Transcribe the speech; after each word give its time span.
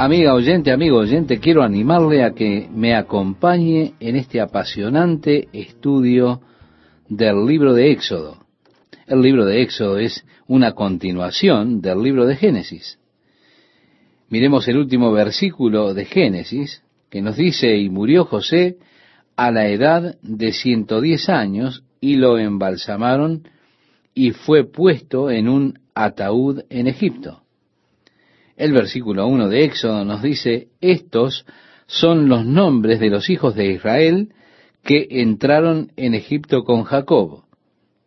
Amiga 0.00 0.32
oyente, 0.32 0.70
amigo 0.70 0.98
oyente, 0.98 1.40
quiero 1.40 1.64
animarle 1.64 2.22
a 2.22 2.30
que 2.30 2.68
me 2.72 2.94
acompañe 2.94 3.94
en 3.98 4.14
este 4.14 4.40
apasionante 4.40 5.48
estudio 5.52 6.40
del 7.08 7.44
libro 7.44 7.74
de 7.74 7.90
Éxodo. 7.90 8.36
El 9.08 9.22
libro 9.22 9.44
de 9.44 9.60
Éxodo 9.60 9.98
es 9.98 10.24
una 10.46 10.70
continuación 10.76 11.80
del 11.80 12.00
libro 12.00 12.26
de 12.26 12.36
Génesis. 12.36 13.00
Miremos 14.28 14.68
el 14.68 14.78
último 14.78 15.10
versículo 15.10 15.92
de 15.94 16.04
Génesis, 16.04 16.84
que 17.10 17.20
nos 17.20 17.36
dice, 17.36 17.76
y 17.76 17.90
murió 17.90 18.24
José 18.24 18.76
a 19.34 19.50
la 19.50 19.66
edad 19.66 20.16
de 20.22 20.52
ciento 20.52 21.00
diez 21.00 21.28
años, 21.28 21.82
y 22.00 22.14
lo 22.14 22.38
embalsamaron, 22.38 23.48
y 24.14 24.30
fue 24.30 24.62
puesto 24.62 25.28
en 25.28 25.48
un 25.48 25.80
ataúd 25.92 26.60
en 26.70 26.86
Egipto. 26.86 27.42
El 28.58 28.72
versículo 28.72 29.28
1 29.28 29.48
de 29.48 29.64
Éxodo 29.64 30.04
nos 30.04 30.20
dice, 30.20 30.66
estos 30.80 31.46
son 31.86 32.28
los 32.28 32.44
nombres 32.44 32.98
de 32.98 33.08
los 33.08 33.30
hijos 33.30 33.54
de 33.54 33.70
Israel 33.70 34.32
que 34.82 35.06
entraron 35.08 35.92
en 35.96 36.14
Egipto 36.14 36.64
con 36.64 36.82
Jacob. 36.82 37.44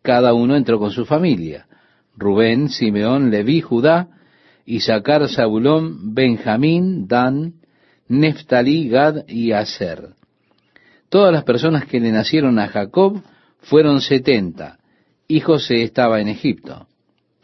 Cada 0.02 0.34
uno 0.34 0.54
entró 0.54 0.78
con 0.78 0.90
su 0.90 1.06
familia. 1.06 1.66
Rubén, 2.18 2.68
Simeón, 2.68 3.30
Leví, 3.30 3.62
Judá, 3.62 4.08
Isaacar, 4.66 5.26
Zabulón, 5.30 6.14
Benjamín, 6.14 7.08
Dan, 7.08 7.54
Neftalí, 8.08 8.90
Gad 8.90 9.26
y 9.28 9.52
Aser. 9.52 10.10
Todas 11.08 11.32
las 11.32 11.44
personas 11.44 11.86
que 11.86 11.98
le 11.98 12.12
nacieron 12.12 12.58
a 12.58 12.68
Jacob 12.68 13.22
fueron 13.60 14.02
setenta, 14.02 14.78
y 15.26 15.40
José 15.40 15.82
estaba 15.82 16.20
en 16.20 16.28
Egipto. 16.28 16.88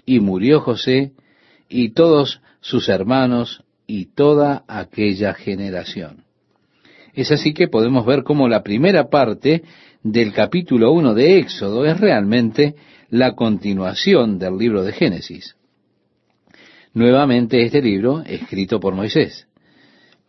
Y 0.04 0.20
murió 0.20 0.60
José, 0.60 1.12
y 1.70 1.90
todos 1.90 2.42
sus 2.60 2.88
hermanos 2.88 3.64
y 3.86 4.06
toda 4.06 4.64
aquella 4.68 5.34
generación. 5.34 6.24
Es 7.14 7.32
así 7.32 7.52
que 7.52 7.68
podemos 7.68 8.06
ver 8.06 8.22
cómo 8.22 8.48
la 8.48 8.62
primera 8.62 9.08
parte 9.08 9.62
del 10.02 10.32
capítulo 10.32 10.92
1 10.92 11.14
de 11.14 11.38
Éxodo 11.38 11.84
es 11.84 11.98
realmente 11.98 12.74
la 13.10 13.34
continuación 13.34 14.38
del 14.38 14.56
libro 14.56 14.84
de 14.84 14.92
Génesis. 14.92 15.56
Nuevamente 16.94 17.62
este 17.62 17.82
libro 17.82 18.22
escrito 18.24 18.78
por 18.80 18.94
Moisés. 18.94 19.46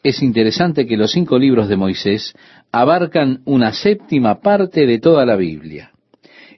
Es 0.01 0.21
interesante 0.23 0.85
que 0.85 0.97
los 0.97 1.11
cinco 1.11 1.37
libros 1.37 1.67
de 1.67 1.75
Moisés 1.75 2.33
abarcan 2.71 3.41
una 3.45 3.73
séptima 3.73 4.39
parte 4.39 4.85
de 4.85 4.99
toda 4.99 5.25
la 5.25 5.35
Biblia. 5.35 5.91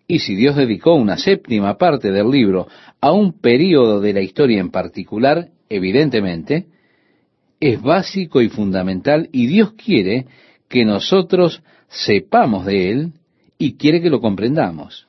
Y 0.08 0.20
si 0.20 0.36
Dios 0.36 0.56
dedicó 0.56 0.94
una 0.94 1.18
séptima 1.18 1.78
parte 1.78 2.12
del 2.12 2.30
libro 2.30 2.68
a 3.00 3.12
un 3.12 3.40
período 3.40 4.00
de 4.00 4.14
la 4.14 4.22
historia 4.22 4.60
en 4.60 4.70
particular, 4.70 5.48
evidentemente, 5.76 6.68
es 7.60 7.82
básico 7.82 8.42
y 8.42 8.50
fundamental 8.50 9.30
y 9.32 9.48
Dios 9.48 9.74
quiere 9.74 10.26
que 10.68 10.86
nosotros 10.86 11.62
sepamos 11.90 12.66
de 12.66 12.90
Él 12.92 13.14
y 13.58 13.74
quiere 13.74 14.02
que 14.02 14.10
lo 14.10 14.22
comprendamos. 14.22 15.08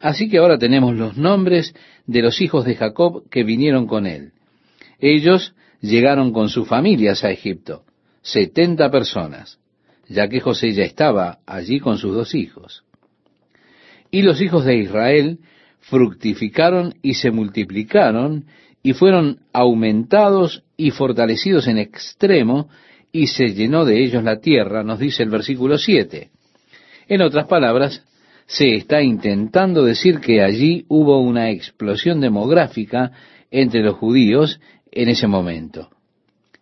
Así 0.00 0.28
que 0.28 0.38
ahora 0.38 0.58
tenemos 0.58 0.94
los 0.94 1.16
nombres 1.16 1.74
de 2.06 2.22
los 2.22 2.40
hijos 2.40 2.64
de 2.64 2.74
Jacob 2.74 3.28
que 3.30 3.44
vinieron 3.44 3.86
con 3.86 4.06
él. 4.06 4.32
Ellos 4.98 5.54
llegaron 5.80 6.32
con 6.32 6.48
sus 6.48 6.68
familias 6.68 7.24
a 7.24 7.30
Egipto, 7.30 7.84
setenta 8.22 8.90
personas, 8.90 9.58
ya 10.08 10.28
que 10.28 10.40
José 10.40 10.72
ya 10.72 10.84
estaba 10.84 11.38
allí 11.46 11.80
con 11.80 11.98
sus 11.98 12.14
dos 12.14 12.34
hijos. 12.34 12.84
Y 14.10 14.22
los 14.22 14.40
hijos 14.40 14.64
de 14.64 14.76
Israel 14.76 15.38
fructificaron 15.80 16.94
y 17.02 17.14
se 17.14 17.30
multiplicaron 17.30 18.46
y 18.86 18.92
fueron 18.92 19.40
aumentados 19.52 20.62
y 20.76 20.92
fortalecidos 20.92 21.66
en 21.66 21.76
extremo, 21.76 22.68
y 23.10 23.26
se 23.26 23.48
llenó 23.48 23.84
de 23.84 24.00
ellos 24.00 24.22
la 24.22 24.38
tierra, 24.38 24.84
nos 24.84 25.00
dice 25.00 25.24
el 25.24 25.28
versículo 25.28 25.76
7. 25.76 26.30
En 27.08 27.20
otras 27.20 27.48
palabras, 27.48 28.04
se 28.46 28.76
está 28.76 29.02
intentando 29.02 29.82
decir 29.82 30.20
que 30.20 30.40
allí 30.40 30.84
hubo 30.86 31.18
una 31.18 31.50
explosión 31.50 32.20
demográfica 32.20 33.10
entre 33.50 33.82
los 33.82 33.96
judíos 33.96 34.60
en 34.92 35.08
ese 35.08 35.26
momento. 35.26 35.90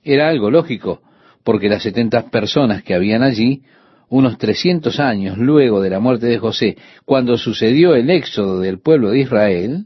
Era 0.02 0.30
algo 0.30 0.50
lógico, 0.50 1.02
porque 1.42 1.68
las 1.68 1.82
setenta 1.82 2.30
personas 2.30 2.82
que 2.82 2.94
habían 2.94 3.22
allí, 3.22 3.64
unos 4.08 4.38
trescientos 4.38 4.98
años 4.98 5.36
luego 5.36 5.82
de 5.82 5.90
la 5.90 6.00
muerte 6.00 6.28
de 6.28 6.38
José, 6.38 6.78
cuando 7.04 7.36
sucedió 7.36 7.94
el 7.94 8.08
éxodo 8.08 8.60
del 8.60 8.78
pueblo 8.78 9.10
de 9.10 9.18
Israel, 9.18 9.84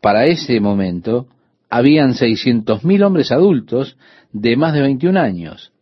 para 0.00 0.26
ese 0.26 0.60
momento 0.60 1.26
habían 1.70 2.14
seiscientos 2.14 2.84
mil 2.84 3.02
hombres 3.02 3.32
adultos 3.32 3.96
de 4.32 4.56
más 4.56 4.74
de 4.74 4.82
21 4.82 5.18
años. 5.18 5.72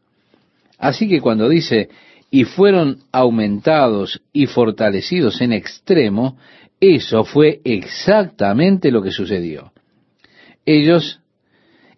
Así 0.78 1.08
que 1.08 1.20
cuando 1.20 1.48
dice, 1.48 1.88
y 2.30 2.44
fueron 2.44 2.98
aumentados 3.12 4.22
y 4.32 4.46
fortalecidos 4.46 5.40
en 5.40 5.52
extremo, 5.52 6.36
eso 6.80 7.24
fue 7.24 7.60
exactamente 7.64 8.90
lo 8.90 9.02
que 9.02 9.10
sucedió. 9.10 9.72
Ellos 10.64 11.20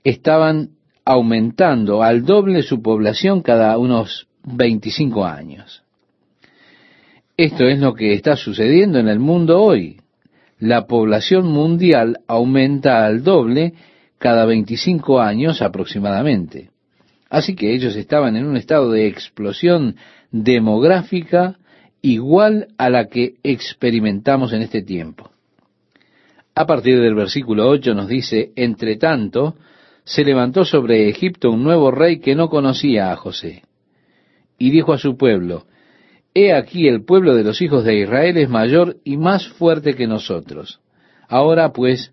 estaban 0.05 0.71
aumentando 1.05 2.03
al 2.03 2.25
doble 2.25 2.63
su 2.63 2.83
población 2.83 3.43
cada 3.43 3.77
unos 3.79 4.29
25 4.45 5.25
años. 5.25 5.83
Esto 7.37 7.67
es 7.67 7.79
lo 7.79 7.95
que 7.95 8.13
está 8.13 8.37
sucediendo 8.37 8.99
en 8.99 9.09
el 9.09 9.19
mundo 9.19 9.63
hoy 9.63 10.01
la 10.59 10.87
población 10.87 11.47
mundial 11.47 12.19
aumenta 12.27 13.05
al 13.07 13.23
doble 13.23 13.75
cada 14.19 14.45
25 14.45 15.21
años 15.21 15.63
aproximadamente. 15.63 16.71
Así 17.31 17.55
que 17.55 17.75
ellos 17.75 17.95
estaban 17.97 18.37
en 18.37 18.47
un 18.47 18.57
estado 18.57 18.91
de 18.91 19.07
explosión 19.07 19.97
demográfica 20.31 21.59
igual 22.03 22.69
a 22.79 22.91
la 22.91 23.07
que 23.07 23.35
experimentamos 23.43 24.53
en 24.53 24.63
este 24.63 24.83
tiempo. 24.83 25.31
A 26.55 26.67
partir 26.67 27.01
del 27.01 27.15
versículo 27.15 27.69
8 27.69 27.95
nos 27.95 28.09
dice, 28.09 28.51
entre 28.57 28.97
tanto, 28.97 29.57
se 30.05 30.25
levantó 30.25 30.65
sobre 30.65 31.09
Egipto 31.09 31.51
un 31.51 31.63
nuevo 31.63 31.91
rey 31.91 32.19
que 32.19 32.35
no 32.35 32.49
conocía 32.49 33.13
a 33.13 33.17
José. 33.17 33.63
Y 34.59 34.71
dijo 34.71 34.93
a 34.93 34.99
su 34.99 35.17
pueblo, 35.17 35.67
He 36.35 36.53
aquí 36.53 36.89
el 36.89 37.05
pueblo 37.05 37.35
de 37.35 37.45
los 37.45 37.61
hijos 37.63 37.85
de 37.85 37.97
Israel 37.99 38.37
es 38.37 38.49
mayor 38.49 38.97
y 39.05 39.17
más 39.17 39.49
fuerte 39.49 39.95
que 39.95 40.07
nosotros. 40.07 40.81
Ahora 41.29 41.73
pues, 41.73 42.13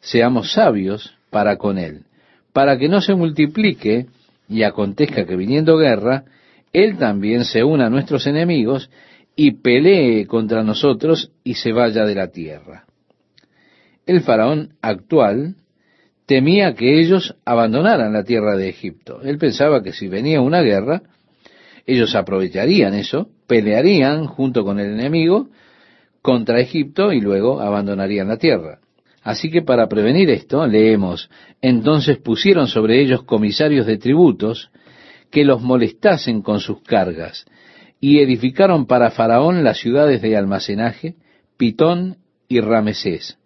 seamos 0.00 0.52
sabios 0.52 1.14
para 1.30 1.56
con 1.56 1.78
él, 1.78 2.04
para 2.52 2.78
que 2.78 2.88
no 2.88 3.00
se 3.00 3.14
multiplique 3.14 4.06
y 4.48 4.62
acontezca 4.62 5.24
que 5.24 5.36
viniendo 5.36 5.78
guerra, 5.78 6.24
él 6.72 6.98
también 6.98 7.44
se 7.44 7.64
una 7.64 7.86
a 7.86 7.90
nuestros 7.90 8.26
enemigos 8.26 8.90
y 9.36 9.52
pelee 9.52 10.26
contra 10.26 10.62
nosotros 10.62 11.32
y 11.44 11.54
se 11.54 11.72
vaya 11.72 12.04
de 12.04 12.14
la 12.14 12.28
tierra. 12.28 12.84
El 14.06 14.20
faraón 14.20 14.74
actual 14.82 15.56
temía 16.26 16.74
que 16.74 17.00
ellos 17.00 17.36
abandonaran 17.44 18.12
la 18.12 18.24
tierra 18.24 18.56
de 18.56 18.68
Egipto. 18.68 19.22
Él 19.22 19.38
pensaba 19.38 19.82
que 19.82 19.92
si 19.92 20.08
venía 20.08 20.40
una 20.40 20.60
guerra, 20.60 21.02
ellos 21.86 22.14
aprovecharían 22.14 22.94
eso, 22.94 23.28
pelearían 23.52 24.28
junto 24.28 24.64
con 24.64 24.80
el 24.80 24.98
enemigo 24.98 25.50
contra 26.22 26.58
Egipto 26.58 27.12
y 27.12 27.20
luego 27.20 27.60
abandonarían 27.60 28.28
la 28.28 28.38
tierra. 28.38 28.78
Así 29.22 29.50
que 29.50 29.60
para 29.60 29.88
prevenir 29.88 30.30
esto, 30.30 30.66
leemos, 30.66 31.28
entonces 31.60 32.16
pusieron 32.16 32.66
sobre 32.66 33.02
ellos 33.02 33.24
comisarios 33.24 33.84
de 33.84 33.98
tributos 33.98 34.70
que 35.30 35.44
los 35.44 35.60
molestasen 35.60 36.40
con 36.40 36.60
sus 36.60 36.80
cargas, 36.80 37.44
y 38.00 38.20
edificaron 38.20 38.86
para 38.86 39.10
Faraón 39.10 39.62
las 39.64 39.76
ciudades 39.76 40.22
de 40.22 40.34
almacenaje, 40.34 41.16
Pitón 41.58 42.16
y 42.48 42.60
Ramesés. 42.60 43.36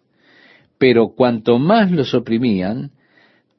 Pero 0.77 1.09
cuanto 1.17 1.59
más 1.59 1.91
los 1.91 2.13
oprimían, 2.13 2.91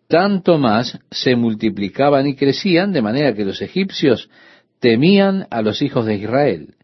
tanto 0.09 0.57
más 0.57 0.99
se 1.11 1.37
multiplicaban 1.37 2.27
y 2.27 2.37
crecían, 2.37 2.91
de 2.94 3.03
manera 3.03 3.35
que 3.35 3.44
los 3.44 3.61
egipcios 3.61 4.31
temían 4.81 5.47
a 5.51 5.63
los 5.63 5.83
hijos 5.83 6.07
de 6.07 6.17
Israel. 6.17 6.75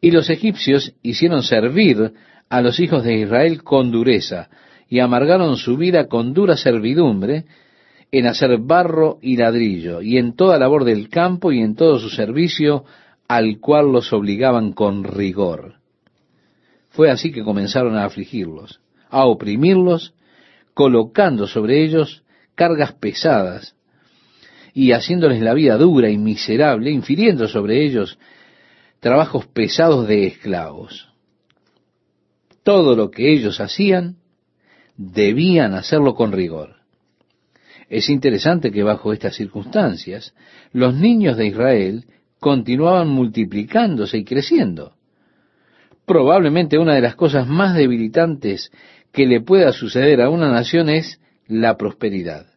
Y 0.00 0.10
los 0.10 0.30
egipcios 0.30 0.94
hicieron 1.02 1.42
servir 1.42 2.12
a 2.48 2.60
los 2.60 2.78
hijos 2.80 3.04
de 3.04 3.16
Israel 3.16 3.62
con 3.62 3.90
dureza, 3.90 4.48
y 4.88 5.00
amargaron 5.00 5.56
su 5.56 5.76
vida 5.76 6.08
con 6.08 6.34
dura 6.34 6.56
servidumbre, 6.56 7.46
en 8.12 8.26
hacer 8.26 8.58
barro 8.58 9.18
y 9.22 9.36
ladrillo, 9.36 10.02
y 10.02 10.18
en 10.18 10.36
toda 10.36 10.58
labor 10.58 10.84
del 10.84 11.08
campo 11.08 11.52
y 11.52 11.60
en 11.60 11.74
todo 11.74 11.98
su 11.98 12.10
servicio, 12.10 12.84
al 13.26 13.58
cual 13.58 13.90
los 13.90 14.12
obligaban 14.12 14.72
con 14.72 15.04
rigor. 15.04 15.76
Fue 16.90 17.10
así 17.10 17.32
que 17.32 17.42
comenzaron 17.42 17.96
a 17.96 18.04
afligirlos, 18.04 18.80
a 19.10 19.24
oprimirlos, 19.24 20.14
colocando 20.74 21.46
sobre 21.46 21.82
ellos 21.82 22.22
cargas 22.54 22.92
pesadas, 22.92 23.74
y 24.74 24.90
haciéndoles 24.90 25.40
la 25.40 25.54
vida 25.54 25.78
dura 25.78 26.10
y 26.10 26.18
miserable, 26.18 26.90
infiriendo 26.90 27.46
sobre 27.46 27.86
ellos 27.86 28.18
trabajos 28.98 29.46
pesados 29.46 30.08
de 30.08 30.26
esclavos. 30.26 31.08
Todo 32.64 32.96
lo 32.96 33.10
que 33.10 33.32
ellos 33.32 33.60
hacían 33.60 34.16
debían 34.96 35.74
hacerlo 35.74 36.14
con 36.14 36.32
rigor. 36.32 36.76
Es 37.88 38.08
interesante 38.08 38.72
que 38.72 38.82
bajo 38.82 39.12
estas 39.12 39.36
circunstancias 39.36 40.34
los 40.72 40.94
niños 40.94 41.36
de 41.36 41.46
Israel 41.46 42.06
continuaban 42.40 43.08
multiplicándose 43.08 44.18
y 44.18 44.24
creciendo. 44.24 44.94
Probablemente 46.04 46.78
una 46.78 46.94
de 46.94 47.00
las 47.00 47.14
cosas 47.14 47.46
más 47.46 47.76
debilitantes 47.76 48.72
que 49.12 49.26
le 49.26 49.40
pueda 49.40 49.72
suceder 49.72 50.20
a 50.20 50.30
una 50.30 50.50
nación 50.50 50.88
es 50.88 51.20
la 51.46 51.76
prosperidad. 51.76 52.53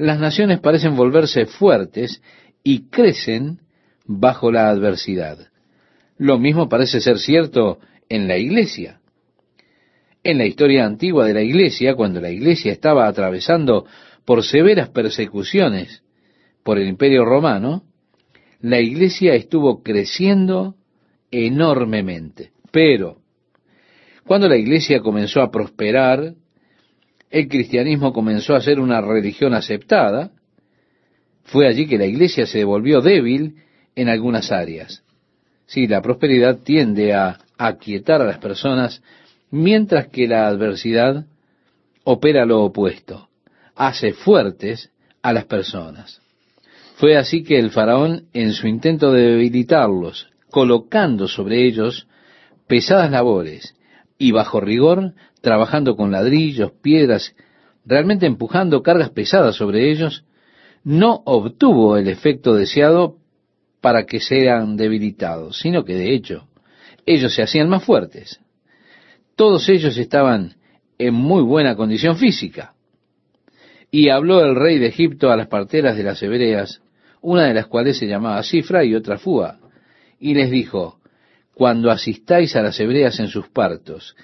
Las 0.00 0.18
naciones 0.18 0.60
parecen 0.60 0.96
volverse 0.96 1.44
fuertes 1.44 2.22
y 2.64 2.88
crecen 2.88 3.60
bajo 4.06 4.50
la 4.50 4.70
adversidad. 4.70 5.50
Lo 6.16 6.38
mismo 6.38 6.70
parece 6.70 7.02
ser 7.02 7.18
cierto 7.18 7.80
en 8.08 8.26
la 8.26 8.38
iglesia. 8.38 9.02
En 10.24 10.38
la 10.38 10.46
historia 10.46 10.86
antigua 10.86 11.26
de 11.26 11.34
la 11.34 11.42
iglesia, 11.42 11.96
cuando 11.96 12.18
la 12.18 12.30
iglesia 12.30 12.72
estaba 12.72 13.08
atravesando 13.08 13.84
por 14.24 14.42
severas 14.42 14.88
persecuciones 14.88 16.02
por 16.62 16.78
el 16.78 16.88
imperio 16.88 17.26
romano, 17.26 17.82
la 18.62 18.80
iglesia 18.80 19.34
estuvo 19.34 19.82
creciendo 19.82 20.76
enormemente. 21.30 22.52
Pero, 22.70 23.18
cuando 24.24 24.48
la 24.48 24.56
iglesia 24.56 25.00
comenzó 25.00 25.42
a 25.42 25.50
prosperar, 25.50 26.36
el 27.30 27.48
cristianismo 27.48 28.12
comenzó 28.12 28.54
a 28.54 28.60
ser 28.60 28.80
una 28.80 29.00
religión 29.00 29.54
aceptada, 29.54 30.32
fue 31.44 31.66
allí 31.66 31.86
que 31.86 31.98
la 31.98 32.06
iglesia 32.06 32.46
se 32.46 32.64
volvió 32.64 33.00
débil 33.00 33.56
en 33.94 34.08
algunas 34.08 34.52
áreas. 34.52 35.02
Sí, 35.66 35.86
la 35.86 36.02
prosperidad 36.02 36.58
tiende 36.58 37.14
a 37.14 37.38
aquietar 37.56 38.20
a 38.20 38.26
las 38.26 38.38
personas, 38.38 39.02
mientras 39.50 40.08
que 40.08 40.26
la 40.26 40.48
adversidad 40.48 41.26
opera 42.04 42.44
lo 42.44 42.64
opuesto, 42.64 43.28
hace 43.76 44.12
fuertes 44.12 44.90
a 45.22 45.32
las 45.32 45.44
personas. 45.44 46.20
Fue 46.96 47.16
así 47.16 47.44
que 47.44 47.58
el 47.58 47.70
faraón, 47.70 48.26
en 48.32 48.52
su 48.52 48.66
intento 48.66 49.12
de 49.12 49.22
debilitarlos, 49.22 50.28
colocando 50.50 51.28
sobre 51.28 51.66
ellos 51.66 52.06
pesadas 52.66 53.10
labores 53.10 53.74
y 54.18 54.32
bajo 54.32 54.60
rigor, 54.60 55.14
trabajando 55.40 55.96
con 55.96 56.10
ladrillos, 56.10 56.72
piedras, 56.82 57.34
realmente 57.84 58.26
empujando 58.26 58.82
cargas 58.82 59.10
pesadas 59.10 59.56
sobre 59.56 59.90
ellos, 59.90 60.24
no 60.84 61.22
obtuvo 61.24 61.96
el 61.96 62.08
efecto 62.08 62.54
deseado 62.54 63.16
para 63.80 64.04
que 64.04 64.20
sean 64.20 64.76
debilitados, 64.76 65.58
sino 65.58 65.84
que 65.84 65.94
de 65.94 66.14
hecho 66.14 66.48
ellos 67.06 67.34
se 67.34 67.42
hacían 67.42 67.68
más 67.68 67.84
fuertes. 67.84 68.40
Todos 69.36 69.68
ellos 69.68 69.96
estaban 69.96 70.54
en 70.98 71.14
muy 71.14 71.42
buena 71.42 71.76
condición 71.76 72.16
física. 72.16 72.74
Y 73.90 74.10
habló 74.10 74.44
el 74.44 74.54
rey 74.54 74.78
de 74.78 74.88
Egipto 74.88 75.30
a 75.30 75.36
las 75.36 75.48
parteras 75.48 75.96
de 75.96 76.04
las 76.04 76.22
hebreas, 76.22 76.82
una 77.22 77.46
de 77.46 77.54
las 77.54 77.66
cuales 77.66 77.98
se 77.98 78.06
llamaba 78.06 78.42
Cifra 78.42 78.84
y 78.84 78.94
otra 78.94 79.18
Fua, 79.18 79.58
y 80.18 80.34
les 80.34 80.50
dijo, 80.50 81.00
cuando 81.54 81.90
asistáis 81.90 82.54
a 82.54 82.62
las 82.62 82.78
hebreas 82.78 83.18
en 83.18 83.28
sus 83.28 83.48
partos 83.48 84.14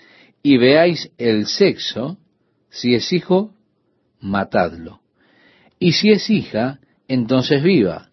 y 0.46 0.58
veáis 0.58 1.10
el 1.18 1.46
sexo, 1.48 2.18
si 2.70 2.94
es 2.94 3.12
hijo, 3.12 3.50
matadlo. 4.20 5.00
Y 5.80 5.90
si 5.90 6.12
es 6.12 6.30
hija, 6.30 6.78
entonces 7.08 7.64
viva. 7.64 8.10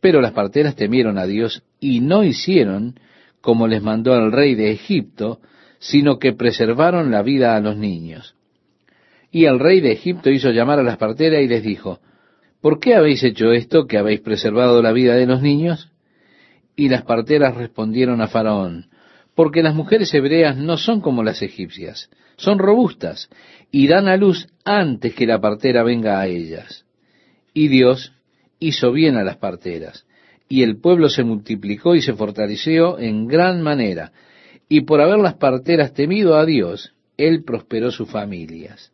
Pero 0.00 0.20
las 0.20 0.32
parteras 0.32 0.74
temieron 0.74 1.16
a 1.16 1.26
Dios 1.26 1.62
y 1.78 2.00
no 2.00 2.24
hicieron 2.24 2.98
como 3.40 3.68
les 3.68 3.84
mandó 3.84 4.16
el 4.16 4.32
rey 4.32 4.56
de 4.56 4.72
Egipto, 4.72 5.38
sino 5.78 6.18
que 6.18 6.32
preservaron 6.32 7.12
la 7.12 7.22
vida 7.22 7.54
a 7.54 7.60
los 7.60 7.76
niños. 7.76 8.34
Y 9.30 9.44
el 9.44 9.60
rey 9.60 9.80
de 9.80 9.92
Egipto 9.92 10.30
hizo 10.30 10.50
llamar 10.50 10.80
a 10.80 10.82
las 10.82 10.96
parteras 10.96 11.40
y 11.40 11.46
les 11.46 11.62
dijo, 11.62 12.00
¿por 12.60 12.80
qué 12.80 12.96
habéis 12.96 13.22
hecho 13.22 13.52
esto 13.52 13.86
que 13.86 13.96
habéis 13.96 14.22
preservado 14.22 14.82
la 14.82 14.90
vida 14.90 15.14
de 15.14 15.26
los 15.26 15.40
niños? 15.40 15.92
Y 16.74 16.88
las 16.88 17.02
parteras 17.02 17.54
respondieron 17.54 18.20
a 18.22 18.26
Faraón, 18.26 18.88
porque 19.34 19.62
las 19.62 19.74
mujeres 19.74 20.12
hebreas 20.14 20.56
no 20.56 20.76
son 20.76 21.00
como 21.00 21.22
las 21.22 21.42
egipcias, 21.42 22.10
son 22.36 22.58
robustas 22.58 23.28
y 23.70 23.88
dan 23.88 24.08
a 24.08 24.16
luz 24.16 24.46
antes 24.64 25.14
que 25.14 25.26
la 25.26 25.40
partera 25.40 25.82
venga 25.82 26.20
a 26.20 26.26
ellas. 26.26 26.84
Y 27.52 27.68
Dios 27.68 28.12
hizo 28.58 28.92
bien 28.92 29.16
a 29.16 29.24
las 29.24 29.36
parteras, 29.36 30.06
y 30.48 30.62
el 30.62 30.78
pueblo 30.78 31.08
se 31.08 31.24
multiplicó 31.24 31.94
y 31.94 32.02
se 32.02 32.14
fortaleció 32.14 32.98
en 32.98 33.26
gran 33.26 33.62
manera, 33.62 34.12
y 34.68 34.82
por 34.82 35.00
haber 35.00 35.18
las 35.18 35.34
parteras 35.34 35.92
temido 35.92 36.36
a 36.36 36.46
Dios, 36.46 36.94
él 37.16 37.44
prosperó 37.44 37.90
sus 37.90 38.10
familias. 38.10 38.92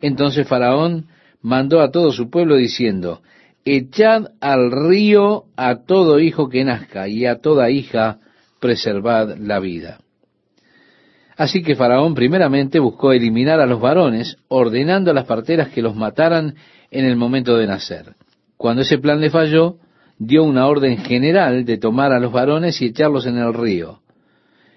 Entonces 0.00 0.46
Faraón 0.46 1.06
mandó 1.40 1.80
a 1.80 1.90
todo 1.90 2.12
su 2.12 2.30
pueblo 2.30 2.56
diciendo, 2.56 3.22
echad 3.64 4.26
al 4.40 4.70
río 4.70 5.46
a 5.56 5.84
todo 5.84 6.20
hijo 6.20 6.48
que 6.48 6.64
nazca 6.64 7.08
y 7.08 7.26
a 7.26 7.40
toda 7.40 7.70
hija 7.70 8.20
preservad 8.66 9.38
la 9.38 9.60
vida. 9.60 10.00
Así 11.36 11.62
que 11.62 11.76
Faraón 11.76 12.14
primeramente 12.14 12.80
buscó 12.80 13.12
eliminar 13.12 13.60
a 13.60 13.66
los 13.66 13.80
varones, 13.80 14.38
ordenando 14.48 15.12
a 15.12 15.14
las 15.14 15.26
parteras 15.26 15.68
que 15.68 15.82
los 15.82 15.94
mataran 15.94 16.56
en 16.90 17.04
el 17.04 17.14
momento 17.14 17.56
de 17.56 17.68
nacer. 17.68 18.16
Cuando 18.56 18.82
ese 18.82 18.98
plan 18.98 19.20
le 19.20 19.30
falló, 19.30 19.76
dio 20.18 20.42
una 20.42 20.66
orden 20.66 20.98
general 20.98 21.64
de 21.64 21.78
tomar 21.78 22.10
a 22.10 22.18
los 22.18 22.32
varones 22.32 22.82
y 22.82 22.86
echarlos 22.86 23.26
en 23.26 23.38
el 23.38 23.54
río. 23.54 24.00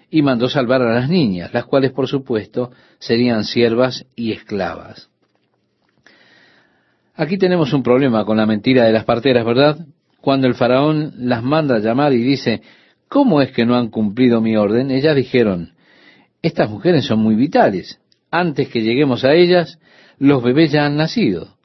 Y 0.08 0.22
mandó 0.22 0.48
salvar 0.48 0.82
a 0.82 0.94
las 0.94 1.08
niñas, 1.08 1.52
las 1.52 1.64
cuales 1.64 1.90
por 1.90 2.06
supuesto 2.06 2.70
serían 3.00 3.42
siervas 3.42 4.06
y 4.14 4.30
esclavas. 4.30 5.08
Aquí 7.16 7.38
tenemos 7.38 7.72
un 7.72 7.82
problema 7.82 8.24
con 8.24 8.36
la 8.36 8.46
mentira 8.46 8.84
de 8.84 8.92
las 8.92 9.04
parteras, 9.04 9.44
¿verdad? 9.44 9.78
Cuando 10.20 10.46
el 10.46 10.54
faraón 10.54 11.12
las 11.16 11.42
manda 11.42 11.76
a 11.76 11.80
llamar 11.80 12.12
y 12.12 12.22
dice, 12.22 12.60
¿cómo 13.10 13.42
es 13.42 13.50
que 13.50 13.66
no 13.66 13.76
han 13.76 13.88
cumplido 13.88 14.40
mi 14.40 14.56
orden? 14.56 14.90
Ellas 14.90 15.16
dijeron, 15.16 15.74
estas 16.40 16.70
mujeres 16.70 17.04
son 17.04 17.18
muy 17.18 17.34
vitales. 17.34 18.00
Antes 18.30 18.68
que 18.68 18.80
lleguemos 18.80 19.24
a 19.24 19.34
ellas, 19.34 19.78
los 20.18 20.42
bebés 20.42 20.72
ya 20.72 20.86
han 20.86 20.96
nacido. 20.96 21.56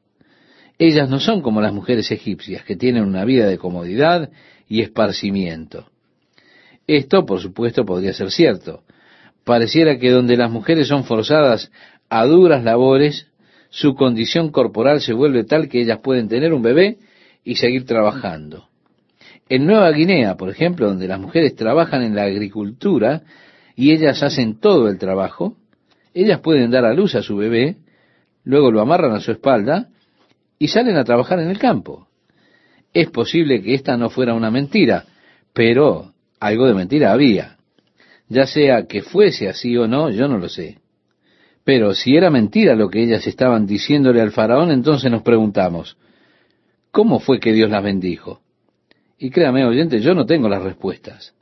Ellas 0.78 1.08
no 1.08 1.22
son 1.22 1.42
como 1.42 1.62
las 1.62 1.72
mujeres 1.72 2.12
egipcias, 2.12 2.66
que 2.66 2.76
tienen 2.76 3.04
una 3.04 3.24
vida 3.24 3.46
de 3.46 3.60
comodidad 3.60 4.32
y 4.68 4.82
esparcimiento. 4.82 5.86
Esto, 6.88 7.26
por 7.26 7.40
supuesto, 7.40 7.86
podría 7.86 8.14
ser 8.14 8.32
cierto. 8.32 8.84
Pareciera 9.46 10.00
que 10.00 10.10
donde 10.10 10.36
las 10.38 10.52
mujeres 10.52 10.88
son 10.88 11.04
forzadas 11.04 11.72
a 12.10 12.26
duras 12.26 12.64
labores, 12.64 13.28
su 13.70 13.94
condición 13.94 14.50
corporal 14.50 15.00
se 15.00 15.14
vuelve 15.14 15.44
tal 15.44 15.70
que 15.70 15.82
ellas 15.82 16.00
pueden 16.00 16.28
tener 16.28 16.54
un 16.54 16.64
bebé 16.64 16.98
y 17.44 17.56
seguir 17.56 17.86
trabajando. 17.86 18.68
En 19.48 19.68
Nueva 19.68 19.92
Guinea, 19.92 20.38
por 20.38 20.50
ejemplo, 20.50 20.88
donde 20.88 21.08
las 21.08 21.20
mujeres 21.20 21.56
trabajan 21.56 22.02
en 22.02 22.16
la 22.16 22.24
agricultura, 22.24 23.22
y 23.76 23.92
ellas 23.92 24.24
hacen 24.24 24.60
todo 24.60 24.88
el 24.90 24.98
trabajo, 24.98 25.56
ellas 26.14 26.40
pueden 26.40 26.72
dar 26.72 26.86
a 26.86 26.94
luz 26.94 27.14
a 27.16 27.22
su 27.22 27.36
bebé, 27.36 27.78
luego 28.44 28.72
lo 28.72 28.82
amarran 28.82 29.12
a 29.12 29.20
su 29.20 29.32
espalda 29.32 29.90
y 30.58 30.70
salen 30.70 30.96
a 30.96 31.04
trabajar 31.04 31.40
en 31.40 31.50
el 31.50 31.60
campo. 31.60 32.08
Es 32.94 33.10
posible 33.12 33.62
que 33.62 33.74
esta 33.74 33.98
no 33.98 34.10
fuera 34.10 34.34
una 34.34 34.50
mentira, 34.50 35.06
pero 35.54 36.14
algo 36.40 36.66
de 36.66 36.74
mentira 36.74 37.12
había. 37.12 37.58
Ya 38.30 38.48
sea 38.48 38.88
que 38.88 39.02
fuese 39.02 39.50
así 39.50 39.78
o 39.78 39.88
no, 39.88 40.10
yo 40.10 40.28
no 40.28 40.38
lo 40.38 40.50
sé. 40.50 40.80
Pero 41.64 41.94
si 41.94 42.16
era 42.16 42.32
mentira 42.32 42.76
lo 42.76 42.90
que 42.90 43.04
ellas 43.04 43.28
estaban 43.28 43.68
diciéndole 43.68 44.22
al 44.22 44.32
faraón, 44.32 44.72
entonces 44.72 45.12
nos 45.12 45.22
preguntamos, 45.22 45.98
¿cómo 46.92 47.20
fue 47.20 47.40
que 47.40 47.54
Dios 47.54 47.70
las 47.70 47.84
bendijo? 47.84 48.42
Y 49.18 49.30
créame, 49.30 49.66
oyente, 49.66 50.00
yo 50.00 50.14
no 50.14 50.26
tengo 50.26 50.50
las 50.50 50.64
respuestas. 50.64 51.34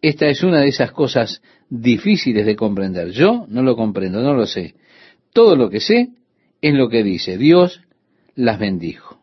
Esta 0.00 0.26
es 0.26 0.42
una 0.42 0.60
de 0.60 0.68
esas 0.68 0.92
cosas 0.92 1.42
difíciles 1.68 2.44
de 2.46 2.56
comprender. 2.56 3.10
Yo 3.10 3.46
no 3.48 3.62
lo 3.62 3.76
comprendo, 3.76 4.20
no 4.20 4.34
lo 4.34 4.46
sé. 4.46 4.74
Todo 5.32 5.56
lo 5.56 5.70
que 5.70 5.80
sé 5.80 6.10
es 6.60 6.74
lo 6.74 6.88
que 6.88 7.02
dice. 7.02 7.38
Dios 7.38 7.82
las 8.34 8.58
bendijo. 8.58 9.20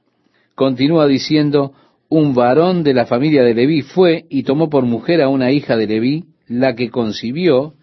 Continúa 0.56 1.08
diciendo, 1.08 1.74
un 2.10 2.34
varón 2.34 2.84
de 2.84 2.94
la 2.94 3.06
familia 3.06 3.44
de 3.44 3.54
Leví 3.54 3.82
fue 3.82 4.26
y 4.30 4.44
tomó 4.44 4.70
por 4.70 4.86
mujer 4.86 5.22
a 5.22 5.30
una 5.30 5.52
hija 5.52 5.78
de 5.78 5.88
Leví, 5.88 6.26
la 6.48 6.76
que 6.76 6.90
concibió 6.90 7.76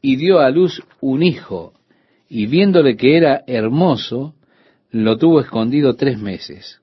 y 0.00 0.16
dio 0.16 0.38
a 0.38 0.50
luz 0.50 0.82
un 1.00 1.22
hijo, 1.22 1.72
y 2.28 2.46
viéndole 2.46 2.96
que 2.96 3.16
era 3.16 3.42
hermoso, 3.46 4.34
lo 4.90 5.18
tuvo 5.18 5.40
escondido 5.40 5.96
tres 5.96 6.18
meses. 6.18 6.80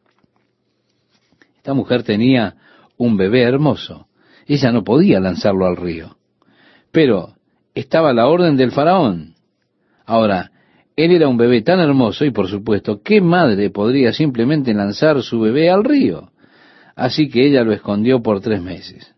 Esta 1.62 1.76
mujer 1.76 2.02
tenía 2.02 2.56
un 2.98 3.18
bebé 3.18 3.44
hermoso. 3.44 4.08
Ella 4.48 4.72
no 4.72 4.84
podía 4.84 5.20
lanzarlo 5.20 5.68
al 5.68 5.78
río. 5.78 6.18
Pero 6.92 7.36
estaba 7.76 8.14
la 8.14 8.26
orden 8.26 8.58
del 8.58 8.72
faraón. 8.72 9.36
Ahora, 10.08 10.50
él 10.96 11.12
era 11.12 11.28
un 11.28 11.38
bebé 11.38 11.62
tan 11.62 11.80
hermoso 11.80 12.26
y 12.26 12.32
por 12.32 12.48
supuesto, 12.48 13.04
¿qué 13.04 13.22
madre 13.22 13.70
podría 13.70 14.12
simplemente 14.12 14.74
lanzar 14.74 15.22
su 15.22 15.40
bebé 15.40 15.70
al 15.70 15.84
río? 15.84 16.32
Así 16.96 17.30
que 17.30 17.46
ella 17.46 17.64
lo 17.64 17.74
escondió 17.74 18.24
por 18.24 18.42
tres 18.42 18.60
meses. 18.60 19.14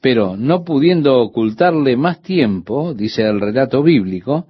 Pero 0.00 0.36
no 0.36 0.62
pudiendo 0.62 1.18
ocultarle 1.18 1.96
más 1.96 2.22
tiempo, 2.22 2.94
dice 2.94 3.22
el 3.22 3.40
relato 3.40 3.82
bíblico, 3.82 4.46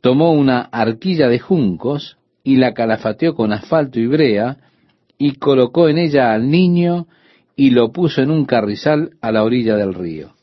tomó 0.00 0.30
una 0.30 0.60
arquilla 0.60 1.26
de 1.26 1.40
juncos 1.40 2.18
y 2.44 2.54
la 2.54 2.72
calafateó 2.72 3.34
con 3.34 3.52
asfalto 3.52 3.98
y 3.98 4.06
brea, 4.06 4.58
y 5.18 5.36
colocó 5.36 5.88
en 5.88 5.98
ella 5.98 6.32
al 6.32 6.50
niño 6.50 7.06
y 7.56 7.70
lo 7.70 7.90
puso 7.90 8.22
en 8.22 8.30
un 8.30 8.44
carrizal 8.44 9.10
a 9.20 9.32
la 9.32 9.42
orilla 9.42 9.76
del 9.76 9.94
río. 9.94 10.34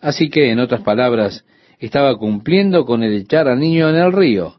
Así 0.00 0.28
que, 0.30 0.50
en 0.50 0.60
otras 0.60 0.82
palabras, 0.82 1.44
estaba 1.78 2.16
cumpliendo 2.16 2.84
con 2.84 3.02
el 3.02 3.14
echar 3.14 3.48
al 3.48 3.58
niño 3.58 3.88
en 3.88 3.96
el 3.96 4.12
río, 4.12 4.56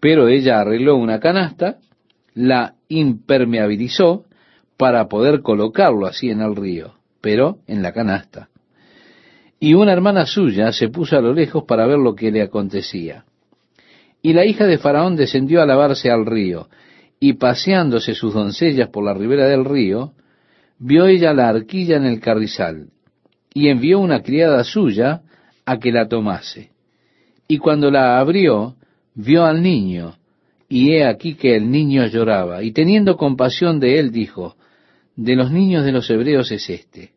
pero 0.00 0.28
ella 0.28 0.60
arregló 0.60 0.96
una 0.96 1.20
canasta, 1.20 1.78
la 2.34 2.74
impermeabilizó 2.88 4.24
para 4.76 5.08
poder 5.08 5.40
colocarlo 5.40 6.06
así 6.06 6.30
en 6.30 6.42
el 6.42 6.54
río, 6.54 6.94
pero 7.20 7.58
en 7.66 7.82
la 7.82 7.92
canasta. 7.92 8.48
Y 9.58 9.74
una 9.74 9.92
hermana 9.92 10.26
suya 10.26 10.70
se 10.72 10.88
puso 10.88 11.16
a 11.16 11.22
lo 11.22 11.32
lejos 11.32 11.64
para 11.64 11.86
ver 11.86 11.98
lo 11.98 12.14
que 12.14 12.30
le 12.30 12.42
acontecía. 12.42 13.24
Y 14.20 14.34
la 14.34 14.44
hija 14.44 14.66
de 14.66 14.76
Faraón 14.76 15.16
descendió 15.16 15.62
a 15.62 15.66
lavarse 15.66 16.10
al 16.10 16.26
río, 16.26 16.68
y 17.18 17.34
paseándose 17.34 18.14
sus 18.14 18.34
doncellas 18.34 18.88
por 18.90 19.04
la 19.04 19.14
ribera 19.14 19.46
del 19.46 19.64
río, 19.64 20.12
vio 20.78 21.06
ella 21.06 21.32
la 21.32 21.48
arquilla 21.48 21.96
en 21.96 22.04
el 22.04 22.20
carrizal, 22.20 22.88
y 23.54 23.68
envió 23.68 24.00
una 24.00 24.22
criada 24.22 24.62
suya 24.64 25.22
a 25.64 25.78
que 25.78 25.92
la 25.92 26.08
tomase. 26.08 26.70
Y 27.48 27.58
cuando 27.58 27.90
la 27.90 28.18
abrió, 28.18 28.76
vio 29.14 29.44
al 29.44 29.62
niño, 29.62 30.16
y 30.68 30.92
he 30.92 31.06
aquí 31.06 31.34
que 31.34 31.56
el 31.56 31.70
niño 31.70 32.06
lloraba, 32.06 32.62
y 32.62 32.72
teniendo 32.72 33.16
compasión 33.16 33.80
de 33.80 33.98
él, 33.98 34.10
dijo, 34.10 34.56
de 35.14 35.34
los 35.36 35.50
niños 35.50 35.84
de 35.84 35.92
los 35.92 36.10
hebreos 36.10 36.50
es 36.52 36.68
este. 36.68 37.12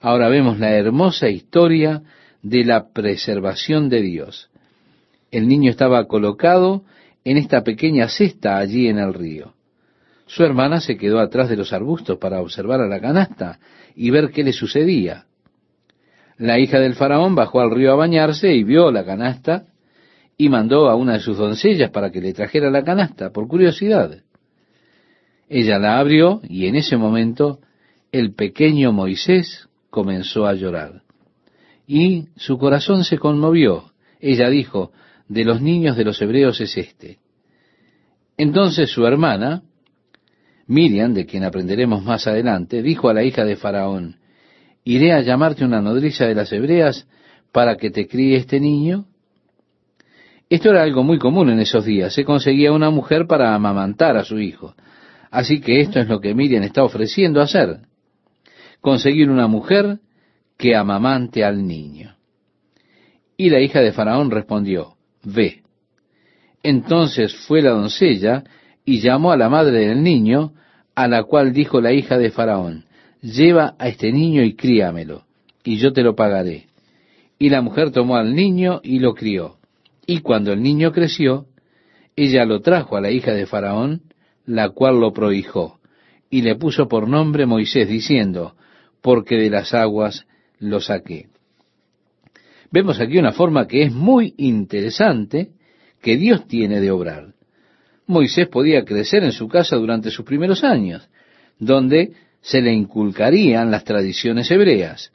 Ahora 0.00 0.28
vemos 0.28 0.58
la 0.58 0.72
hermosa 0.72 1.28
historia 1.28 2.02
de 2.42 2.64
la 2.64 2.88
preservación 2.92 3.88
de 3.88 4.00
Dios. 4.00 4.50
El 5.30 5.46
niño 5.46 5.70
estaba 5.70 6.06
colocado 6.06 6.82
en 7.24 7.36
esta 7.36 7.62
pequeña 7.62 8.08
cesta 8.08 8.58
allí 8.58 8.88
en 8.88 8.98
el 8.98 9.14
río. 9.14 9.54
Su 10.26 10.44
hermana 10.44 10.80
se 10.80 10.96
quedó 10.96 11.18
atrás 11.18 11.48
de 11.48 11.56
los 11.56 11.72
arbustos 11.72 12.18
para 12.18 12.40
observar 12.40 12.80
a 12.80 12.86
la 12.86 13.00
canasta 13.00 13.58
y 13.96 14.10
ver 14.10 14.30
qué 14.30 14.44
le 14.44 14.52
sucedía. 14.52 15.26
La 16.38 16.58
hija 16.58 16.78
del 16.78 16.94
faraón 16.94 17.34
bajó 17.34 17.60
al 17.60 17.70
río 17.70 17.92
a 17.92 17.96
bañarse 17.96 18.54
y 18.54 18.64
vio 18.64 18.90
la 18.90 19.04
canasta 19.04 19.64
y 20.36 20.48
mandó 20.48 20.88
a 20.88 20.94
una 20.94 21.14
de 21.14 21.20
sus 21.20 21.36
doncellas 21.36 21.90
para 21.90 22.10
que 22.10 22.20
le 22.20 22.32
trajera 22.32 22.70
la 22.70 22.82
canasta, 22.82 23.30
por 23.30 23.46
curiosidad. 23.46 24.22
Ella 25.48 25.78
la 25.78 25.98
abrió 25.98 26.40
y 26.48 26.66
en 26.66 26.76
ese 26.76 26.96
momento 26.96 27.58
el 28.12 28.32
pequeño 28.34 28.92
Moisés 28.92 29.68
comenzó 29.90 30.46
a 30.46 30.54
llorar. 30.54 31.02
Y 31.86 32.28
su 32.36 32.56
corazón 32.56 33.04
se 33.04 33.18
conmovió. 33.18 33.92
Ella 34.20 34.48
dijo, 34.48 34.92
de 35.30 35.44
los 35.44 35.62
niños 35.62 35.96
de 35.96 36.04
los 36.04 36.20
hebreos 36.20 36.60
es 36.60 36.76
este. 36.76 37.18
Entonces 38.36 38.90
su 38.90 39.06
hermana, 39.06 39.62
Miriam, 40.66 41.14
de 41.14 41.24
quien 41.24 41.44
aprenderemos 41.44 42.02
más 42.02 42.26
adelante, 42.26 42.82
dijo 42.82 43.08
a 43.08 43.14
la 43.14 43.22
hija 43.22 43.44
de 43.44 43.54
Faraón, 43.54 44.16
¿iré 44.82 45.12
a 45.12 45.20
llamarte 45.20 45.64
una 45.64 45.80
nodriza 45.80 46.26
de 46.26 46.34
las 46.34 46.52
hebreas 46.52 47.06
para 47.52 47.76
que 47.76 47.90
te 47.90 48.08
críe 48.08 48.36
este 48.38 48.58
niño? 48.58 49.06
Esto 50.48 50.70
era 50.70 50.82
algo 50.82 51.04
muy 51.04 51.20
común 51.20 51.48
en 51.50 51.60
esos 51.60 51.84
días. 51.84 52.12
Se 52.12 52.24
conseguía 52.24 52.72
una 52.72 52.90
mujer 52.90 53.28
para 53.28 53.54
amamantar 53.54 54.16
a 54.16 54.24
su 54.24 54.40
hijo. 54.40 54.74
Así 55.30 55.60
que 55.60 55.80
esto 55.80 56.00
es 56.00 56.08
lo 56.08 56.20
que 56.20 56.34
Miriam 56.34 56.64
está 56.64 56.82
ofreciendo 56.82 57.40
hacer. 57.40 57.82
Conseguir 58.80 59.30
una 59.30 59.46
mujer 59.46 60.00
que 60.56 60.74
amamante 60.74 61.44
al 61.44 61.64
niño. 61.64 62.16
Y 63.36 63.48
la 63.48 63.60
hija 63.60 63.80
de 63.80 63.92
Faraón 63.92 64.32
respondió, 64.32 64.96
ve. 65.22 65.62
Entonces 66.62 67.34
fue 67.46 67.62
la 67.62 67.70
doncella 67.70 68.44
y 68.84 69.00
llamó 69.00 69.32
a 69.32 69.36
la 69.36 69.48
madre 69.48 69.86
del 69.88 70.02
niño, 70.02 70.52
a 70.94 71.08
la 71.08 71.24
cual 71.24 71.52
dijo 71.52 71.80
la 71.80 71.92
hija 71.92 72.18
de 72.18 72.30
Faraón, 72.30 72.84
lleva 73.22 73.74
a 73.78 73.88
este 73.88 74.12
niño 74.12 74.42
y 74.42 74.54
críamelo, 74.54 75.24
y 75.64 75.76
yo 75.76 75.92
te 75.92 76.02
lo 76.02 76.14
pagaré. 76.14 76.66
Y 77.38 77.48
la 77.48 77.62
mujer 77.62 77.90
tomó 77.90 78.16
al 78.16 78.34
niño 78.34 78.80
y 78.82 78.98
lo 78.98 79.14
crió. 79.14 79.56
Y 80.06 80.20
cuando 80.20 80.52
el 80.52 80.62
niño 80.62 80.92
creció, 80.92 81.46
ella 82.16 82.44
lo 82.44 82.60
trajo 82.60 82.96
a 82.96 83.00
la 83.00 83.10
hija 83.10 83.32
de 83.32 83.46
Faraón, 83.46 84.02
la 84.44 84.70
cual 84.70 85.00
lo 85.00 85.12
prohijó, 85.12 85.78
y 86.28 86.42
le 86.42 86.56
puso 86.56 86.88
por 86.88 87.08
nombre 87.08 87.46
Moisés, 87.46 87.88
diciendo, 87.88 88.54
porque 89.00 89.36
de 89.36 89.50
las 89.50 89.72
aguas 89.72 90.26
lo 90.58 90.80
saqué. 90.80 91.28
Vemos 92.70 93.00
aquí 93.00 93.18
una 93.18 93.32
forma 93.32 93.66
que 93.66 93.82
es 93.82 93.92
muy 93.92 94.34
interesante 94.36 95.50
que 96.00 96.16
Dios 96.16 96.46
tiene 96.46 96.80
de 96.80 96.90
obrar. 96.90 97.34
Moisés 98.06 98.48
podía 98.48 98.84
crecer 98.84 99.24
en 99.24 99.32
su 99.32 99.48
casa 99.48 99.76
durante 99.76 100.10
sus 100.10 100.24
primeros 100.24 100.64
años, 100.64 101.08
donde 101.58 102.12
se 102.40 102.60
le 102.60 102.72
inculcarían 102.72 103.70
las 103.70 103.84
tradiciones 103.84 104.50
hebreas. 104.50 105.12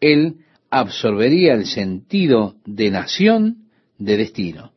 Él 0.00 0.36
absorbería 0.70 1.54
el 1.54 1.66
sentido 1.66 2.56
de 2.64 2.90
nación, 2.90 3.68
de 3.98 4.16
destino. 4.16 4.72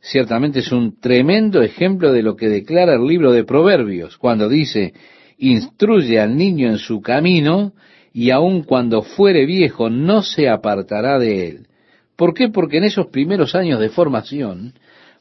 Ciertamente 0.00 0.60
es 0.60 0.72
un 0.72 0.98
tremendo 1.00 1.62
ejemplo 1.62 2.12
de 2.12 2.22
lo 2.22 2.36
que 2.36 2.48
declara 2.48 2.94
el 2.94 3.06
libro 3.06 3.32
de 3.32 3.44
Proverbios, 3.44 4.18
cuando 4.18 4.48
dice, 4.48 4.92
instruye 5.38 6.20
al 6.20 6.36
niño 6.36 6.68
en 6.68 6.78
su 6.78 7.00
camino 7.00 7.72
y 8.14 8.30
aun 8.30 8.62
cuando 8.62 9.02
fuere 9.02 9.44
viejo 9.44 9.90
no 9.90 10.22
se 10.22 10.48
apartará 10.48 11.18
de 11.18 11.48
él. 11.48 11.66
¿Por 12.14 12.32
qué? 12.32 12.48
Porque 12.48 12.78
en 12.78 12.84
esos 12.84 13.08
primeros 13.08 13.56
años 13.56 13.80
de 13.80 13.88
formación, 13.88 14.74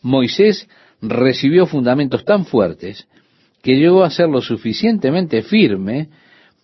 Moisés 0.04 0.70
recibió 1.02 1.66
fundamentos 1.66 2.24
tan 2.24 2.46
fuertes 2.46 3.08
que 3.64 3.78
llegó 3.78 4.04
a 4.04 4.12
ser 4.12 4.30
lo 4.30 4.42
suficientemente 4.42 5.42
firme 5.42 6.10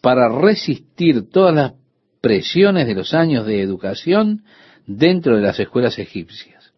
para 0.01 0.29
resistir 0.29 1.29
todas 1.31 1.55
las 1.55 1.74
presiones 2.21 2.86
de 2.86 2.93
los 2.93 3.15
años 3.15 3.48
de 3.48 3.62
educación 3.62 4.43
dentro 4.86 5.36
de 5.36 5.41
las 5.41 5.59
escuelas 5.59 5.98
egipcias. 5.98 6.74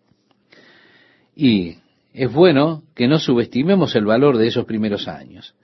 Y 1.36 1.76
es 2.14 2.32
bueno 2.32 2.84
que 2.96 3.10
no 3.10 3.20
subestimemos 3.20 3.96
el 3.96 4.06
valor 4.06 4.38
de 4.38 4.48
esos 4.48 4.64
primeros 4.64 5.10
años. 5.10 5.56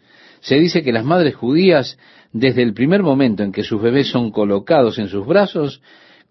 Se 0.42 0.56
dice 0.56 0.84
que 0.84 0.92
las 0.92 1.06
madres 1.06 1.36
judías 1.36 1.98
desde 2.40 2.64
el 2.64 2.74
primer 2.74 3.04
momento 3.04 3.44
en 3.44 3.52
que 3.52 3.64
sus 3.64 3.82
bebés 3.82 4.10
son 4.10 4.32
colocados 4.32 5.00
en 5.00 5.08
sus 5.08 5.26
brazos, 5.26 5.82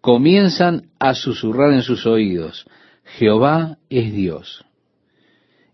comienzan 0.00 0.88
a 0.98 1.14
susurrar 1.14 1.72
en 1.72 1.82
sus 1.82 2.06
oídos, 2.06 2.66
Jehová 3.04 3.78
es 3.90 4.12
Dios. 4.12 4.64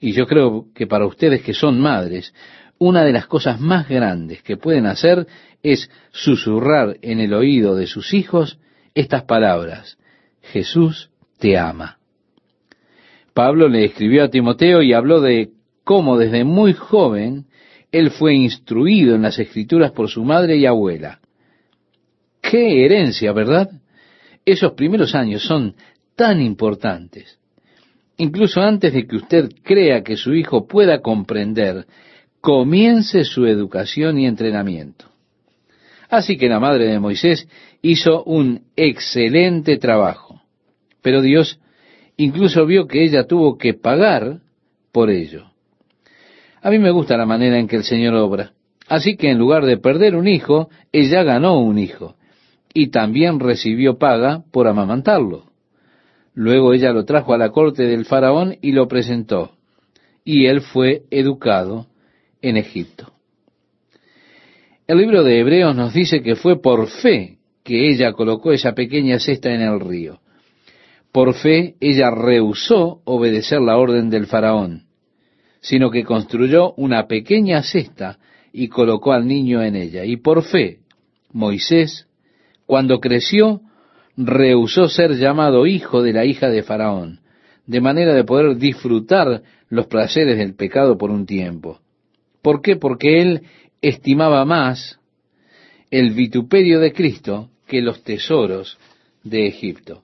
Y 0.00 0.12
yo 0.12 0.26
creo 0.26 0.66
que 0.74 0.86
para 0.86 1.06
ustedes 1.06 1.42
que 1.42 1.54
son 1.54 1.80
madres, 1.80 2.34
una 2.78 3.04
de 3.04 3.12
las 3.12 3.26
cosas 3.26 3.60
más 3.60 3.88
grandes 3.88 4.42
que 4.42 4.56
pueden 4.56 4.86
hacer 4.86 5.26
es 5.62 5.90
susurrar 6.10 6.96
en 7.02 7.20
el 7.20 7.34
oído 7.34 7.76
de 7.76 7.86
sus 7.86 8.12
hijos 8.12 8.58
estas 8.94 9.24
palabras, 9.24 9.98
Jesús 10.42 11.10
te 11.38 11.56
ama. 11.56 11.98
Pablo 13.34 13.68
le 13.68 13.84
escribió 13.84 14.24
a 14.24 14.28
Timoteo 14.28 14.82
y 14.82 14.92
habló 14.92 15.20
de 15.20 15.50
cómo 15.84 16.18
desde 16.18 16.44
muy 16.44 16.72
joven 16.74 17.46
él 17.92 18.11
fue 18.11 18.34
instruido 18.34 19.14
en 19.14 19.22
las 19.22 19.38
escrituras 19.38 19.92
por 19.92 20.08
su 20.08 20.25
madre 20.25 20.56
y 20.56 20.64
abuela. 20.64 21.20
Qué 22.40 22.84
herencia, 22.84 23.32
¿verdad? 23.32 23.70
Esos 24.44 24.72
primeros 24.72 25.14
años 25.14 25.42
son 25.42 25.76
tan 26.16 26.40
importantes. 26.40 27.38
Incluso 28.16 28.61
antes 28.61 28.92
de 28.92 29.06
que 29.06 29.16
usted 29.16 29.50
crea 29.62 30.02
que 30.02 30.16
su 30.16 30.34
hijo 30.34 30.66
pueda 30.66 31.00
comprender, 31.00 31.87
comience 32.40 33.25
su 33.25 33.46
educación 33.46 34.18
y 34.18 34.26
entrenamiento. 34.26 35.06
Así 36.08 36.37
que 36.37 36.49
la 36.49 36.61
madre 36.61 36.88
de 36.88 36.99
Moisés 36.99 37.46
hizo 37.82 38.25
un 38.25 38.64
excelente 38.76 39.76
trabajo. 39.76 40.42
Pero 41.02 41.20
Dios 41.20 41.58
incluso 42.16 42.66
vio 42.66 42.87
que 42.87 43.04
ella 43.04 43.26
tuvo 43.26 43.58
que 43.58 43.75
pagar 43.75 44.40
por 44.92 45.11
ello. 45.11 45.51
A 46.62 46.71
mí 46.71 46.78
me 46.78 46.92
gusta 46.92 47.16
la 47.16 47.26
manera 47.26 47.59
en 47.59 47.66
que 47.66 47.76
el 47.76 47.83
Señor 47.83 48.14
obra. 48.14 48.52
Así 48.88 49.16
que 49.16 49.31
en 49.31 49.38
lugar 49.38 49.66
de 49.66 49.78
perder 49.78 50.14
un 50.14 50.28
hijo, 50.28 50.71
ella 50.92 51.25
ganó 51.25 51.59
un 51.59 51.78
hijo 51.78 52.14
y 52.73 52.90
también 52.90 53.40
recibió 53.40 53.99
paga 53.99 54.45
por 54.52 54.69
amamantarlo. 54.69 55.50
Luego 56.35 56.73
ella 56.73 56.92
lo 56.92 57.04
trajo 57.04 57.35
a 57.35 57.38
la 57.38 57.50
corte 57.50 57.83
del 57.83 58.04
faraón 58.04 58.57
y 58.62 58.73
lo 58.73 58.88
presentó, 58.88 59.52
y 60.25 60.47
él 60.47 60.62
fue 60.62 61.02
educado 61.11 61.88
en 62.40 62.57
Egipto. 62.57 63.12
El 64.87 64.99
libro 64.99 65.25
de 65.25 65.40
Hebreos 65.40 65.76
nos 65.76 65.92
dice 65.92 66.23
que 66.23 66.37
fue 66.37 66.62
por 66.62 66.88
fe 66.88 67.38
que 67.64 67.90
ella 67.90 68.12
colocó 68.12 68.52
esa 68.52 68.73
pequeña 68.73 69.19
cesta 69.19 69.52
en 69.52 69.61
el 69.61 69.81
río. 69.81 70.21
Por 71.12 71.35
fe 71.35 71.75
ella 71.81 72.11
rehusó 72.11 73.02
obedecer 73.04 73.61
la 73.61 73.76
orden 73.76 74.09
del 74.09 74.26
faraón 74.26 74.91
sino 75.62 75.90
que 75.90 76.04
construyó 76.04 76.75
una 76.75 77.07
pequeña 77.07 77.62
cesta 77.62 78.19
y 78.52 78.69
colocó 78.69 79.12
al 79.12 79.26
niño 79.26 79.62
en 79.62 79.76
ella. 79.76 80.04
Y 80.04 80.16
por 80.16 80.42
fe, 80.42 80.81
Moisés, 81.33 82.09
cuando 82.66 82.99
creció, 83.00 83.62
rehusó 84.16 84.88
ser 84.88 85.14
llamado 85.14 85.66
hijo 85.66 86.02
de 86.02 86.12
la 86.12 86.25
hija 86.25 86.49
de 86.50 86.64
Faraón, 86.64 87.21
de 87.66 87.81
manera 87.81 88.12
de 88.12 88.25
poder 88.25 88.57
disfrutar 88.57 89.42
los 89.71 89.87
placeres 89.87 90.37
del 90.37 90.54
pecado 90.54 90.99
por 90.99 91.11
un 91.11 91.26
tiempo. 91.26 91.81
¿Por 92.42 92.61
qué? 92.61 92.76
Porque 92.76 93.23
él 93.23 93.42
estimaba 93.81 94.45
más 94.45 94.99
el 95.90 96.11
vituperio 96.11 96.81
de 96.81 96.92
Cristo 96.92 97.50
que 97.69 97.83
los 97.83 98.02
tesoros 98.02 98.78
de 99.23 99.47
Egipto. 99.47 100.02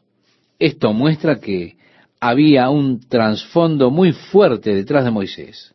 Esto 0.61 0.93
muestra 0.93 1.41
que 1.41 1.78
había 2.21 2.71
un 2.71 3.01
trasfondo 3.01 3.91
muy 3.91 4.13
fuerte 4.13 4.75
detrás 4.75 5.05
de 5.05 5.11
Moisés. 5.11 5.75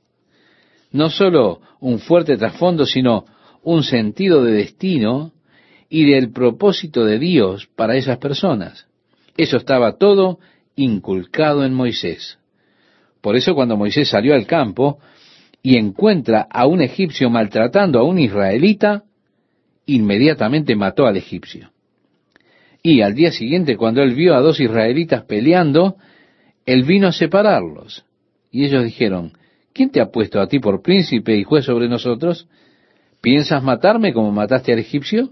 No 0.91 1.09
solo 1.09 1.62
un 1.79 2.00
fuerte 2.00 2.38
trasfondo, 2.38 2.85
sino 2.85 3.25
un 3.63 3.83
sentido 3.83 4.43
de 4.43 4.53
destino 4.53 5.31
y 5.89 6.09
del 6.12 6.31
propósito 6.31 7.05
de 7.05 7.19
Dios 7.19 7.67
para 7.75 7.95
esas 7.95 8.17
personas. 8.17 8.88
Eso 9.38 9.57
estaba 9.57 9.97
todo 9.97 10.39
inculcado 10.75 11.63
en 11.63 11.73
Moisés. 11.73 12.38
Por 13.21 13.35
eso 13.35 13.55
cuando 13.55 13.77
Moisés 13.77 14.09
salió 14.09 14.33
al 14.35 14.45
campo 14.45 15.00
y 15.62 15.77
encuentra 15.77 16.45
a 16.50 16.67
un 16.67 16.81
egipcio 16.81 17.29
maltratando 17.29 18.00
a 18.00 18.03
un 18.03 18.19
israelita, 18.19 19.03
inmediatamente 19.85 20.75
mató 20.75 21.05
al 21.05 21.17
egipcio. 21.17 21.71
Y 22.81 23.01
al 23.01 23.15
día 23.15 23.31
siguiente, 23.31 23.77
cuando 23.77 24.03
él 24.03 24.13
vio 24.13 24.35
a 24.35 24.41
dos 24.41 24.59
israelitas 24.59 25.23
peleando, 25.23 25.95
él 26.65 26.84
vino 26.84 27.08
a 27.08 27.12
separarlos. 27.12 28.05
Y 28.51 28.65
ellos 28.65 28.84
dijeron, 28.84 29.34
¿quién 29.74 29.89
te 29.89 30.01
ha 30.01 30.12
puesto 30.12 30.39
a 30.39 30.48
ti 30.48 30.60
por 30.60 30.82
príncipe 30.82 31.36
y 31.36 31.43
juez 31.43 31.65
sobre 31.65 31.89
nosotros? 31.89 32.48
¿Piensas 33.22 33.63
matarme 33.63 34.13
como 34.13 34.32
mataste 34.32 34.74
al 34.74 34.79
egipcio? 34.79 35.32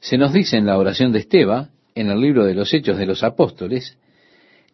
Se 0.00 0.18
nos 0.18 0.32
dice 0.32 0.56
en 0.56 0.66
la 0.66 0.78
oración 0.78 1.12
de 1.12 1.20
Esteba, 1.20 1.70
en 1.94 2.10
el 2.10 2.20
libro 2.20 2.44
de 2.44 2.54
los 2.54 2.72
Hechos 2.72 2.98
de 2.98 3.06
los 3.06 3.24
Apóstoles, 3.24 3.98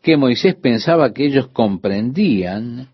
que 0.02 0.16
Moisés 0.16 0.56
pensaba 0.56 1.12
que 1.12 1.24
ellos 1.24 1.48
comprendían 1.48 2.88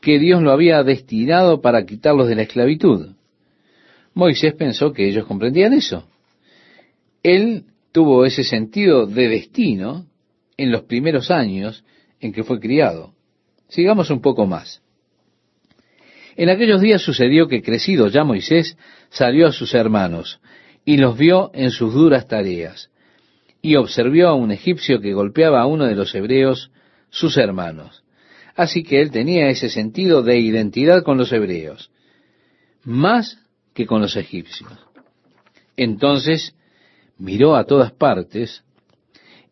que 0.00 0.18
Dios 0.18 0.42
lo 0.42 0.52
había 0.52 0.82
destinado 0.84 1.60
para 1.60 1.84
quitarlos 1.84 2.28
de 2.28 2.36
la 2.36 2.42
esclavitud. 2.42 3.10
Moisés 4.14 4.54
pensó 4.54 4.92
que 4.92 5.08
ellos 5.08 5.26
comprendían 5.26 5.72
eso. 5.72 6.04
Él 7.22 7.64
tuvo 7.92 8.24
ese 8.24 8.44
sentido 8.44 9.06
de 9.06 9.28
destino 9.28 10.06
en 10.56 10.70
los 10.70 10.82
primeros 10.82 11.30
años 11.30 11.84
en 12.22 12.32
que 12.32 12.44
fue 12.44 12.58
criado. 12.58 13.12
Sigamos 13.68 14.08
un 14.08 14.22
poco 14.22 14.46
más. 14.46 14.80
En 16.36 16.48
aquellos 16.48 16.80
días 16.80 17.02
sucedió 17.02 17.46
que 17.48 17.62
crecido 17.62 18.08
ya 18.08 18.24
Moisés 18.24 18.78
salió 19.10 19.48
a 19.48 19.52
sus 19.52 19.74
hermanos 19.74 20.40
y 20.86 20.96
los 20.96 21.18
vio 21.18 21.50
en 21.52 21.70
sus 21.70 21.92
duras 21.92 22.26
tareas 22.26 22.90
y 23.60 23.76
observó 23.76 24.28
a 24.28 24.34
un 24.34 24.50
egipcio 24.50 25.00
que 25.00 25.12
golpeaba 25.12 25.60
a 25.60 25.66
uno 25.66 25.84
de 25.84 25.94
los 25.94 26.14
hebreos, 26.14 26.70
sus 27.10 27.36
hermanos. 27.36 28.02
Así 28.56 28.82
que 28.82 29.00
él 29.00 29.10
tenía 29.10 29.48
ese 29.48 29.68
sentido 29.68 30.22
de 30.22 30.38
identidad 30.38 31.02
con 31.02 31.18
los 31.18 31.32
hebreos, 31.32 31.90
más 32.84 33.38
que 33.74 33.86
con 33.86 34.00
los 34.00 34.16
egipcios. 34.16 34.72
Entonces 35.76 36.54
miró 37.18 37.56
a 37.56 37.64
todas 37.64 37.92
partes 37.92 38.64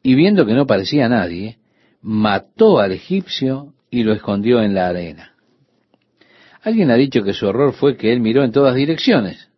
y 0.03 0.15
viendo 0.15 0.47
que 0.47 0.55
no 0.55 0.67
parecía 0.67 1.09
nadie, 1.09 1.60
mató 2.03 2.79
al 2.79 2.93
egipcio 2.93 3.75
y 3.91 4.03
lo 4.03 4.13
escondió 4.13 4.63
en 4.63 4.75
la 4.75 4.89
arena. 4.89 5.35
Alguien 6.63 6.91
ha 6.91 6.97
dicho 6.97 7.23
que 7.23 7.33
su 7.33 7.49
error 7.49 7.73
fue 7.73 7.97
que 7.97 8.13
él 8.13 8.21
miró 8.21 8.45
en 8.45 8.53
todas 8.53 8.75
direcciones, 8.75 9.51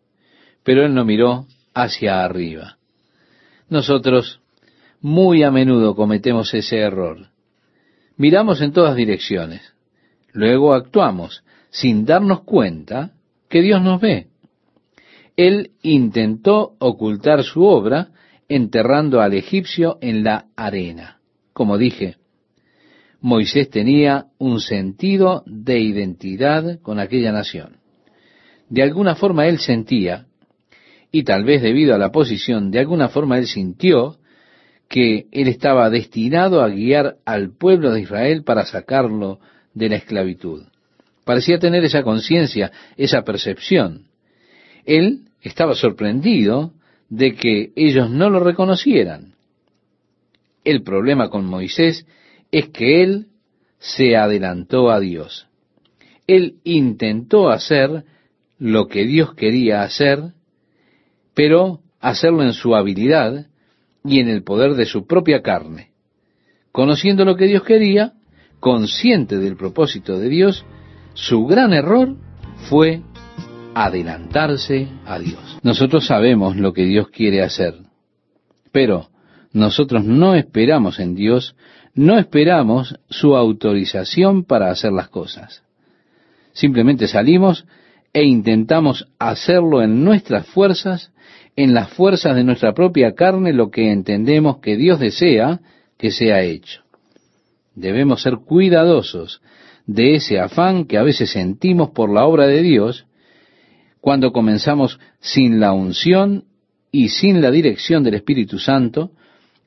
pero 0.62 0.84
él 0.84 0.94
no 0.94 1.04
miró 1.04 1.46
hacia 1.74 2.24
arriba. 2.24 2.78
Nosotros 3.68 4.40
muy 5.00 5.42
a 5.42 5.50
menudo 5.50 5.96
cometemos 5.96 6.54
ese 6.54 6.78
error. 6.78 7.28
Miramos 8.16 8.60
en 8.60 8.72
todas 8.72 8.94
direcciones, 8.94 9.74
luego 10.32 10.74
actuamos 10.74 11.42
sin 11.70 12.04
darnos 12.04 12.42
cuenta 12.42 13.12
que 13.48 13.62
Dios 13.62 13.82
nos 13.82 14.00
ve. 14.00 14.28
Él 15.36 15.72
intentó 15.82 16.74
ocultar 16.78 17.42
su 17.42 17.64
obra 17.64 18.08
enterrando 18.48 19.20
al 19.20 19.32
egipcio 19.32 19.98
en 20.00 20.22
la 20.22 20.46
arena. 20.54 21.18
Como 21.52 21.78
dije, 21.78 22.16
Moisés 23.22 23.70
tenía 23.70 24.26
un 24.38 24.60
sentido 24.60 25.44
de 25.46 25.78
identidad 25.78 26.80
con 26.80 26.98
aquella 26.98 27.30
nación. 27.30 27.76
De 28.68 28.82
alguna 28.82 29.14
forma 29.14 29.46
él 29.46 29.60
sentía, 29.60 30.26
y 31.12 31.22
tal 31.22 31.44
vez 31.44 31.62
debido 31.62 31.94
a 31.94 31.98
la 31.98 32.10
posición, 32.10 32.72
de 32.72 32.80
alguna 32.80 33.08
forma 33.08 33.38
él 33.38 33.46
sintió 33.46 34.18
que 34.88 35.26
él 35.30 35.46
estaba 35.46 35.88
destinado 35.88 36.62
a 36.62 36.68
guiar 36.68 37.18
al 37.24 37.56
pueblo 37.56 37.92
de 37.92 38.00
Israel 38.00 38.42
para 38.42 38.66
sacarlo 38.66 39.38
de 39.72 39.88
la 39.88 39.96
esclavitud. 39.96 40.64
Parecía 41.24 41.60
tener 41.60 41.84
esa 41.84 42.02
conciencia, 42.02 42.72
esa 42.96 43.22
percepción. 43.22 44.06
Él 44.84 45.28
estaba 45.40 45.76
sorprendido 45.76 46.72
de 47.08 47.36
que 47.36 47.70
ellos 47.76 48.10
no 48.10 48.30
lo 48.30 48.40
reconocieran. 48.40 49.34
El 50.64 50.82
problema 50.82 51.28
con 51.28 51.44
Moisés 51.44 52.04
es 52.52 52.68
que 52.68 53.02
él 53.02 53.26
se 53.78 54.16
adelantó 54.16 54.90
a 54.90 55.00
Dios. 55.00 55.48
Él 56.26 56.56
intentó 56.62 57.50
hacer 57.50 58.04
lo 58.58 58.86
que 58.86 59.04
Dios 59.04 59.34
quería 59.34 59.82
hacer, 59.82 60.34
pero 61.34 61.80
hacerlo 62.00 62.44
en 62.44 62.52
su 62.52 62.76
habilidad 62.76 63.46
y 64.04 64.20
en 64.20 64.28
el 64.28 64.44
poder 64.44 64.74
de 64.74 64.84
su 64.84 65.06
propia 65.06 65.42
carne. 65.42 65.90
Conociendo 66.70 67.24
lo 67.24 67.36
que 67.36 67.46
Dios 67.46 67.64
quería, 67.64 68.12
consciente 68.60 69.38
del 69.38 69.56
propósito 69.56 70.18
de 70.18 70.28
Dios, 70.28 70.64
su 71.14 71.46
gran 71.46 71.72
error 71.72 72.16
fue 72.68 73.02
adelantarse 73.74 74.88
a 75.04 75.18
Dios. 75.18 75.58
Nosotros 75.62 76.06
sabemos 76.06 76.56
lo 76.56 76.72
que 76.72 76.84
Dios 76.84 77.08
quiere 77.08 77.42
hacer, 77.42 77.74
pero 78.70 79.08
nosotros 79.52 80.04
no 80.04 80.34
esperamos 80.34 80.98
en 80.98 81.14
Dios, 81.14 81.56
no 81.94 82.18
esperamos 82.18 82.98
su 83.08 83.36
autorización 83.36 84.44
para 84.44 84.70
hacer 84.70 84.92
las 84.92 85.08
cosas. 85.08 85.62
Simplemente 86.52 87.06
salimos 87.06 87.66
e 88.12 88.24
intentamos 88.24 89.08
hacerlo 89.18 89.82
en 89.82 90.04
nuestras 90.04 90.46
fuerzas, 90.46 91.12
en 91.56 91.74
las 91.74 91.90
fuerzas 91.90 92.36
de 92.36 92.44
nuestra 92.44 92.74
propia 92.74 93.14
carne, 93.14 93.52
lo 93.52 93.70
que 93.70 93.90
entendemos 93.90 94.58
que 94.58 94.76
Dios 94.76 95.00
desea 95.00 95.60
que 95.98 96.10
sea 96.10 96.42
hecho. 96.42 96.82
Debemos 97.74 98.22
ser 98.22 98.36
cuidadosos 98.36 99.40
de 99.86 100.14
ese 100.14 100.38
afán 100.38 100.84
que 100.84 100.98
a 100.98 101.02
veces 101.02 101.30
sentimos 101.30 101.90
por 101.90 102.12
la 102.12 102.24
obra 102.26 102.46
de 102.46 102.62
Dios 102.62 103.06
cuando 104.00 104.32
comenzamos 104.32 104.98
sin 105.20 105.60
la 105.60 105.72
unción 105.72 106.44
y 106.90 107.08
sin 107.08 107.40
la 107.40 107.50
dirección 107.50 108.02
del 108.02 108.14
Espíritu 108.14 108.58
Santo, 108.58 109.12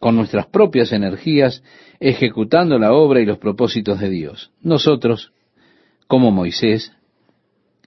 con 0.06 0.16
nuestras 0.16 0.46
propias 0.46 0.92
energías, 0.92 1.64
ejecutando 2.00 2.78
la 2.78 2.94
obra 2.94 3.22
y 3.22 3.26
los 3.26 3.40
propósitos 3.40 4.00
de 4.00 4.12
Dios. 4.12 4.52
Nosotros, 4.62 5.34
como 6.06 6.30
Moisés, 6.30 6.92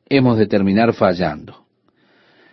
hemos 0.08 0.36
de 0.36 0.48
terminar 0.48 0.94
fallando. 0.94 1.64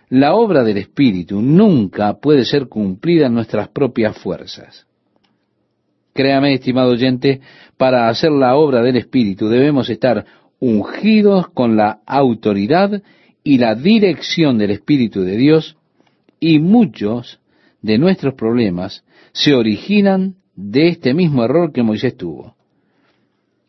La 0.08 0.36
obra 0.36 0.62
del 0.62 0.76
Espíritu 0.76 1.42
nunca 1.42 2.14
puede 2.20 2.44
ser 2.44 2.68
cumplida 2.68 3.26
en 3.26 3.34
nuestras 3.34 3.66
propias 3.70 4.16
fuerzas. 4.16 4.86
Créame, 6.14 6.54
estimado 6.54 6.92
oyente, 6.92 7.40
para 7.76 8.08
hacer 8.08 8.30
la 8.30 8.54
obra 8.54 8.82
del 8.82 8.94
Espíritu 8.94 9.48
debemos 9.48 9.90
estar 9.90 10.26
ungidos 10.60 11.48
con 11.48 11.74
la 11.76 12.02
autoridad 12.06 13.02
y 13.42 13.58
la 13.58 13.74
dirección 13.74 14.58
del 14.58 14.70
Espíritu 14.70 15.22
de 15.22 15.36
Dios, 15.36 15.76
y 16.38 16.60
muchos 16.60 17.40
de 17.82 17.98
nuestros 17.98 18.34
problemas 18.34 19.02
se 19.36 19.54
originan 19.54 20.36
de 20.54 20.88
este 20.88 21.12
mismo 21.12 21.44
error 21.44 21.70
que 21.70 21.82
Moisés 21.82 22.16
tuvo. 22.16 22.56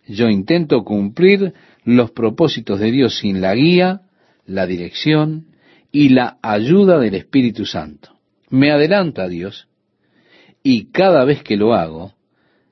Yo 0.07 0.29
intento 0.29 0.85
cumplir 0.85 1.53
los 1.83 2.11
propósitos 2.11 2.79
de 2.79 2.89
Dios 2.89 3.17
sin 3.17 3.41
la 3.41 3.53
guía, 3.53 4.03
la 4.45 4.65
dirección 4.65 5.47
y 5.91 6.09
la 6.09 6.37
ayuda 6.41 6.99
del 6.99 7.15
Espíritu 7.15 7.65
Santo. 7.65 8.11
Me 8.49 8.71
adelanta 8.71 9.23
a 9.23 9.27
Dios 9.27 9.67
y 10.63 10.85
cada 10.91 11.25
vez 11.25 11.43
que 11.43 11.57
lo 11.57 11.73
hago, 11.73 12.13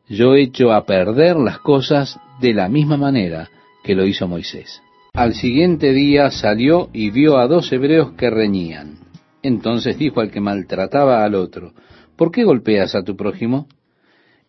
yo 0.08 0.36
echo 0.36 0.72
a 0.72 0.86
perder 0.86 1.36
las 1.36 1.60
cosas 1.60 2.18
de 2.40 2.54
la 2.54 2.70
misma 2.70 2.96
manera 2.96 3.50
que 3.84 3.94
lo 3.94 4.06
hizo 4.06 4.26
Moisés. 4.26 4.82
Al 5.14 5.34
siguiente 5.34 5.92
día 5.92 6.32
salió 6.32 6.90
y 6.94 7.10
vio 7.10 7.40
a 7.40 7.48
dos 7.48 7.74
hebreos 7.74 8.14
que 8.14 8.30
reñían. 8.30 9.00
Entonces 9.44 9.98
dijo 9.98 10.22
al 10.22 10.32
que 10.32 10.40
maltrataba 10.40 11.26
al 11.26 11.36
otro, 11.36 11.74
¿por 12.16 12.32
qué 12.32 12.44
golpeas 12.44 12.96
a 12.96 13.04
tu 13.04 13.16
prójimo? 13.16 13.68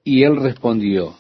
Y 0.05 0.23
él 0.23 0.37
respondió, 0.37 1.15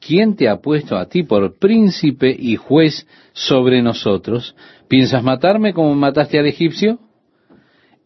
¿quién 0.00 0.36
te 0.36 0.48
ha 0.48 0.60
puesto 0.60 0.96
a 0.96 1.06
ti 1.06 1.22
por 1.22 1.58
príncipe 1.58 2.34
y 2.36 2.56
juez 2.56 3.06
sobre 3.32 3.82
nosotros? 3.82 4.54
¿Piensas 4.88 5.22
matarme 5.22 5.72
como 5.72 5.94
mataste 5.94 6.38
al 6.38 6.46
egipcio? 6.46 6.98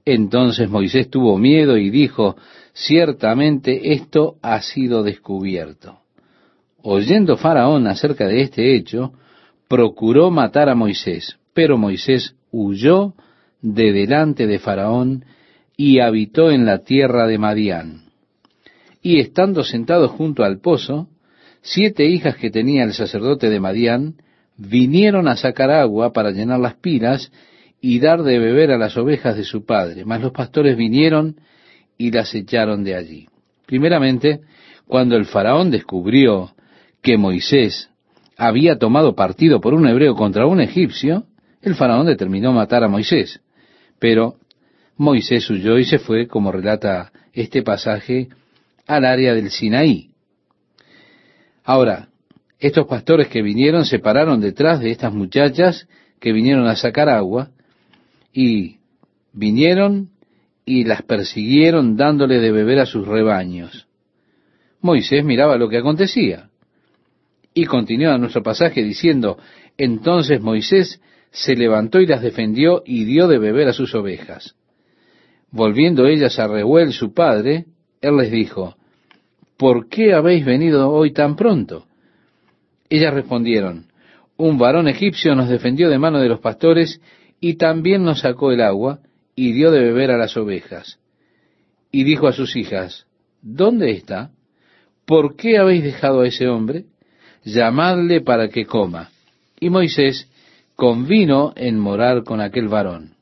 Entonces 0.05 0.71
Moisés 0.71 1.11
tuvo 1.11 1.37
miedo 1.37 1.77
y 1.77 1.91
dijo, 1.91 2.37
ciertamente 2.73 3.93
esto 3.93 4.37
ha 4.41 4.61
sido 4.63 5.03
descubierto. 5.03 5.99
Oyendo 6.83 7.37
Faraón 7.37 7.89
acerca 7.89 8.29
de 8.29 8.43
este 8.43 8.77
hecho, 8.77 9.13
procuró 9.67 10.31
matar 10.31 10.69
a 10.69 10.77
Moisés, 10.77 11.37
pero 11.53 11.77
Moisés 11.77 12.37
huyó 12.53 13.15
de 13.63 13.93
delante 13.93 14.47
de 14.47 14.61
Faraón 14.61 15.25
y 15.77 16.01
habitó 16.01 16.51
en 16.51 16.65
la 16.65 16.79
tierra 16.79 17.27
de 17.27 17.39
Madián. 17.39 18.07
Y 19.03 19.21
estando 19.21 19.63
sentado 19.63 20.09
junto 20.09 20.43
al 20.43 20.59
pozo, 20.61 21.09
siete 21.61 22.07
hijas 22.07 22.37
que 22.37 22.51
tenía 22.51 22.85
el 22.85 22.95
sacerdote 22.95 23.51
de 23.51 23.61
Madián 23.61 24.15
vinieron 24.57 25.29
a 25.29 25.37
sacar 25.37 25.71
agua 25.71 26.13
para 26.13 26.31
llenar 26.31 26.61
las 26.61 26.75
pilas 26.77 27.31
y 27.81 28.01
dar 28.01 28.23
de 28.23 28.39
beber 28.39 28.71
a 28.71 28.79
las 28.79 28.97
ovejas 28.97 29.37
de 29.37 29.45
su 29.45 29.65
padre. 29.65 30.05
Mas 30.05 30.23
los 30.23 30.33
pastores 30.33 30.77
vinieron 30.77 31.37
y 31.99 32.11
las 32.11 32.35
echaron 32.35 32.83
de 32.83 32.95
allí. 32.95 33.29
Primeramente, 33.67 34.41
cuando 34.87 35.17
el 35.17 35.27
faraón 35.27 35.71
descubrió 35.71 36.53
que 37.03 37.19
Moisés 37.19 37.91
había 38.37 38.79
tomado 38.79 39.15
partido 39.15 39.61
por 39.61 39.75
un 39.75 39.87
hebreo 39.87 40.15
contra 40.15 40.47
un 40.47 40.61
egipcio, 40.61 41.25
el 41.63 41.75
faraón 41.75 42.07
determinó 42.07 42.53
matar 42.53 42.85
a 42.85 42.89
Moisés. 42.89 43.41
Pero 43.99 44.37
Moisés 44.97 45.49
huyó 45.51 45.79
y 45.79 45.85
se 45.85 45.99
fue, 45.99 46.27
como 46.27 46.51
relata 46.51 47.13
este 47.33 47.63
pasaje, 47.63 48.29
al 48.87 49.05
área 49.05 49.35
del 49.35 49.51
Sinaí. 49.51 50.11
Ahora, 51.65 52.09
estos 52.59 52.87
pastores 52.87 53.29
que 53.29 53.43
vinieron 53.43 53.85
se 53.85 53.99
pararon 53.99 54.41
detrás 54.41 54.81
de 54.81 54.91
estas 54.91 55.13
muchachas 55.13 55.87
que 56.21 56.33
vinieron 56.33 56.67
a 56.67 56.77
sacar 56.77 57.09
agua 57.09 57.51
y 58.33 58.77
vinieron 59.33 60.11
y 60.65 60.85
las 60.85 61.03
persiguieron 61.03 61.97
dándole 61.97 62.41
de 62.41 62.51
beber 62.51 62.79
a 62.79 62.87
sus 62.87 63.07
rebaños. 63.07 63.87
Moisés 64.81 65.25
miraba 65.25 65.59
lo 65.59 65.69
que 65.69 65.79
acontecía. 65.79 66.49
Y 67.53 67.65
continúa 67.65 68.19
nuestro 68.19 68.43
pasaje 68.43 68.83
diciendo, 68.83 69.39
entonces 69.77 70.41
Moisés 70.41 71.01
se 71.31 71.55
levantó 71.55 72.01
y 72.01 72.07
las 72.07 72.23
defendió 72.23 72.83
y 72.87 73.05
dio 73.05 73.29
de 73.29 73.39
beber 73.39 73.69
a 73.69 73.73
sus 73.73 73.95
ovejas. 73.95 74.55
Volviendo 75.51 76.07
ellas 76.07 76.39
a 76.39 76.49
Reuel 76.49 76.93
su 76.93 77.15
padre, 77.15 77.67
él 78.01 78.17
les 78.17 78.31
dijo, 78.31 78.77
¿por 79.57 79.89
qué 79.89 80.13
habéis 80.13 80.45
venido 80.45 80.91
hoy 80.91 81.13
tan 81.13 81.37
pronto? 81.37 81.87
Ellas 82.89 83.15
respondieron, 83.15 83.87
un 84.37 84.59
varón 84.59 84.89
egipcio 84.89 85.35
nos 85.35 85.49
defendió 85.49 85.89
de 85.89 85.99
mano 85.99 86.21
de 86.21 86.29
los 86.29 86.41
pastores 86.41 87.01
y 87.41 87.55
también 87.55 88.05
nos 88.05 88.21
sacó 88.21 88.53
el 88.53 88.61
agua 88.61 89.01
y 89.35 89.53
dio 89.53 89.71
de 89.71 89.81
beber 89.81 90.11
a 90.11 90.19
las 90.19 90.37
ovejas. 90.37 90.99
Y 91.91 92.05
dijo 92.05 92.27
a 92.27 92.33
sus 92.33 92.57
hijas, 92.57 93.07
¿dónde 93.43 93.93
está? 93.93 94.31
¿Por 95.07 95.37
qué 95.37 95.59
habéis 95.59 95.85
dejado 95.85 96.21
a 96.21 96.27
ese 96.27 96.49
hombre? 96.49 96.85
Llamadle 97.45 98.21
para 98.21 98.49
que 98.49 98.67
coma. 98.67 99.11
Y 99.59 99.71
Moisés 99.71 100.29
convino 100.75 101.53
en 101.57 101.79
morar 101.79 102.25
con 102.25 102.41
aquel 102.41 102.69
varón. 102.69 103.16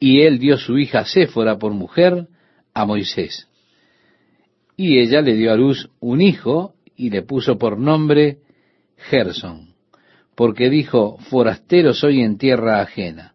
Y 0.00 0.22
él 0.22 0.38
dio 0.38 0.56
su 0.56 0.78
hija 0.78 1.04
Séfora 1.04 1.58
por 1.58 1.72
mujer 1.72 2.26
a 2.74 2.86
Moisés. 2.86 3.46
Y 4.76 4.98
ella 4.98 5.20
le 5.20 5.34
dio 5.34 5.52
a 5.52 5.56
luz 5.56 5.90
un 6.00 6.22
hijo 6.22 6.74
y 6.96 7.10
le 7.10 7.22
puso 7.22 7.58
por 7.58 7.78
nombre 7.78 8.38
Gerson, 8.96 9.74
porque 10.34 10.70
dijo, 10.70 11.18
forastero 11.18 11.92
soy 11.92 12.22
en 12.22 12.38
tierra 12.38 12.80
ajena. 12.80 13.34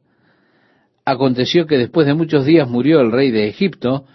Aconteció 1.06 1.67
que 1.67 1.78
después 1.78 2.08
de 2.08 2.15
muchos 2.15 2.45
días 2.45 2.67
murió 2.67 2.99
el 2.99 3.12
rey 3.12 3.30
de 3.30 3.47
Egipto, 3.47 4.06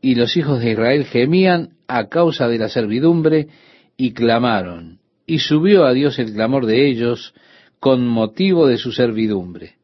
y 0.00 0.14
los 0.14 0.36
hijos 0.36 0.60
de 0.60 0.72
Israel 0.72 1.04
gemían 1.04 1.70
a 1.88 2.08
causa 2.08 2.48
de 2.48 2.58
la 2.58 2.68
servidumbre 2.68 3.48
y 3.96 4.12
clamaron, 4.12 4.98
y 5.26 5.38
subió 5.38 5.84
a 5.84 5.92
Dios 5.92 6.18
el 6.18 6.32
clamor 6.32 6.66
de 6.66 6.88
ellos 6.88 7.34
con 7.80 8.06
motivo 8.06 8.66
de 8.66 8.78
su 8.78 8.92
servidumbre. 8.92 9.76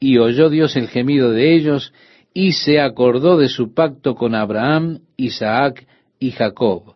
Y 0.00 0.18
oyó 0.18 0.50
Dios 0.50 0.76
el 0.76 0.88
gemido 0.88 1.30
de 1.32 1.54
ellos, 1.54 1.92
y 2.32 2.52
se 2.52 2.80
acordó 2.80 3.36
de 3.36 3.48
su 3.48 3.74
pacto 3.74 4.14
con 4.14 4.34
Abraham, 4.34 5.00
Isaac 5.16 5.86
y 6.18 6.30
Jacob. 6.30 6.94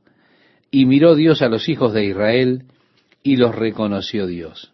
Y 0.71 0.87
miró 0.87 1.15
Dios 1.15 1.43
a 1.43 1.49
los 1.49 1.69
hijos 1.69 1.93
de 1.93 2.05
Israel, 2.05 2.65
y 3.23 3.37
los 3.37 3.55
reconoció 3.55 4.27
Dios. 4.27 4.73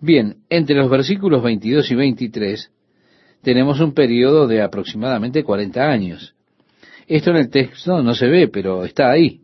Bien, 0.00 0.36
entre 0.48 0.76
los 0.76 0.90
versículos 0.90 1.42
22 1.42 1.90
y 1.90 1.94
23 1.94 2.70
tenemos 3.42 3.80
un 3.80 3.92
periodo 3.92 4.46
de 4.46 4.62
aproximadamente 4.62 5.42
40 5.42 5.80
años. 5.82 6.34
Esto 7.06 7.30
en 7.30 7.36
el 7.36 7.50
texto 7.50 8.02
no 8.02 8.14
se 8.14 8.26
ve, 8.26 8.48
pero 8.48 8.84
está 8.84 9.10
ahí. 9.10 9.40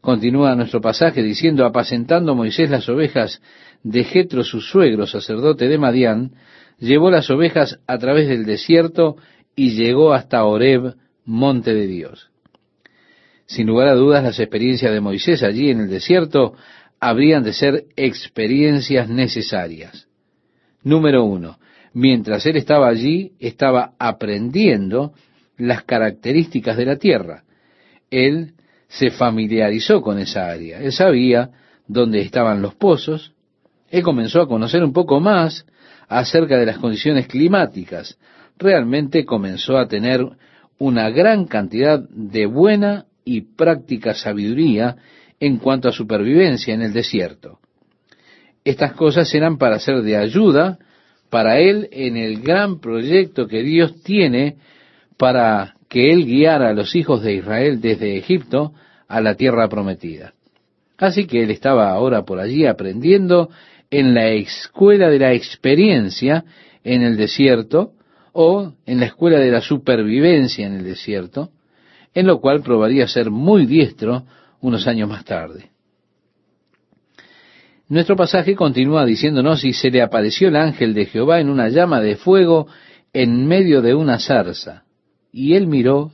Continúa 0.00 0.54
nuestro 0.54 0.80
pasaje 0.80 1.22
diciendo, 1.22 1.64
apacentando 1.64 2.34
Moisés 2.34 2.70
las 2.70 2.88
ovejas 2.88 3.40
de 3.82 4.04
Jetro 4.04 4.44
su 4.44 4.60
suegro, 4.60 5.06
sacerdote 5.06 5.68
de 5.68 5.78
Madián, 5.78 6.32
llevó 6.78 7.10
las 7.10 7.30
ovejas 7.30 7.78
a 7.86 7.98
través 7.98 8.28
del 8.28 8.44
desierto 8.44 9.16
y 9.56 9.70
llegó 9.70 10.12
hasta 10.12 10.44
Horeb, 10.44 10.94
monte 11.24 11.74
de 11.74 11.86
Dios. 11.86 12.30
Sin 13.46 13.66
lugar 13.66 13.88
a 13.88 13.94
dudas, 13.94 14.22
las 14.22 14.38
experiencias 14.38 14.92
de 14.92 15.00
Moisés 15.00 15.42
allí 15.42 15.70
en 15.70 15.80
el 15.80 15.90
desierto 15.90 16.54
habrían 17.00 17.42
de 17.42 17.52
ser 17.52 17.84
experiencias 17.96 19.08
necesarias. 19.08 20.06
Número 20.82 21.24
uno, 21.24 21.58
mientras 21.92 22.46
él 22.46 22.56
estaba 22.56 22.88
allí, 22.88 23.32
estaba 23.38 23.94
aprendiendo 23.98 25.12
las 25.56 25.82
características 25.84 26.76
de 26.76 26.86
la 26.86 26.96
tierra. 26.96 27.44
Él 28.10 28.54
se 28.88 29.10
familiarizó 29.10 30.00
con 30.00 30.18
esa 30.18 30.48
área. 30.48 30.80
Él 30.80 30.92
sabía 30.92 31.50
dónde 31.86 32.20
estaban 32.20 32.62
los 32.62 32.74
pozos. 32.74 33.32
Él 33.90 34.02
comenzó 34.02 34.40
a 34.40 34.48
conocer 34.48 34.82
un 34.82 34.92
poco 34.92 35.20
más 35.20 35.66
acerca 36.08 36.56
de 36.56 36.66
las 36.66 36.78
condiciones 36.78 37.26
climáticas. 37.26 38.18
Realmente 38.56 39.24
comenzó 39.24 39.76
a 39.76 39.88
tener 39.88 40.24
una 40.78 41.10
gran 41.10 41.46
cantidad 41.46 42.00
de 42.08 42.46
buena 42.46 43.06
y 43.24 43.42
práctica 43.42 44.14
sabiduría 44.14 44.96
en 45.38 45.58
cuanto 45.58 45.88
a 45.88 45.92
supervivencia 45.92 46.72
en 46.72 46.82
el 46.82 46.92
desierto. 46.92 47.58
Estas 48.64 48.92
cosas 48.92 49.32
eran 49.34 49.58
para 49.58 49.78
ser 49.78 50.02
de 50.02 50.16
ayuda 50.16 50.78
para 51.30 51.58
él 51.58 51.88
en 51.92 52.16
el 52.16 52.40
gran 52.40 52.80
proyecto 52.80 53.46
que 53.46 53.62
Dios 53.62 54.02
tiene 54.02 54.56
para 55.16 55.74
que 55.88 56.10
él 56.12 56.24
guiara 56.24 56.70
a 56.70 56.74
los 56.74 56.94
hijos 56.94 57.22
de 57.22 57.34
Israel 57.34 57.80
desde 57.80 58.16
Egipto 58.16 58.72
a 59.08 59.20
la 59.20 59.34
tierra 59.34 59.68
prometida. 59.68 60.34
Así 60.98 61.26
que 61.26 61.42
él 61.42 61.50
estaba 61.50 61.90
ahora 61.90 62.24
por 62.24 62.38
allí 62.38 62.66
aprendiendo 62.66 63.50
en 63.90 64.14
la 64.14 64.28
escuela 64.28 65.10
de 65.10 65.18
la 65.18 65.32
experiencia 65.32 66.44
en 66.84 67.02
el 67.02 67.16
desierto 67.16 67.92
o 68.32 68.74
en 68.86 69.00
la 69.00 69.06
escuela 69.06 69.38
de 69.38 69.50
la 69.50 69.60
supervivencia 69.60 70.66
en 70.66 70.74
el 70.74 70.84
desierto, 70.84 71.50
en 72.14 72.26
lo 72.26 72.40
cual 72.40 72.62
probaría 72.62 73.08
ser 73.08 73.30
muy 73.30 73.66
diestro 73.66 74.24
unos 74.60 74.86
años 74.86 75.08
más 75.08 75.24
tarde. 75.24 75.70
Nuestro 77.88 78.14
pasaje 78.14 78.54
continúa 78.54 79.04
diciéndonos, 79.04 79.64
y 79.64 79.72
se 79.72 79.90
le 79.90 80.00
apareció 80.00 80.46
el 80.46 80.56
ángel 80.56 80.94
de 80.94 81.06
Jehová 81.06 81.40
en 81.40 81.50
una 81.50 81.68
llama 81.68 82.00
de 82.00 82.14
fuego 82.14 82.68
en 83.12 83.48
medio 83.48 83.82
de 83.82 83.94
una 83.94 84.20
zarza. 84.20 84.84
Y 85.32 85.54
él 85.54 85.66
miró 85.66 86.12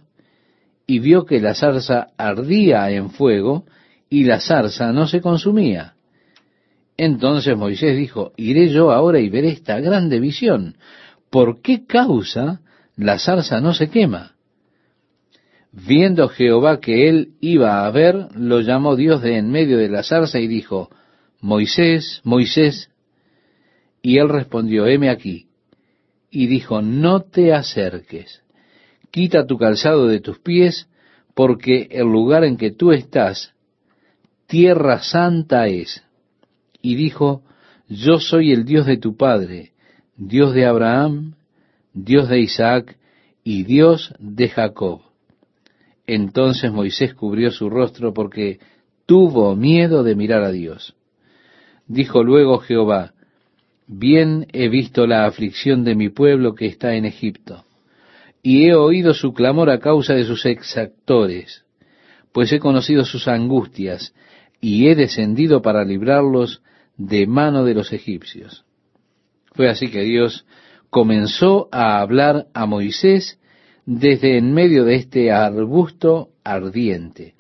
y 0.87 1.01
vio 1.01 1.27
que 1.27 1.39
la 1.39 1.55
zarza 1.55 2.09
ardía 2.17 2.91
en 2.91 3.11
fuego 3.11 3.67
y 4.09 4.25
la 4.25 4.41
zarza 4.41 4.93
no 4.93 5.07
se 5.07 5.21
consumía. 5.21 5.96
Entonces 6.97 7.57
Moisés 7.57 7.97
dijo, 7.97 8.33
iré 8.37 8.69
yo 8.69 8.91
ahora 8.91 9.21
y 9.21 9.29
veré 9.29 9.49
esta 9.49 9.81
grande 9.81 10.19
visión. 10.19 10.77
¿Por 11.31 11.61
qué 11.61 11.85
causa 11.87 12.61
la 12.97 13.19
zarza 13.19 13.61
no 13.61 13.75
se 13.75 13.91
quema? 13.91 14.33
Viendo 15.73 16.29
Jehová 16.29 16.81
que 16.81 17.09
él 17.09 17.35
iba 17.41 17.85
a 17.85 17.91
ver, 17.91 18.29
lo 18.35 18.63
llamó 18.63 18.97
Dios 18.97 19.21
de 19.21 19.37
en 19.37 19.51
medio 19.51 19.77
de 19.77 19.91
la 19.91 20.03
zarza 20.03 20.39
y 20.39 20.47
dijo, 20.47 20.89
Moisés, 21.41 22.23
Moisés. 22.25 22.91
Y 24.01 24.19
él 24.19 24.31
respondió, 24.31 24.87
heme 24.87 25.11
aquí. 25.11 25.49
Y 26.31 26.47
dijo, 26.47 26.81
no 26.81 27.21
te 27.21 27.53
acerques, 27.53 28.43
quita 29.11 29.47
tu 29.47 29.59
calzado 29.59 30.07
de 30.07 30.21
tus 30.21 30.39
pies, 30.39 30.89
porque 31.35 31.89
el 31.91 32.07
lugar 32.07 32.45
en 32.45 32.57
que 32.57 32.71
tú 32.71 32.93
estás, 32.93 33.53
tierra 34.47 35.03
santa 35.03 35.67
es. 35.67 36.06
Y 36.87 36.95
dijo, 36.95 37.43
yo 37.89 38.21
soy 38.21 38.53
el 38.53 38.65
Dios 38.65 38.87
de 38.87 38.97
tu 38.97 39.17
Padre, 39.17 39.73
Dios 40.17 40.55
de 40.55 40.67
Abraham, 40.67 41.35
Dios 41.93 42.29
de 42.29 42.39
Isaac 42.39 42.97
y 43.43 43.65
Dios 43.65 44.15
de 44.21 44.49
Jacob. 44.49 45.01
Entonces 46.07 46.71
Moisés 46.71 47.13
cubrió 47.13 47.51
su 47.51 47.69
rostro 47.71 48.15
porque 48.15 48.61
tuvo 49.05 49.57
miedo 49.57 50.05
de 50.05 50.15
mirar 50.15 50.45
a 50.45 50.53
Dios. 50.53 50.95
Dijo 51.89 52.23
luego 52.23 52.59
Jehová, 52.59 53.15
bien 53.89 54.47
he 54.53 54.69
visto 54.69 55.09
la 55.09 55.27
aflicción 55.27 55.83
de 55.83 55.97
mi 55.97 56.09
pueblo 56.09 56.55
que 56.55 56.67
está 56.67 56.95
en 56.95 57.05
Egipto, 57.05 57.65
y 58.45 58.69
he 58.69 58.77
oído 58.77 59.13
su 59.13 59.35
clamor 59.35 59.71
a 59.71 59.81
causa 59.81 60.15
de 60.15 60.23
sus 60.23 60.47
exactores, 60.47 61.65
pues 62.31 62.53
he 62.53 62.61
conocido 62.61 63.05
sus 63.05 63.27
angustias 63.27 64.15
y 64.61 64.87
he 64.87 64.95
descendido 64.95 65.63
para 65.63 65.85
librarlos 65.85 66.63
de 66.97 67.27
mano 67.27 67.65
de 67.65 67.75
los 67.75 67.93
egipcios. 67.93 68.65
Fue 69.55 69.69
así 69.69 69.89
que 69.89 70.03
Dios 70.03 70.47
comenzó 70.91 71.69
a 71.73 72.01
hablar 72.01 72.47
a 72.55 72.67
Moisés 72.67 73.39
desde 73.85 74.39
en 74.39 74.53
medio 74.53 74.85
de 74.85 74.97
este 74.97 75.31
arbusto 75.31 76.31
ardiente. 76.45 77.35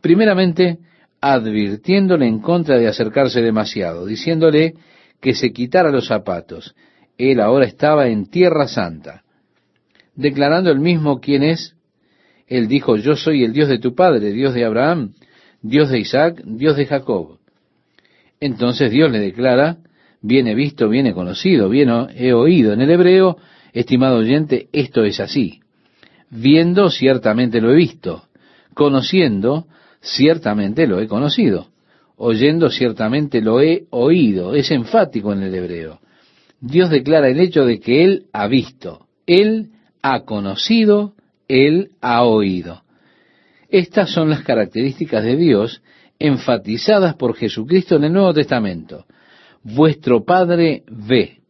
Primeramente, 0.00 0.78
advirtiéndole 1.20 2.26
en 2.26 2.40
contra 2.40 2.78
de 2.78 2.88
acercarse 2.88 3.42
demasiado, 3.42 4.06
diciéndole 4.06 4.74
que 5.20 5.34
se 5.34 5.52
quitara 5.52 5.90
los 5.90 6.06
zapatos. 6.06 6.74
Él 7.18 7.40
ahora 7.40 7.66
estaba 7.66 8.08
en 8.08 8.26
tierra 8.26 8.68
santa. 8.68 9.24
Declarando 10.14 10.70
el 10.70 10.78
mismo 10.78 11.20
quién 11.20 11.42
es, 11.42 11.74
él 12.46 12.68
dijo, 12.68 12.96
yo 12.96 13.16
soy 13.16 13.42
el 13.42 13.52
Dios 13.52 13.68
de 13.68 13.78
tu 13.78 13.94
padre, 13.94 14.32
Dios 14.32 14.54
de 14.54 14.64
Abraham, 14.64 15.14
Dios 15.62 15.90
de 15.90 15.98
Isaac, 15.98 16.42
Dios 16.44 16.76
de 16.76 16.86
Jacob. 16.86 17.35
Entonces 18.40 18.90
Dios 18.90 19.10
le 19.10 19.18
declara, 19.18 19.78
viene 20.20 20.54
visto, 20.54 20.88
viene 20.88 21.14
conocido, 21.14 21.68
bien 21.68 21.90
he 22.14 22.32
oído. 22.32 22.72
En 22.72 22.80
el 22.80 22.90
hebreo, 22.90 23.36
estimado 23.72 24.18
oyente, 24.18 24.68
esto 24.72 25.04
es 25.04 25.20
así. 25.20 25.60
Viendo, 26.30 26.90
ciertamente 26.90 27.60
lo 27.60 27.72
he 27.72 27.76
visto. 27.76 28.24
Conociendo, 28.74 29.66
ciertamente 30.00 30.86
lo 30.86 31.00
he 31.00 31.06
conocido. 31.06 31.68
Oyendo, 32.16 32.70
ciertamente 32.70 33.40
lo 33.40 33.60
he 33.60 33.84
oído. 33.90 34.54
Es 34.54 34.70
enfático 34.70 35.32
en 35.32 35.42
el 35.42 35.54
hebreo. 35.54 36.00
Dios 36.60 36.90
declara 36.90 37.28
el 37.28 37.40
hecho 37.40 37.64
de 37.64 37.80
que 37.80 38.04
Él 38.04 38.26
ha 38.32 38.46
visto, 38.46 39.06
Él 39.26 39.70
ha 40.02 40.24
conocido, 40.24 41.14
Él 41.48 41.90
ha 42.00 42.24
oído. 42.24 42.82
Estas 43.68 44.10
son 44.10 44.30
las 44.30 44.42
características 44.42 45.24
de 45.24 45.36
Dios 45.36 45.82
enfatizadas 46.18 47.14
por 47.16 47.36
Jesucristo 47.36 47.96
en 47.96 48.04
el 48.04 48.12
Nuevo 48.12 48.34
Testamento. 48.34 49.06
Vuestro 49.62 50.24
Padre 50.24 50.84
ve, 50.88 51.40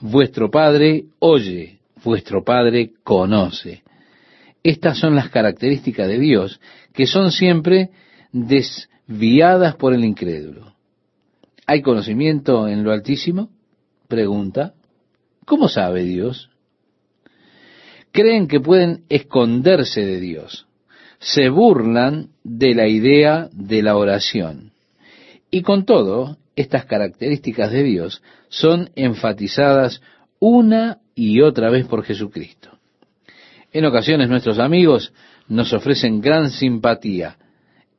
vuestro 0.00 0.50
Padre 0.50 1.04
oye, 1.18 1.78
vuestro 2.04 2.44
Padre 2.44 2.92
conoce. 3.02 3.82
Estas 4.62 4.98
son 4.98 5.16
las 5.16 5.28
características 5.28 6.06
de 6.08 6.18
Dios 6.18 6.60
que 6.92 7.06
son 7.06 7.32
siempre 7.32 7.90
desviadas 8.32 9.76
por 9.76 9.92
el 9.92 10.04
incrédulo. 10.04 10.74
¿Hay 11.66 11.82
conocimiento 11.82 12.68
en 12.68 12.84
lo 12.84 12.92
altísimo? 12.92 13.50
Pregunta. 14.08 14.74
¿Cómo 15.44 15.68
sabe 15.68 16.04
Dios? 16.04 16.50
Creen 18.12 18.46
que 18.46 18.60
pueden 18.60 19.04
esconderse 19.08 20.04
de 20.04 20.20
Dios. 20.20 20.66
Se 21.22 21.48
burlan 21.50 22.30
de 22.42 22.74
la 22.74 22.88
idea 22.88 23.48
de 23.52 23.80
la 23.80 23.96
oración. 23.96 24.72
Y 25.52 25.62
con 25.62 25.84
todo, 25.84 26.36
estas 26.56 26.84
características 26.86 27.70
de 27.70 27.84
Dios 27.84 28.22
son 28.48 28.90
enfatizadas 28.96 30.02
una 30.40 30.98
y 31.14 31.40
otra 31.40 31.70
vez 31.70 31.86
por 31.86 32.02
Jesucristo. 32.02 32.70
En 33.72 33.84
ocasiones 33.84 34.28
nuestros 34.28 34.58
amigos 34.58 35.12
nos 35.46 35.72
ofrecen 35.72 36.20
gran 36.20 36.50
simpatía. 36.50 37.36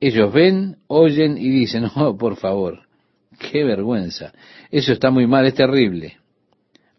Ellos 0.01 0.33
ven, 0.33 0.79
oyen 0.88 1.38
y 1.38 1.49
dicen, 1.49 1.86
oh, 1.95 2.17
por 2.17 2.36
favor, 2.36 2.81
qué 3.39 3.63
vergüenza, 3.63 4.33
eso 4.69 4.91
está 4.91 5.12
muy 5.12 5.27
mal, 5.27 5.45
es 5.45 5.53
terrible. 5.53 6.17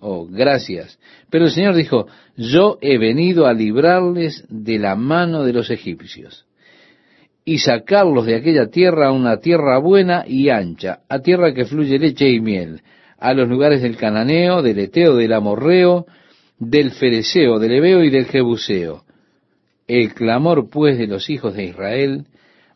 Oh, 0.00 0.26
gracias. 0.26 0.98
Pero 1.28 1.44
el 1.44 1.50
Señor 1.50 1.74
dijo, 1.74 2.06
yo 2.36 2.78
he 2.80 2.98
venido 2.98 3.46
a 3.46 3.54
librarles 3.54 4.44
de 4.48 4.78
la 4.78 4.96
mano 4.96 5.44
de 5.44 5.52
los 5.52 5.70
egipcios 5.70 6.46
y 7.44 7.58
sacarlos 7.58 8.26
de 8.26 8.36
aquella 8.36 8.68
tierra 8.68 9.08
a 9.08 9.12
una 9.12 9.38
tierra 9.38 9.78
buena 9.78 10.24
y 10.26 10.48
ancha, 10.48 11.00
a 11.08 11.20
tierra 11.20 11.52
que 11.52 11.66
fluye 11.66 11.98
leche 11.98 12.28
y 12.30 12.40
miel, 12.40 12.80
a 13.18 13.34
los 13.34 13.48
lugares 13.48 13.82
del 13.82 13.96
cananeo, 13.96 14.62
del 14.62 14.78
eteo, 14.78 15.16
del 15.16 15.32
amorreo, 15.32 16.06
del 16.58 16.90
fereceo, 16.92 17.58
del 17.58 17.72
ebeo 17.72 18.02
y 18.02 18.10
del 18.10 18.26
jebuseo. 18.26 19.04
El 19.86 20.14
clamor 20.14 20.70
pues 20.70 20.98
de 20.98 21.06
los 21.06 21.28
hijos 21.28 21.54
de 21.54 21.64
Israel 21.64 22.26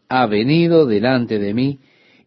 ha 0.09 0.27
venido 0.27 0.87
delante 0.87 1.39
de 1.39 1.55
mí, 1.55 1.79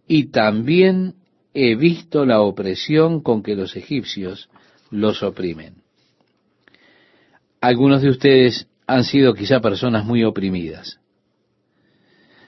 y 0.07 0.31
también 0.31 1.13
he 1.53 1.75
visto 1.75 2.25
la 2.25 2.41
opresión 2.41 3.21
con 3.21 3.43
que 3.43 3.55
los 3.55 3.75
egipcios 3.75 4.49
los 4.89 5.21
oprimen. 5.23 5.80
Algunos 7.61 8.01
de 8.01 8.09
ustedes 8.09 8.67
han 8.87 9.03
sido 9.03 9.35
quizá 9.35 9.61
personas 9.61 10.03
muy 10.03 10.23
oprimidas. 10.23 10.99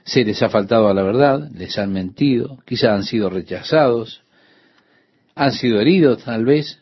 Se 0.04 0.24
les 0.24 0.42
ha 0.42 0.50
faltado 0.50 0.88
a 0.88 0.94
la 0.94 1.04
verdad, 1.04 1.48
les 1.54 1.78
han 1.78 1.92
mentido, 1.92 2.58
quizá 2.66 2.94
han 2.94 3.04
sido 3.04 3.30
rechazados, 3.30 4.24
han 5.36 5.52
sido 5.52 5.80
heridos 5.80 6.24
tal 6.24 6.44
vez, 6.44 6.80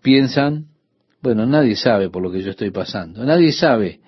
piensan, 0.00 0.68
bueno, 1.20 1.44
nadie 1.44 1.74
sabe 1.74 2.08
por 2.08 2.22
lo 2.22 2.30
que 2.30 2.40
yo 2.40 2.52
estoy 2.52 2.70
pasando, 2.70 3.24
nadie 3.24 3.52
sabe 3.52 4.00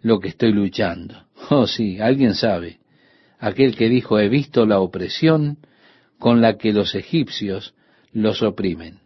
lo 0.00 0.20
que 0.20 0.28
estoy 0.28 0.52
luchando. 0.52 1.26
Oh 1.52 1.66
sí, 1.66 1.98
alguien 2.00 2.34
sabe. 2.34 2.78
Aquel 3.38 3.74
que 3.74 3.88
dijo, 3.88 4.20
he 4.20 4.28
visto 4.28 4.66
la 4.66 4.78
opresión 4.78 5.58
con 6.18 6.40
la 6.40 6.58
que 6.58 6.72
los 6.72 6.94
egipcios 6.94 7.74
los 8.12 8.42
oprimen. 8.42 9.00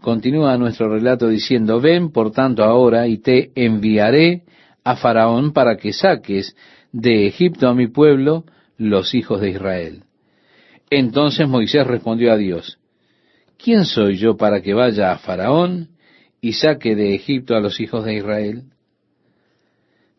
Continúa 0.00 0.56
nuestro 0.56 0.88
relato 0.88 1.28
diciendo, 1.28 1.80
ven 1.80 2.12
por 2.12 2.30
tanto 2.30 2.62
ahora 2.62 3.08
y 3.08 3.18
te 3.18 3.50
enviaré 3.54 4.44
a 4.84 4.96
Faraón 4.96 5.52
para 5.52 5.76
que 5.76 5.92
saques 5.92 6.56
de 6.92 7.26
Egipto 7.26 7.68
a 7.68 7.74
mi 7.74 7.88
pueblo, 7.88 8.44
los 8.76 9.14
hijos 9.14 9.40
de 9.40 9.50
Israel. 9.50 10.04
Entonces 10.88 11.48
Moisés 11.48 11.86
respondió 11.86 12.32
a 12.32 12.36
Dios, 12.36 12.78
¿quién 13.62 13.84
soy 13.84 14.16
yo 14.16 14.36
para 14.36 14.62
que 14.62 14.72
vaya 14.72 15.12
a 15.12 15.18
Faraón 15.18 15.88
y 16.40 16.52
saque 16.52 16.94
de 16.94 17.14
Egipto 17.14 17.56
a 17.56 17.60
los 17.60 17.80
hijos 17.80 18.04
de 18.04 18.14
Israel? 18.14 18.62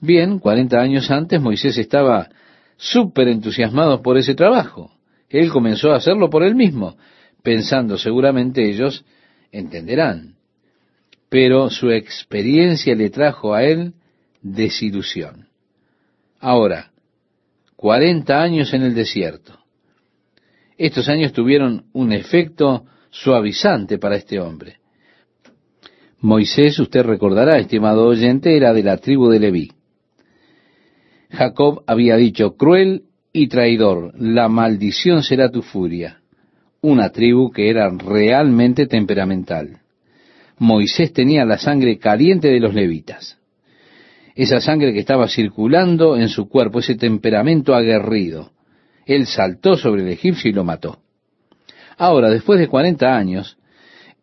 Bien, 0.01 0.39
cuarenta 0.39 0.79
años 0.79 1.09
antes 1.09 1.41
Moisés 1.41 1.77
estaba 1.77 2.29
súper 2.77 3.29
entusiasmado 3.29 4.01
por 4.01 4.17
ese 4.17 4.35
trabajo. 4.35 4.91
Él 5.29 5.51
comenzó 5.51 5.91
a 5.91 5.97
hacerlo 5.97 6.29
por 6.29 6.43
él 6.43 6.55
mismo, 6.55 6.97
pensando 7.43 7.97
seguramente 7.97 8.69
ellos 8.69 9.05
entenderán. 9.51 10.35
Pero 11.29 11.69
su 11.69 11.91
experiencia 11.91 12.95
le 12.95 13.09
trajo 13.09 13.53
a 13.53 13.63
él 13.63 13.93
desilusión. 14.41 15.47
Ahora, 16.39 16.91
cuarenta 17.75 18.41
años 18.41 18.73
en 18.73 18.83
el 18.83 18.95
desierto. 18.95 19.59
Estos 20.77 21.09
años 21.09 21.33
tuvieron 21.33 21.85
un 21.93 22.13
efecto 22.13 22.85
suavizante 23.09 23.97
para 23.97 24.15
este 24.15 24.39
hombre. 24.39 24.77
Moisés, 26.21 26.79
usted 26.79 27.03
recordará, 27.03 27.57
estimado 27.57 28.05
oyente, 28.05 28.55
era 28.55 28.73
de 28.73 28.83
la 28.83 28.97
tribu 28.97 29.29
de 29.29 29.39
Leví. 29.39 29.71
Jacob 31.31 31.83
había 31.87 32.15
dicho, 32.15 32.55
cruel 32.55 33.03
y 33.31 33.47
traidor, 33.47 34.13
la 34.19 34.49
maldición 34.49 35.23
será 35.23 35.49
tu 35.49 35.61
furia. 35.61 36.18
Una 36.81 37.09
tribu 37.09 37.51
que 37.51 37.69
era 37.69 37.89
realmente 37.89 38.87
temperamental. 38.87 39.79
Moisés 40.57 41.13
tenía 41.13 41.45
la 41.45 41.57
sangre 41.57 41.97
caliente 41.97 42.47
de 42.49 42.59
los 42.59 42.73
levitas 42.73 43.39
esa 44.39 44.61
sangre 44.61 44.93
que 44.93 44.99
estaba 44.99 45.27
circulando 45.27 46.15
en 46.15 46.29
su 46.29 46.47
cuerpo, 46.47 46.79
ese 46.79 46.95
temperamento 46.95 47.75
aguerrido. 47.75 48.51
Él 49.05 49.25
saltó 49.27 49.75
sobre 49.75 50.01
el 50.01 50.07
egipcio 50.07 50.49
y 50.49 50.53
lo 50.53 50.63
mató. 50.63 50.99
Ahora, 51.97 52.29
después 52.29 52.57
de 52.57 52.69
cuarenta 52.69 53.17
años, 53.17 53.57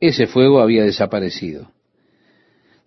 ese 0.01 0.27
fuego 0.27 0.61
había 0.61 0.85
desaparecido. 0.85 1.71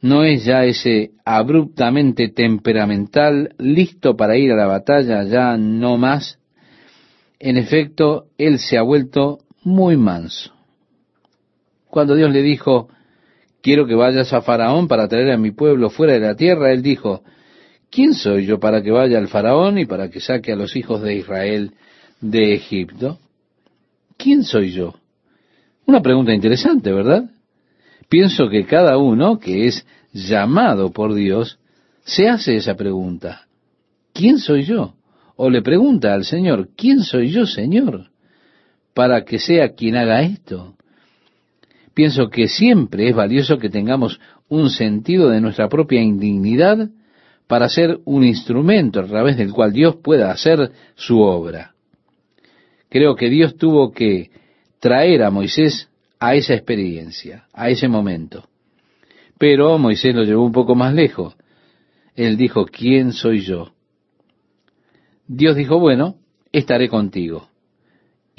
No 0.01 0.23
es 0.23 0.43
ya 0.43 0.65
ese 0.65 1.11
abruptamente 1.23 2.29
temperamental, 2.29 3.53
listo 3.59 4.17
para 4.17 4.35
ir 4.35 4.51
a 4.51 4.55
la 4.55 4.65
batalla, 4.65 5.23
ya 5.25 5.55
no 5.55 5.97
más. 5.97 6.39
En 7.37 7.57
efecto, 7.57 8.25
él 8.39 8.57
se 8.57 8.75
ha 8.75 8.81
vuelto 8.81 9.37
muy 9.63 9.97
manso. 9.97 10.51
Cuando 11.89 12.15
Dios 12.15 12.31
le 12.31 12.41
dijo, 12.41 12.89
quiero 13.61 13.85
que 13.87 13.95
vayas 13.95 14.31
a 14.33 14.41
Faraón 14.41 14.87
para 14.87 15.07
traer 15.07 15.31
a 15.31 15.37
mi 15.37 15.51
pueblo 15.51 15.89
fuera 15.89 16.13
de 16.13 16.19
la 16.19 16.35
tierra, 16.35 16.71
él 16.71 16.81
dijo, 16.81 17.23
¿quién 17.89 18.13
soy 18.13 18.45
yo 18.45 18.59
para 18.59 18.81
que 18.81 18.91
vaya 18.91 19.17
al 19.17 19.27
Faraón 19.27 19.79
y 19.79 19.85
para 19.85 20.09
que 20.09 20.19
saque 20.19 20.51
a 20.51 20.55
los 20.55 20.75
hijos 20.75 21.01
de 21.01 21.15
Israel 21.15 21.73
de 22.21 22.53
Egipto? 22.53 23.19
¿Quién 24.17 24.43
soy 24.43 24.71
yo? 24.71 24.95
Una 25.85 26.01
pregunta 26.01 26.33
interesante, 26.33 26.91
¿verdad? 26.91 27.29
Pienso 28.09 28.49
que 28.49 28.65
cada 28.65 28.97
uno 28.97 29.39
que 29.39 29.67
es 29.67 29.85
llamado 30.13 30.91
por 30.91 31.13
Dios 31.13 31.59
se 32.03 32.27
hace 32.27 32.55
esa 32.55 32.75
pregunta. 32.75 33.47
¿Quién 34.13 34.39
soy 34.39 34.63
yo? 34.63 34.95
O 35.35 35.49
le 35.49 35.61
pregunta 35.61 36.13
al 36.13 36.25
Señor, 36.25 36.69
¿quién 36.75 37.01
soy 37.01 37.29
yo, 37.29 37.45
Señor? 37.45 38.09
Para 38.99 39.23
que 39.23 39.39
sea 39.39 39.75
quien 39.75 39.95
haga 39.95 40.23
esto 40.23 40.75
pienso 41.93 42.27
que 42.27 42.49
siempre 42.49 43.07
es 43.07 43.15
valioso 43.15 43.57
que 43.57 43.69
tengamos 43.69 44.19
un 44.49 44.69
sentido 44.69 45.29
de 45.29 45.39
nuestra 45.39 45.69
propia 45.69 46.01
indignidad 46.01 46.89
para 47.47 47.69
ser 47.69 48.01
un 48.03 48.25
instrumento 48.25 48.99
a 48.99 49.05
través 49.05 49.37
del 49.37 49.53
cual 49.53 49.71
Dios 49.71 49.95
pueda 50.03 50.31
hacer 50.31 50.73
su 50.95 51.21
obra. 51.21 51.75
Creo 52.89 53.15
que 53.15 53.29
Dios 53.29 53.55
tuvo 53.55 53.93
que 53.93 54.31
traer 54.81 55.23
a 55.23 55.31
Moisés 55.31 55.87
a 56.19 56.35
esa 56.35 56.53
experiencia, 56.53 57.45
a 57.53 57.69
ese 57.69 57.87
momento. 57.87 58.49
Pero 59.37 59.77
Moisés 59.77 60.13
lo 60.13 60.25
llevó 60.25 60.43
un 60.43 60.51
poco 60.51 60.75
más 60.75 60.93
lejos. 60.93 61.37
Él 62.15 62.35
dijo, 62.35 62.65
¿quién 62.65 63.13
soy 63.13 63.39
yo? 63.45 63.71
Dios 65.25 65.55
dijo, 65.55 65.79
bueno, 65.79 66.17
estaré 66.51 66.89
contigo. 66.89 67.48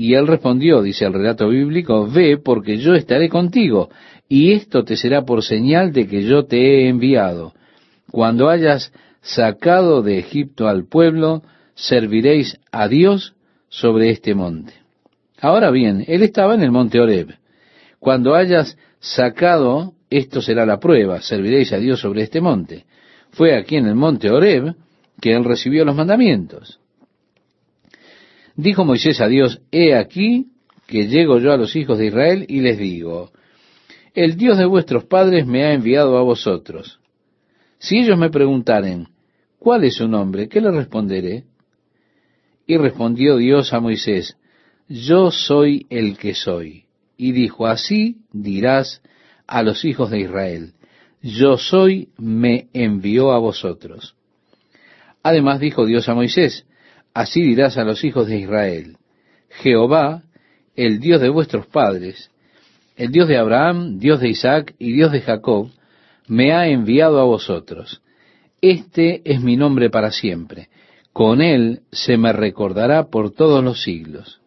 Y 0.01 0.15
él 0.15 0.27
respondió, 0.27 0.81
dice 0.81 1.05
el 1.05 1.13
relato 1.13 1.51
bíblico, 1.51 2.09
ve 2.11 2.39
porque 2.39 2.79
yo 2.79 2.95
estaré 2.95 3.29
contigo, 3.29 3.91
y 4.31 4.53
esto 4.53 4.83
te 4.83 4.97
será 4.97 5.27
por 5.27 5.45
señal 5.45 5.93
de 5.93 6.09
que 6.09 6.23
yo 6.23 6.47
te 6.47 6.57
he 6.57 6.89
enviado. 6.89 7.53
Cuando 8.11 8.49
hayas 8.49 8.95
sacado 9.21 10.01
de 10.01 10.19
Egipto 10.19 10.69
al 10.69 10.89
pueblo, 10.89 11.43
serviréis 11.75 12.59
a 12.73 12.89
Dios 12.89 13.35
sobre 13.69 14.09
este 14.09 14.35
monte. 14.35 14.73
Ahora 15.39 15.71
bien, 15.71 16.03
él 16.09 16.23
estaba 16.23 16.55
en 16.55 16.63
el 16.63 16.71
monte 16.71 16.99
Oreb. 16.99 17.35
Cuando 17.99 18.35
hayas 18.35 18.79
sacado, 19.01 19.93
esto 20.09 20.41
será 20.41 20.65
la 20.65 20.81
prueba, 20.81 21.21
serviréis 21.21 21.75
a 21.75 21.79
Dios 21.79 22.01
sobre 22.01 22.23
este 22.23 22.41
monte. 22.41 22.87
Fue 23.33 23.55
aquí 23.55 23.77
en 23.77 23.85
el 23.85 23.97
monte 23.97 24.31
Oreb 24.31 24.77
que 25.21 25.35
él 25.35 25.45
recibió 25.45 25.85
los 25.85 25.95
mandamientos. 25.95 26.80
Dijo 28.61 28.85
Moisés 28.85 29.23
a 29.23 29.27
Dios, 29.27 29.63
he 29.73 29.95
aquí 29.95 30.49
que 30.87 31.09
llego 31.09 31.39
yo 31.39 31.51
a 31.51 31.57
los 31.57 31.75
hijos 31.77 31.97
de 31.97 32.09
Israel 32.09 32.45
y 32.47 32.61
les 32.61 32.77
digo, 32.77 33.31
el 34.13 34.37
Dios 34.37 34.59
de 34.59 34.67
vuestros 34.67 35.05
padres 35.05 35.47
me 35.47 35.65
ha 35.65 35.73
enviado 35.73 36.19
a 36.19 36.23
vosotros. 36.23 37.01
Si 37.79 37.97
ellos 37.97 38.19
me 38.19 38.29
preguntaren, 38.29 39.09
¿cuál 39.59 39.85
es 39.85 39.95
su 39.95 40.09
nombre? 40.09 40.47
¿Qué 40.51 40.61
le 40.61 40.71
responderé? 40.73 41.45
Y 42.67 42.77
respondió 42.77 43.39
Dios 43.39 43.73
a 43.73 43.81
Moisés, 43.81 44.37
yo 44.89 45.31
soy 45.31 45.87
el 45.89 46.19
que 46.19 46.35
soy. 46.35 46.85
Y 47.17 47.33
dijo, 47.33 47.67
así 47.67 48.19
dirás 48.31 49.01
a 49.47 49.63
los 49.63 49.87
hijos 49.87 50.11
de 50.11 50.21
Israel, 50.21 50.75
yo 51.23 51.57
soy, 51.57 52.11
me 52.19 52.69
envió 52.75 53.33
a 53.33 53.39
vosotros. 53.39 54.17
Además 55.23 55.61
dijo 55.61 55.87
Dios 55.87 56.11
a 56.11 56.15
Moisés, 56.15 56.67
Así 57.13 57.43
dirás 57.43 57.77
a 57.77 57.85
los 57.85 58.05
hijos 58.05 58.29
de 58.29 58.39
Israel, 58.39 58.97
Jehová, 59.49 60.23
el 60.77 61.01
Dios 61.01 61.21
de 61.21 61.29
vuestros 61.29 61.67
padres, 61.67 62.31
el 62.97 63.11
Dios 63.11 63.29
de 63.29 63.39
Abraham, 63.39 63.99
Dios 63.99 64.21
de 64.21 64.29
Isaac 64.29 64.75
y 64.79 64.93
Dios 64.93 65.11
de 65.11 65.21
Jacob, 65.21 65.71
me 66.29 66.53
ha 66.53 66.69
enviado 66.69 67.21
a 67.21 67.25
vosotros. 67.25 68.03
Este 68.61 69.23
es 69.25 69.41
mi 69.41 69.57
nombre 69.57 69.91
para 69.91 70.11
siempre. 70.11 70.69
Con 71.13 71.43
él 71.43 71.81
se 71.91 72.17
me 72.17 72.33
recordará 72.33 73.09
por 73.09 73.33
todos 73.33 73.65
los 73.65 73.83
siglos. 73.83 74.41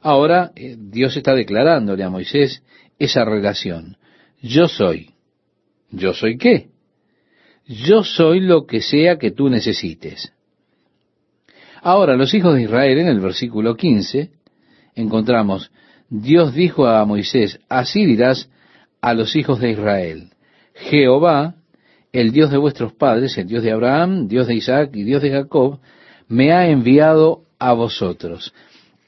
Ahora 0.00 0.52
eh, 0.54 0.76
Dios 0.78 1.16
está 1.16 1.34
declarándole 1.34 2.04
a 2.04 2.10
Moisés 2.10 2.62
esa 2.98 3.24
relación. 3.24 3.96
Yo 4.40 4.68
soy. 4.68 5.10
¿Yo 5.90 6.14
soy 6.14 6.38
qué? 6.38 6.68
Yo 7.66 8.04
soy 8.04 8.40
lo 8.40 8.66
que 8.66 8.80
sea 8.80 9.18
que 9.18 9.30
tú 9.30 9.48
necesites. 9.48 10.32
Ahora, 11.84 12.16
los 12.16 12.32
hijos 12.32 12.54
de 12.54 12.62
Israel, 12.62 12.98
en 12.98 13.08
el 13.08 13.18
versículo 13.18 13.74
15, 13.74 14.30
encontramos, 14.94 15.72
Dios 16.08 16.54
dijo 16.54 16.86
a 16.86 17.04
Moisés, 17.04 17.58
así 17.68 18.06
dirás 18.06 18.48
a 19.00 19.14
los 19.14 19.34
hijos 19.34 19.58
de 19.58 19.72
Israel, 19.72 20.28
Jehová, 20.74 21.56
el 22.12 22.30
Dios 22.30 22.52
de 22.52 22.58
vuestros 22.58 22.92
padres, 22.92 23.36
el 23.36 23.48
Dios 23.48 23.64
de 23.64 23.72
Abraham, 23.72 24.28
Dios 24.28 24.46
de 24.46 24.54
Isaac 24.54 24.90
y 24.94 25.02
Dios 25.02 25.22
de 25.22 25.32
Jacob, 25.32 25.80
me 26.28 26.52
ha 26.52 26.68
enviado 26.68 27.40
a 27.58 27.72
vosotros. 27.72 28.54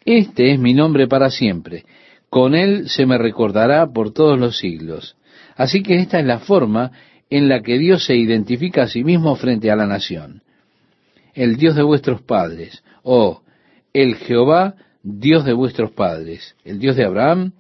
Este 0.05 0.53
es 0.53 0.59
mi 0.59 0.75
nombre 0.75 1.07
para 1.07 1.31
siempre. 1.31 1.85
Con 2.29 2.57
él 2.57 2.89
se 2.89 3.07
me 3.07 3.19
recordará 3.19 3.87
por 3.87 4.13
todos 4.13 4.37
los 4.37 4.59
siglos. 4.59 5.17
Así 5.55 5.85
que 5.85 5.99
esta 5.99 6.19
es 6.19 6.27
la 6.27 6.41
forma 6.41 6.91
en 7.31 7.49
la 7.49 7.63
que 7.63 7.79
Dios 7.79 8.05
se 8.05 8.17
identifica 8.17 8.83
a 8.83 8.89
sí 8.89 9.05
mismo 9.05 9.37
frente 9.37 9.71
a 9.71 9.77
la 9.77 9.87
nación 9.87 10.43
el 11.35 11.57
Dios 11.57 11.75
de 11.75 11.83
vuestros 11.83 12.23
padres, 12.23 12.83
o 13.03 13.43
el 13.93 14.17
Jehová, 14.17 14.75
Dios 15.03 15.45
de 15.45 15.53
vuestros 15.53 15.91
padres, 15.93 16.57
el 16.65 16.79
Dios 16.79 16.97
de 16.97 17.05
Abraham, 17.05 17.53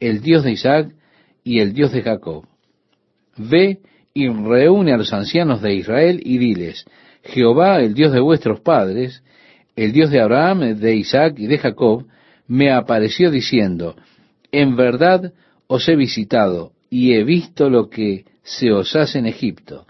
el 0.00 0.20
Dios 0.20 0.44
de 0.44 0.52
Isaac 0.52 0.94
y 1.42 1.60
el 1.60 1.72
Dios 1.72 1.92
de 1.92 2.02
Jacob. 2.02 2.46
Ve 3.36 3.80
y 4.12 4.28
reúne 4.28 4.92
a 4.92 4.96
los 4.96 5.12
ancianos 5.12 5.60
de 5.60 5.74
Israel 5.74 6.20
y 6.22 6.38
diles, 6.38 6.84
Jehová, 7.24 7.80
el 7.80 7.94
Dios 7.94 8.12
de 8.12 8.20
vuestros 8.20 8.60
padres, 8.60 9.22
el 9.76 9.92
Dios 9.92 10.10
de 10.10 10.20
Abraham, 10.20 10.76
de 10.76 10.94
Isaac 10.94 11.34
y 11.38 11.46
de 11.46 11.58
Jacob, 11.58 12.06
me 12.46 12.70
apareció 12.70 13.30
diciendo, 13.30 13.96
en 14.52 14.76
verdad 14.76 15.32
os 15.66 15.88
he 15.88 15.96
visitado 15.96 16.72
y 16.90 17.14
he 17.14 17.24
visto 17.24 17.70
lo 17.70 17.88
que 17.88 18.24
se 18.42 18.70
os 18.70 18.94
hace 18.94 19.18
en 19.18 19.26
Egipto, 19.26 19.86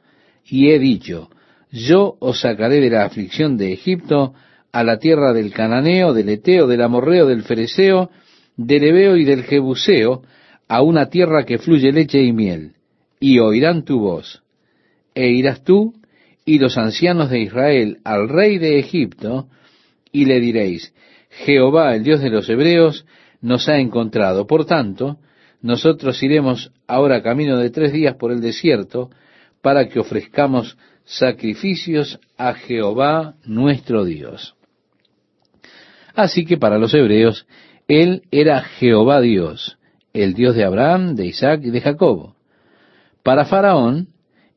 y 0.47 0.71
he 0.71 0.79
dicho, 0.79 1.29
yo 1.75 2.17
os 2.21 2.41
sacaré 2.41 2.81
de 2.81 2.89
la 2.89 3.05
aflicción 3.05 3.57
de 3.57 3.73
Egipto 3.73 4.33
a 4.71 4.85
la 4.85 4.99
tierra 4.99 5.33
del 5.33 5.53
Cananeo, 5.53 6.15
del 6.15 6.29
Eteo, 6.29 6.69
del 6.69 6.83
Amorreo, 6.83 7.27
del 7.27 7.43
Fereceo, 7.43 8.11
del 8.57 8.85
Ebeo 8.85 9.17
y 9.17 9.25
del 9.25 9.43
Jebuseo, 9.43 10.23
a 10.69 10.83
una 10.83 11.11
tierra 11.11 11.45
que 11.45 11.59
fluye 11.59 11.91
leche 11.91 12.23
y 12.23 12.33
miel, 12.33 12.75
y 13.19 13.41
oirán 13.41 13.85
tu 13.85 13.99
voz. 13.99 14.45
E 15.17 15.31
irás 15.31 15.65
tú 15.65 15.95
y 16.45 16.61
los 16.61 16.79
ancianos 16.79 17.29
de 17.31 17.41
Israel 17.41 17.99
al 18.05 18.29
rey 18.29 18.59
de 18.59 18.79
Egipto, 18.79 19.49
y 20.13 20.27
le 20.27 20.39
diréis, 20.39 20.95
Jehová, 21.29 21.97
el 21.97 22.05
Dios 22.05 22.21
de 22.21 22.31
los 22.31 22.49
Hebreos, 22.49 23.05
nos 23.41 23.69
ha 23.69 23.79
encontrado. 23.79 24.47
Por 24.47 24.65
tanto, 24.65 25.19
nosotros 25.61 26.23
iremos 26.23 26.71
ahora 26.87 27.23
camino 27.23 27.59
de 27.59 27.71
tres 27.71 27.93
días 27.93 28.15
por 28.15 28.31
el 28.31 28.41
desierto, 28.41 29.11
para 29.61 29.89
que 29.89 29.99
ofrezcamos 29.99 30.77
sacrificios 31.05 32.19
a 32.37 32.55
Jehová 32.55 33.35
nuestro 33.45 34.05
Dios. 34.05 34.55
Así 36.15 36.45
que 36.45 36.57
para 36.57 36.79
los 36.79 36.95
hebreos, 36.95 37.47
Él 37.89 38.23
era 38.31 38.63
Jehová 38.63 39.21
Dios, 39.21 39.79
el 40.13 40.35
Dios 40.35 40.55
de 40.55 40.65
Abraham, 40.65 41.15
de 41.15 41.27
Isaac 41.27 41.61
y 41.65 41.71
de 41.71 41.81
Jacob. 41.81 42.35
Para 43.23 43.45
Faraón, 43.45 44.09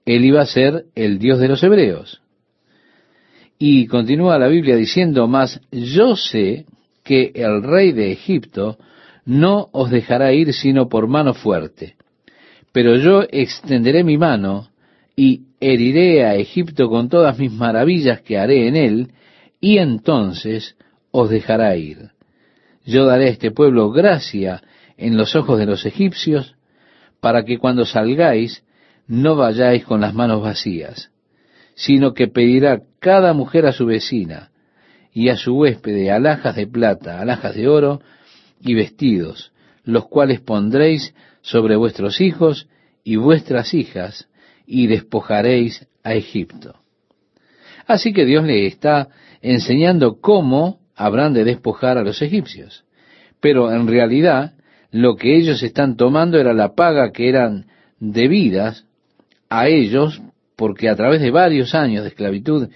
Él 0.05 0.23
iba 0.25 0.41
a 0.41 0.45
ser 0.45 0.85
el 0.95 1.19
Dios 1.19 1.39
de 1.39 1.47
los 1.47 1.63
hebreos. 1.63 2.21
Y 3.59 3.87
continúa 3.87 4.37
la 4.37 4.47
Biblia 4.47 4.75
diciendo 4.75 5.27
más, 5.27 5.59
yo 5.71 6.15
sé 6.15 6.65
que 7.03 7.31
el 7.33 7.63
rey 7.63 7.91
de 7.91 8.11
Egipto 8.11 8.77
no 9.25 9.69
os 9.71 9.89
dejará 9.89 10.31
ir 10.33 10.53
sino 10.53 10.87
por 10.87 11.07
mano 11.07 11.33
fuerte, 11.33 11.95
pero 12.71 12.95
yo 12.95 13.23
extenderé 13.29 14.03
mi 14.03 14.17
mano 14.17 14.69
y 15.15 15.46
heriré 15.59 16.25
a 16.25 16.35
Egipto 16.35 16.89
con 16.89 17.09
todas 17.09 17.37
mis 17.39 17.51
maravillas 17.51 18.21
que 18.21 18.37
haré 18.37 18.67
en 18.67 18.75
él, 18.75 19.11
y 19.59 19.79
entonces 19.79 20.75
os 21.11 21.29
dejará 21.29 21.75
ir. 21.75 22.11
Yo 22.85 23.05
daré 23.05 23.25
a 23.25 23.31
este 23.31 23.51
pueblo 23.51 23.91
gracia 23.91 24.61
en 24.97 25.17
los 25.17 25.35
ojos 25.35 25.59
de 25.59 25.65
los 25.65 25.85
egipcios, 25.85 26.55
para 27.19 27.43
que 27.43 27.57
cuando 27.57 27.85
salgáis 27.85 28.63
no 29.07 29.35
vayáis 29.35 29.85
con 29.85 30.01
las 30.01 30.13
manos 30.13 30.41
vacías, 30.41 31.11
sino 31.75 32.13
que 32.13 32.27
pedirá 32.27 32.81
cada 32.99 33.33
mujer 33.33 33.65
a 33.65 33.71
su 33.71 33.85
vecina 33.85 34.51
y 35.13 35.29
a 35.29 35.35
su 35.35 35.55
huésped 35.55 36.09
alhajas 36.09 36.55
de 36.55 36.67
plata, 36.67 37.19
alhajas 37.21 37.55
de 37.55 37.67
oro 37.67 38.01
y 38.61 38.75
vestidos, 38.75 39.51
los 39.83 40.07
cuales 40.07 40.41
pondréis 40.41 41.13
sobre 41.41 41.75
vuestros 41.75 42.21
hijos 42.21 42.67
y 43.03 43.15
vuestras 43.15 43.73
hijas, 43.73 44.27
y 44.67 44.87
despojaréis 44.87 45.87
a 46.03 46.13
Egipto. 46.13 46.75
Así 47.87 48.13
que 48.13 48.25
Dios 48.25 48.43
le 48.43 48.67
está 48.67 49.07
enseñando 49.41 50.19
cómo 50.19 50.79
habrán 50.93 51.33
de 51.33 51.45
despojar 51.45 51.97
a 51.97 52.03
los 52.03 52.21
egipcios. 52.21 52.83
Pero 53.39 53.71
en 53.71 53.87
realidad 53.87 54.53
lo 54.91 55.15
que 55.15 55.37
ellos 55.37 55.63
están 55.63 55.95
tomando 55.95 56.37
era 56.37 56.53
la 56.53 56.75
paga 56.75 57.11
que 57.11 57.29
eran 57.29 57.67
debidas 57.99 58.85
a 59.49 59.67
ellos 59.67 60.21
porque 60.55 60.89
a 60.89 60.95
través 60.95 61.21
de 61.21 61.31
varios 61.31 61.73
años 61.73 62.03
de 62.03 62.09
esclavitud 62.09 62.69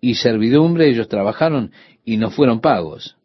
y 0.00 0.14
servidumbre 0.16 0.88
ellos 0.88 1.08
trabajaron 1.08 1.72
y 2.04 2.16
no 2.16 2.30
fueron 2.30 2.60
pagos. 2.60 3.16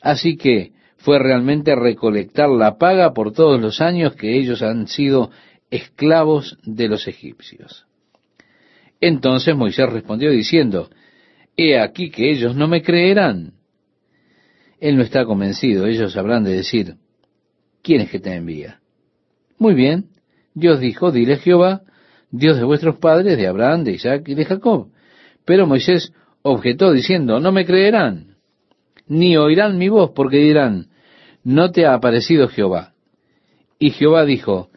Así 0.00 0.36
que 0.36 0.72
fue 0.98 1.18
realmente 1.18 1.74
recolectar 1.74 2.48
la 2.48 2.76
paga 2.78 3.12
por 3.12 3.32
todos 3.32 3.60
los 3.60 3.80
años 3.80 4.14
que 4.14 4.38
ellos 4.38 4.62
han 4.62 4.86
sido 4.86 5.30
esclavos 5.74 6.56
de 6.62 6.88
los 6.88 7.08
egipcios. 7.08 7.84
Entonces 9.00 9.56
Moisés 9.56 9.90
respondió 9.90 10.30
diciendo, 10.30 10.88
He 11.56 11.78
aquí 11.80 12.10
que 12.10 12.30
ellos 12.30 12.54
no 12.54 12.68
me 12.68 12.80
creerán. 12.80 13.54
Él 14.80 14.96
no 14.96 15.02
está 15.02 15.24
convencido, 15.24 15.86
ellos 15.86 16.16
habrán 16.16 16.44
de 16.44 16.52
decir, 16.52 16.94
¿quién 17.82 18.02
es 18.02 18.10
que 18.10 18.20
te 18.20 18.34
envía? 18.34 18.80
Muy 19.58 19.74
bien, 19.74 20.10
Dios 20.54 20.78
dijo, 20.78 21.10
dile 21.10 21.38
Jehová, 21.38 21.82
Dios 22.30 22.56
de 22.56 22.64
vuestros 22.64 22.98
padres, 22.98 23.36
de 23.36 23.46
Abraham, 23.46 23.82
de 23.82 23.92
Isaac 23.92 24.28
y 24.28 24.34
de 24.34 24.44
Jacob. 24.44 24.90
Pero 25.44 25.66
Moisés 25.66 26.12
objetó 26.42 26.92
diciendo, 26.92 27.40
no 27.40 27.50
me 27.50 27.64
creerán, 27.64 28.36
ni 29.08 29.36
oirán 29.36 29.78
mi 29.78 29.88
voz, 29.88 30.12
porque 30.14 30.38
dirán, 30.38 30.88
no 31.42 31.72
te 31.72 31.86
ha 31.86 31.94
aparecido 31.94 32.48
Jehová. 32.48 32.94
Y 33.78 33.90
Jehová 33.90 34.24
dijo, 34.24 34.70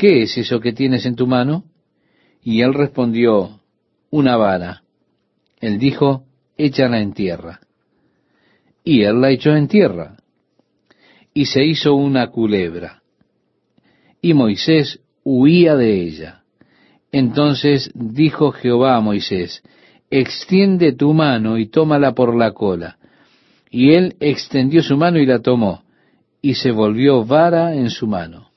¿qué 0.00 0.22
es 0.22 0.38
eso 0.38 0.60
que 0.60 0.72
tienes 0.72 1.04
en 1.04 1.14
tu 1.14 1.26
mano? 1.26 1.64
Y 2.42 2.62
él 2.62 2.72
respondió, 2.72 3.60
una 4.08 4.34
vara. 4.38 4.82
Él 5.60 5.78
dijo, 5.78 6.24
échala 6.56 7.02
en 7.02 7.12
tierra. 7.12 7.60
Y 8.82 9.02
él 9.02 9.20
la 9.20 9.30
echó 9.30 9.54
en 9.54 9.68
tierra. 9.68 10.16
Y 11.34 11.44
se 11.44 11.66
hizo 11.66 11.94
una 11.96 12.28
culebra. 12.28 13.02
Y 14.22 14.32
Moisés 14.32 15.00
huía 15.22 15.76
de 15.76 16.00
ella. 16.00 16.44
Entonces 17.12 17.90
dijo 17.94 18.52
Jehová 18.52 18.96
a 18.96 19.00
Moisés, 19.02 19.62
extiende 20.08 20.92
tu 20.92 21.12
mano 21.12 21.58
y 21.58 21.66
tómala 21.66 22.14
por 22.14 22.34
la 22.34 22.52
cola. 22.52 22.96
Y 23.70 23.92
él 23.92 24.16
extendió 24.18 24.82
su 24.82 24.96
mano 24.96 25.18
y 25.18 25.26
la 25.26 25.40
tomó, 25.40 25.82
y 26.40 26.54
se 26.54 26.70
volvió 26.70 27.22
vara 27.22 27.74
en 27.74 27.90
su 27.90 28.06
mano. 28.06 28.49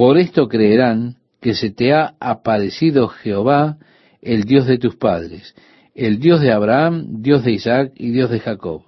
Por 0.00 0.16
esto 0.16 0.48
creerán 0.48 1.16
que 1.42 1.52
se 1.52 1.68
te 1.68 1.92
ha 1.92 2.14
aparecido 2.20 3.08
Jehová, 3.08 3.76
el 4.22 4.44
Dios 4.44 4.64
de 4.64 4.78
tus 4.78 4.96
padres, 4.96 5.54
el 5.94 6.20
Dios 6.20 6.40
de 6.40 6.52
Abraham, 6.52 7.20
Dios 7.20 7.44
de 7.44 7.52
Isaac 7.52 7.92
y 7.96 8.10
Dios 8.10 8.30
de 8.30 8.40
Jacob. 8.40 8.84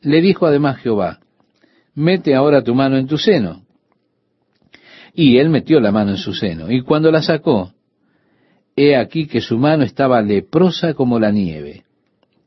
Le 0.00 0.20
dijo 0.20 0.46
además 0.46 0.78
Jehová, 0.78 1.18
mete 1.96 2.36
ahora 2.36 2.62
tu 2.62 2.72
mano 2.72 2.98
en 2.98 3.08
tu 3.08 3.18
seno. 3.18 3.64
Y 5.12 5.38
él 5.38 5.48
metió 5.48 5.80
la 5.80 5.90
mano 5.90 6.12
en 6.12 6.18
su 6.18 6.32
seno, 6.32 6.70
y 6.70 6.82
cuando 6.82 7.10
la 7.10 7.22
sacó, 7.22 7.72
he 8.76 8.94
aquí 8.94 9.26
que 9.26 9.40
su 9.40 9.58
mano 9.58 9.82
estaba 9.82 10.22
leprosa 10.22 10.94
como 10.94 11.18
la 11.18 11.32
nieve. 11.32 11.82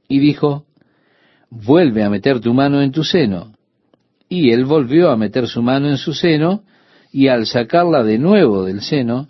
Y 0.08 0.20
dijo, 0.20 0.66
vuelve 1.50 2.06
a 2.06 2.10
meter 2.10 2.40
tu 2.40 2.54
mano 2.54 2.82
en 2.82 2.94
tu 2.94 3.04
seno. 3.04 3.52
Y 4.30 4.52
él 4.52 4.64
volvió 4.64 5.10
a 5.10 5.18
meter 5.18 5.50
su 5.50 5.62
mano 5.62 5.90
en 5.90 5.98
su 5.98 6.14
seno, 6.14 6.64
y 7.12 7.28
al 7.28 7.46
sacarla 7.46 8.04
de 8.04 8.18
nuevo 8.18 8.66
del 8.66 8.82
seno, 8.82 9.28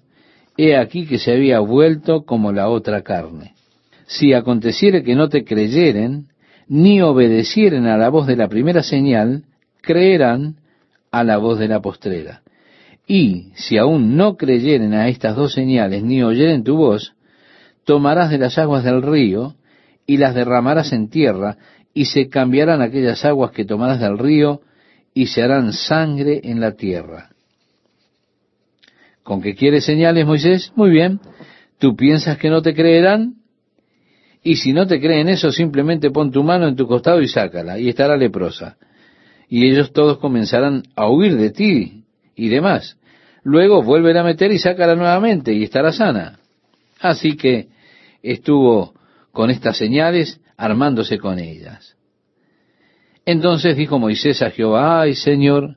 he 0.58 0.76
aquí 0.76 1.06
que 1.06 1.20
se 1.20 1.32
había 1.32 1.60
vuelto 1.60 2.26
como 2.26 2.52
la 2.52 2.70
otra 2.70 3.04
carne. 3.04 3.54
Si 4.08 4.34
aconteciere 4.34 5.04
que 5.04 5.16
no 5.16 5.30
te 5.30 5.44
creyeren, 5.44 6.28
ni 6.68 7.02
obedecieren 7.02 7.86
a 7.86 7.98
la 7.98 8.10
voz 8.10 8.28
de 8.28 8.36
la 8.36 8.48
primera 8.48 8.84
señal, 8.84 9.44
creerán 9.82 10.56
a 11.12 11.24
la 11.24 11.38
voz 11.38 11.60
de 11.60 11.68
la 11.68 11.82
postrera. 11.82 12.42
Y 13.06 13.52
si 13.56 13.78
aún 13.78 14.18
no 14.18 14.36
creyeren 14.36 14.94
a 14.94 15.08
estas 15.08 15.36
dos 15.36 15.54
señales, 15.54 16.04
ni 16.04 16.24
oyeren 16.24 16.64
tu 16.64 16.76
voz, 16.76 17.14
tomarás 17.86 18.30
de 18.30 18.38
las 18.38 18.58
aguas 18.58 18.84
del 18.84 19.02
río, 19.02 19.56
y 20.06 20.18
las 20.18 20.36
derramarás 20.36 20.92
en 20.92 21.10
tierra, 21.10 21.58
y 21.94 22.06
se 22.06 22.28
cambiarán 22.28 22.82
aquellas 22.82 23.24
aguas 23.24 23.52
que 23.52 23.66
tomarás 23.66 24.00
del 24.00 24.18
río, 24.18 24.62
y 25.14 25.28
se 25.28 25.42
harán 25.42 25.74
sangre 25.74 26.42
en 26.44 26.60
la 26.60 26.74
tierra. 26.74 27.30
¿Con 29.28 29.42
qué 29.42 29.56
quieres 29.56 29.84
señales, 29.84 30.26
Moisés? 30.26 30.72
Muy 30.78 30.90
bien. 30.90 31.20
¿Tú 31.80 31.98
piensas 31.98 32.38
que 32.38 32.50
no 32.50 32.62
te 32.62 32.74
creerán? 32.74 33.34
Y 34.42 34.56
si 34.56 34.72
no 34.72 34.88
te 34.88 35.02
creen 35.02 35.28
eso, 35.28 35.52
simplemente 35.52 36.12
pon 36.12 36.32
tu 36.32 36.46
mano 36.46 36.66
en 36.66 36.78
tu 36.78 36.88
costado 36.88 37.20
y 37.22 37.28
sácala, 37.28 37.78
y 37.78 37.90
estará 37.90 38.16
leprosa. 38.16 38.78
Y 39.50 39.70
ellos 39.70 39.92
todos 39.92 40.20
comenzarán 40.20 40.84
a 40.96 41.10
huir 41.10 41.36
de 41.36 41.50
ti 41.50 42.06
y 42.38 42.48
demás. 42.48 42.98
Luego 43.44 43.84
vuelven 43.84 44.16
a 44.16 44.24
meter 44.24 44.50
y 44.54 44.60
sácala 44.60 44.96
nuevamente, 44.96 45.52
y 45.52 45.64
estará 45.64 45.92
sana. 45.92 46.40
Así 47.02 47.36
que 47.36 47.68
estuvo 48.24 48.94
con 49.34 49.50
estas 49.50 49.76
señales, 49.76 50.40
armándose 50.56 51.18
con 51.18 51.38
ellas. 51.38 51.98
Entonces 53.26 53.76
dijo 53.76 54.00
Moisés 54.00 54.42
a 54.42 54.52
Jehová, 54.52 55.02
ay 55.02 55.16
Señor, 55.16 55.76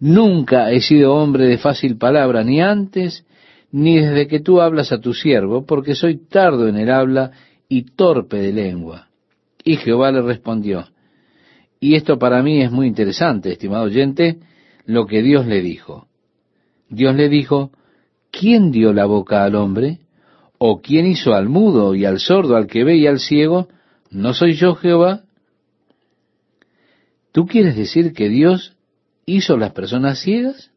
Nunca 0.00 0.70
he 0.70 0.80
sido 0.80 1.14
hombre 1.14 1.46
de 1.46 1.58
fácil 1.58 1.96
palabra, 1.96 2.44
ni 2.44 2.60
antes, 2.60 3.26
ni 3.72 3.98
desde 3.98 4.28
que 4.28 4.40
tú 4.40 4.60
hablas 4.60 4.92
a 4.92 5.00
tu 5.00 5.12
siervo, 5.12 5.66
porque 5.66 5.94
soy 5.94 6.16
tardo 6.28 6.68
en 6.68 6.76
el 6.76 6.90
habla 6.90 7.32
y 7.68 7.82
torpe 7.82 8.38
de 8.38 8.52
lengua. 8.52 9.08
Y 9.64 9.76
Jehová 9.76 10.12
le 10.12 10.22
respondió, 10.22 10.86
y 11.80 11.94
esto 11.94 12.18
para 12.18 12.42
mí 12.42 12.62
es 12.62 12.70
muy 12.70 12.86
interesante, 12.86 13.52
estimado 13.52 13.84
oyente, 13.84 14.38
lo 14.86 15.06
que 15.06 15.22
Dios 15.22 15.46
le 15.46 15.60
dijo. 15.60 16.08
Dios 16.88 17.14
le 17.14 17.28
dijo, 17.28 17.70
¿quién 18.30 18.70
dio 18.70 18.92
la 18.92 19.04
boca 19.04 19.44
al 19.44 19.54
hombre? 19.54 19.98
¿O 20.58 20.80
quién 20.80 21.06
hizo 21.06 21.34
al 21.34 21.48
mudo 21.48 21.94
y 21.94 22.04
al 22.04 22.18
sordo, 22.18 22.56
al 22.56 22.66
que 22.66 22.84
ve 22.84 22.96
y 22.96 23.06
al 23.06 23.20
ciego? 23.20 23.68
¿No 24.10 24.32
soy 24.32 24.54
yo 24.54 24.74
Jehová? 24.74 25.22
¿Tú 27.30 27.46
quieres 27.46 27.76
decir 27.76 28.12
que 28.12 28.28
Dios 28.28 28.77
hizo 29.28 29.56
las 29.56 29.72
personas 29.72 30.20
ciegas? 30.20 30.70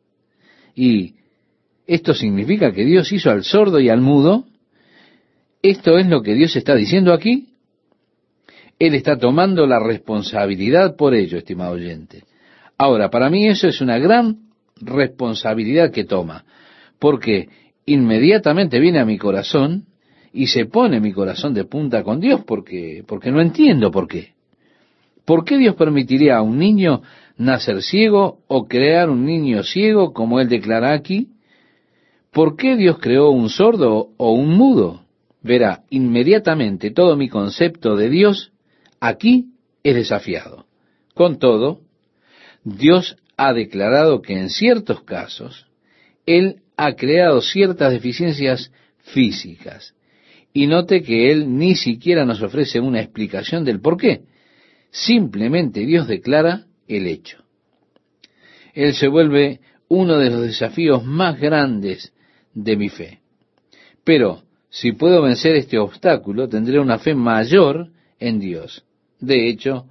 Y 0.75 1.15
esto 1.87 2.13
significa 2.13 2.71
que 2.71 2.85
Dios 2.85 3.11
hizo 3.11 3.31
al 3.31 3.43
sordo 3.43 3.79
y 3.79 3.89
al 3.89 4.01
mudo. 4.01 4.45
¿Esto 5.61 5.97
es 5.97 6.07
lo 6.07 6.21
que 6.21 6.33
Dios 6.33 6.55
está 6.55 6.75
diciendo 6.75 7.13
aquí? 7.13 7.49
Él 8.79 8.95
está 8.95 9.17
tomando 9.17 9.67
la 9.67 9.79
responsabilidad 9.79 10.95
por 10.95 11.13
ello, 11.13 11.37
estimado 11.37 11.73
oyente. 11.73 12.23
Ahora, 12.77 13.09
para 13.09 13.29
mí 13.29 13.47
eso 13.47 13.67
es 13.67 13.79
una 13.79 13.99
gran 13.99 14.37
responsabilidad 14.77 15.91
que 15.91 16.03
toma, 16.03 16.45
porque 16.97 17.49
inmediatamente 17.85 18.79
viene 18.79 18.99
a 18.99 19.05
mi 19.05 19.17
corazón 19.19 19.85
y 20.33 20.47
se 20.47 20.65
pone 20.65 20.99
mi 20.99 21.13
corazón 21.13 21.53
de 21.53 21.65
punta 21.65 22.03
con 22.03 22.19
Dios 22.19 22.41
porque 22.45 23.03
porque 23.05 23.31
no 23.31 23.39
entiendo 23.41 23.91
por 23.91 24.07
qué. 24.07 24.33
¿Por 25.25 25.45
qué 25.45 25.57
Dios 25.57 25.75
permitiría 25.75 26.37
a 26.37 26.41
un 26.41 26.57
niño 26.57 27.03
nacer 27.41 27.81
ciego 27.81 28.39
o 28.47 28.67
crear 28.67 29.09
un 29.09 29.25
niño 29.25 29.63
ciego, 29.63 30.13
como 30.13 30.39
él 30.39 30.47
declara 30.47 30.93
aquí? 30.93 31.29
¿Por 32.31 32.55
qué 32.55 32.77
Dios 32.77 32.97
creó 32.99 33.29
un 33.31 33.49
sordo 33.49 34.09
o 34.17 34.31
un 34.33 34.55
mudo? 34.55 35.01
Verá, 35.41 35.83
inmediatamente 35.89 36.91
todo 36.91 37.17
mi 37.17 37.27
concepto 37.27 37.95
de 37.95 38.09
Dios 38.09 38.53
aquí 38.99 39.47
es 39.83 39.95
desafiado. 39.95 40.65
Con 41.13 41.39
todo, 41.39 41.81
Dios 42.63 43.17
ha 43.37 43.53
declarado 43.53 44.21
que 44.21 44.37
en 44.39 44.49
ciertos 44.49 45.03
casos 45.03 45.67
Él 46.25 46.61
ha 46.77 46.93
creado 46.93 47.41
ciertas 47.41 47.91
deficiencias 47.91 48.71
físicas. 48.99 49.95
Y 50.53 50.67
note 50.67 51.01
que 51.01 51.31
Él 51.31 51.57
ni 51.57 51.75
siquiera 51.75 52.25
nos 52.25 52.41
ofrece 52.41 52.79
una 52.79 53.01
explicación 53.01 53.65
del 53.65 53.81
por 53.81 53.97
qué. 53.97 54.21
Simplemente 54.91 55.81
Dios 55.85 56.07
declara 56.07 56.65
el 56.97 57.07
hecho. 57.07 57.37
Él 58.73 58.93
se 58.93 59.07
vuelve 59.07 59.59
uno 59.87 60.17
de 60.17 60.29
los 60.29 60.41
desafíos 60.41 61.03
más 61.03 61.39
grandes 61.39 62.13
de 62.53 62.77
mi 62.77 62.89
fe. 62.89 63.19
Pero 64.03 64.43
si 64.69 64.93
puedo 64.93 65.21
vencer 65.21 65.55
este 65.55 65.77
obstáculo, 65.77 66.47
tendré 66.47 66.79
una 66.79 66.97
fe 66.97 67.13
mayor 67.13 67.89
en 68.19 68.39
Dios. 68.39 68.85
De 69.19 69.49
hecho, 69.49 69.85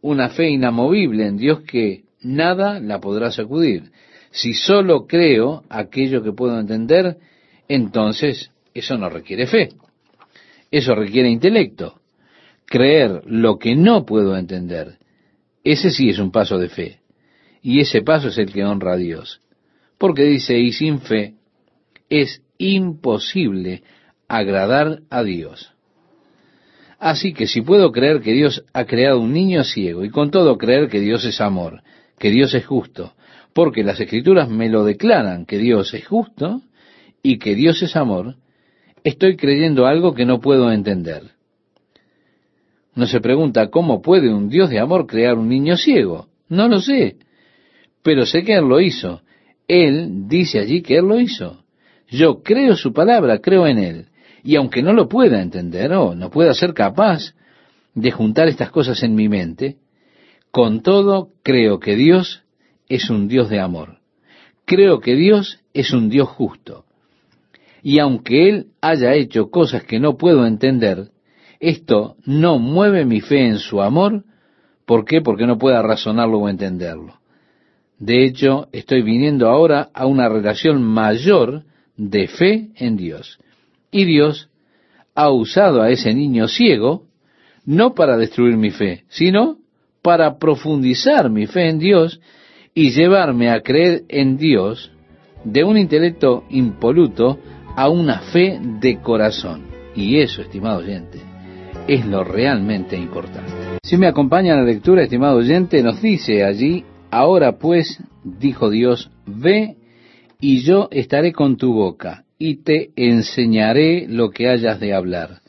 una 0.00 0.28
fe 0.30 0.50
inamovible 0.50 1.26
en 1.26 1.36
Dios 1.36 1.60
que 1.60 2.04
nada 2.20 2.80
la 2.80 3.00
podrá 3.00 3.30
sacudir. 3.30 3.92
Si 4.30 4.54
solo 4.54 5.06
creo 5.06 5.62
aquello 5.68 6.22
que 6.22 6.32
puedo 6.32 6.58
entender, 6.58 7.18
entonces 7.68 8.50
eso 8.74 8.98
no 8.98 9.08
requiere 9.08 9.46
fe. 9.46 9.68
Eso 10.70 10.94
requiere 10.94 11.30
intelecto. 11.30 12.00
Creer 12.66 13.22
lo 13.26 13.58
que 13.58 13.76
no 13.76 14.04
puedo 14.04 14.36
entender 14.36 14.98
ese 15.64 15.90
sí 15.90 16.10
es 16.10 16.18
un 16.18 16.30
paso 16.30 16.58
de 16.58 16.68
fe. 16.68 17.00
Y 17.62 17.80
ese 17.80 18.02
paso 18.02 18.28
es 18.28 18.38
el 18.38 18.52
que 18.52 18.64
honra 18.64 18.92
a 18.92 18.96
Dios. 18.96 19.40
Porque 19.98 20.24
dice, 20.24 20.58
y 20.58 20.72
sin 20.72 21.00
fe 21.00 21.34
es 22.10 22.42
imposible 22.58 23.82
agradar 24.28 25.00
a 25.10 25.22
Dios. 25.22 25.72
Así 26.98 27.32
que 27.32 27.46
si 27.46 27.62
puedo 27.62 27.90
creer 27.92 28.20
que 28.20 28.32
Dios 28.32 28.64
ha 28.72 28.84
creado 28.84 29.20
un 29.20 29.32
niño 29.32 29.64
ciego 29.64 30.04
y 30.04 30.10
con 30.10 30.30
todo 30.30 30.58
creer 30.58 30.88
que 30.88 31.00
Dios 31.00 31.24
es 31.24 31.40
amor, 31.40 31.82
que 32.18 32.30
Dios 32.30 32.54
es 32.54 32.64
justo, 32.64 33.14
porque 33.52 33.82
las 33.82 34.00
escrituras 34.00 34.48
me 34.48 34.68
lo 34.68 34.84
declaran 34.84 35.46
que 35.46 35.58
Dios 35.58 35.92
es 35.94 36.06
justo 36.06 36.62
y 37.22 37.38
que 37.38 37.54
Dios 37.54 37.82
es 37.82 37.96
amor, 37.96 38.36
estoy 39.02 39.36
creyendo 39.36 39.86
algo 39.86 40.14
que 40.14 40.24
no 40.24 40.40
puedo 40.40 40.70
entender. 40.72 41.33
No 42.94 43.06
se 43.06 43.20
pregunta 43.20 43.70
cómo 43.70 44.02
puede 44.02 44.32
un 44.32 44.48
Dios 44.48 44.70
de 44.70 44.78
amor 44.78 45.06
crear 45.06 45.36
un 45.36 45.48
niño 45.48 45.76
ciego. 45.76 46.28
No 46.48 46.68
lo 46.68 46.80
sé. 46.80 47.16
Pero 48.02 48.26
sé 48.26 48.44
que 48.44 48.54
Él 48.54 48.68
lo 48.68 48.80
hizo. 48.80 49.22
Él 49.66 50.28
dice 50.28 50.60
allí 50.60 50.82
que 50.82 50.98
Él 50.98 51.06
lo 51.06 51.18
hizo. 51.18 51.64
Yo 52.08 52.42
creo 52.42 52.76
su 52.76 52.92
palabra, 52.92 53.38
creo 53.38 53.66
en 53.66 53.78
Él. 53.78 54.06
Y 54.42 54.56
aunque 54.56 54.82
no 54.82 54.92
lo 54.92 55.08
pueda 55.08 55.40
entender 55.40 55.92
o 55.92 56.14
no 56.14 56.30
pueda 56.30 56.54
ser 56.54 56.74
capaz 56.74 57.34
de 57.94 58.10
juntar 58.10 58.48
estas 58.48 58.70
cosas 58.70 59.02
en 59.02 59.14
mi 59.14 59.28
mente, 59.28 59.76
con 60.50 60.82
todo 60.82 61.30
creo 61.42 61.80
que 61.80 61.96
Dios 61.96 62.44
es 62.88 63.10
un 63.10 63.26
Dios 63.26 63.48
de 63.48 63.60
amor. 63.60 63.98
Creo 64.66 65.00
que 65.00 65.16
Dios 65.16 65.60
es 65.72 65.92
un 65.92 66.10
Dios 66.10 66.28
justo. 66.28 66.84
Y 67.82 67.98
aunque 67.98 68.48
Él 68.48 68.66
haya 68.80 69.14
hecho 69.14 69.50
cosas 69.50 69.84
que 69.84 69.98
no 69.98 70.16
puedo 70.16 70.46
entender, 70.46 71.10
esto 71.60 72.16
no 72.24 72.58
mueve 72.58 73.04
mi 73.04 73.20
fe 73.20 73.46
en 73.46 73.58
su 73.58 73.80
amor. 73.80 74.24
¿Por 74.84 75.04
qué? 75.04 75.20
Porque 75.20 75.46
no 75.46 75.58
pueda 75.58 75.82
razonarlo 75.82 76.38
o 76.38 76.48
entenderlo. 76.48 77.14
De 77.98 78.24
hecho, 78.24 78.68
estoy 78.72 79.02
viniendo 79.02 79.48
ahora 79.48 79.88
a 79.94 80.06
una 80.06 80.28
relación 80.28 80.82
mayor 80.82 81.62
de 81.96 82.28
fe 82.28 82.70
en 82.76 82.96
Dios. 82.96 83.38
Y 83.90 84.04
Dios 84.04 84.50
ha 85.14 85.30
usado 85.30 85.80
a 85.80 85.90
ese 85.90 86.12
niño 86.12 86.48
ciego 86.48 87.04
no 87.64 87.94
para 87.94 88.16
destruir 88.16 88.56
mi 88.56 88.70
fe, 88.70 89.04
sino 89.08 89.58
para 90.02 90.38
profundizar 90.38 91.30
mi 91.30 91.46
fe 91.46 91.68
en 91.68 91.78
Dios 91.78 92.20
y 92.74 92.90
llevarme 92.90 93.50
a 93.50 93.62
creer 93.62 94.02
en 94.08 94.36
Dios 94.36 94.90
de 95.44 95.64
un 95.64 95.78
intelecto 95.78 96.44
impoluto 96.50 97.38
a 97.76 97.88
una 97.88 98.18
fe 98.18 98.58
de 98.80 99.00
corazón. 99.00 99.62
Y 99.94 100.18
eso, 100.18 100.42
estimado 100.42 100.80
oyente, 100.80 101.20
es 101.86 102.06
lo 102.06 102.24
realmente 102.24 102.96
importante. 102.96 103.78
Si 103.82 103.96
me 103.96 104.06
acompaña 104.06 104.56
la 104.56 104.64
lectura, 104.64 105.02
estimado 105.02 105.36
oyente, 105.36 105.82
nos 105.82 106.00
dice 106.00 106.44
allí, 106.44 106.84
ahora 107.10 107.58
pues, 107.58 108.02
dijo 108.24 108.70
Dios, 108.70 109.10
ve 109.26 109.76
y 110.40 110.62
yo 110.62 110.88
estaré 110.90 111.32
con 111.32 111.56
tu 111.56 111.74
boca 111.74 112.24
y 112.38 112.62
te 112.62 112.90
enseñaré 112.96 114.06
lo 114.08 114.30
que 114.30 114.48
hayas 114.48 114.80
de 114.80 114.94
hablar. 114.94 115.40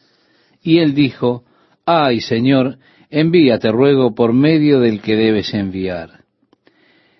Y 0.61 0.79
él 0.79 0.93
dijo, 0.93 1.43
ay 1.86 2.19
Señor, 2.19 2.79
envíate 3.09 3.71
ruego 3.71 4.13
por 4.13 4.33
medio 4.33 4.79
del 4.79 5.01
que 5.01 5.15
debes 5.15 5.53
enviar. 5.53 6.25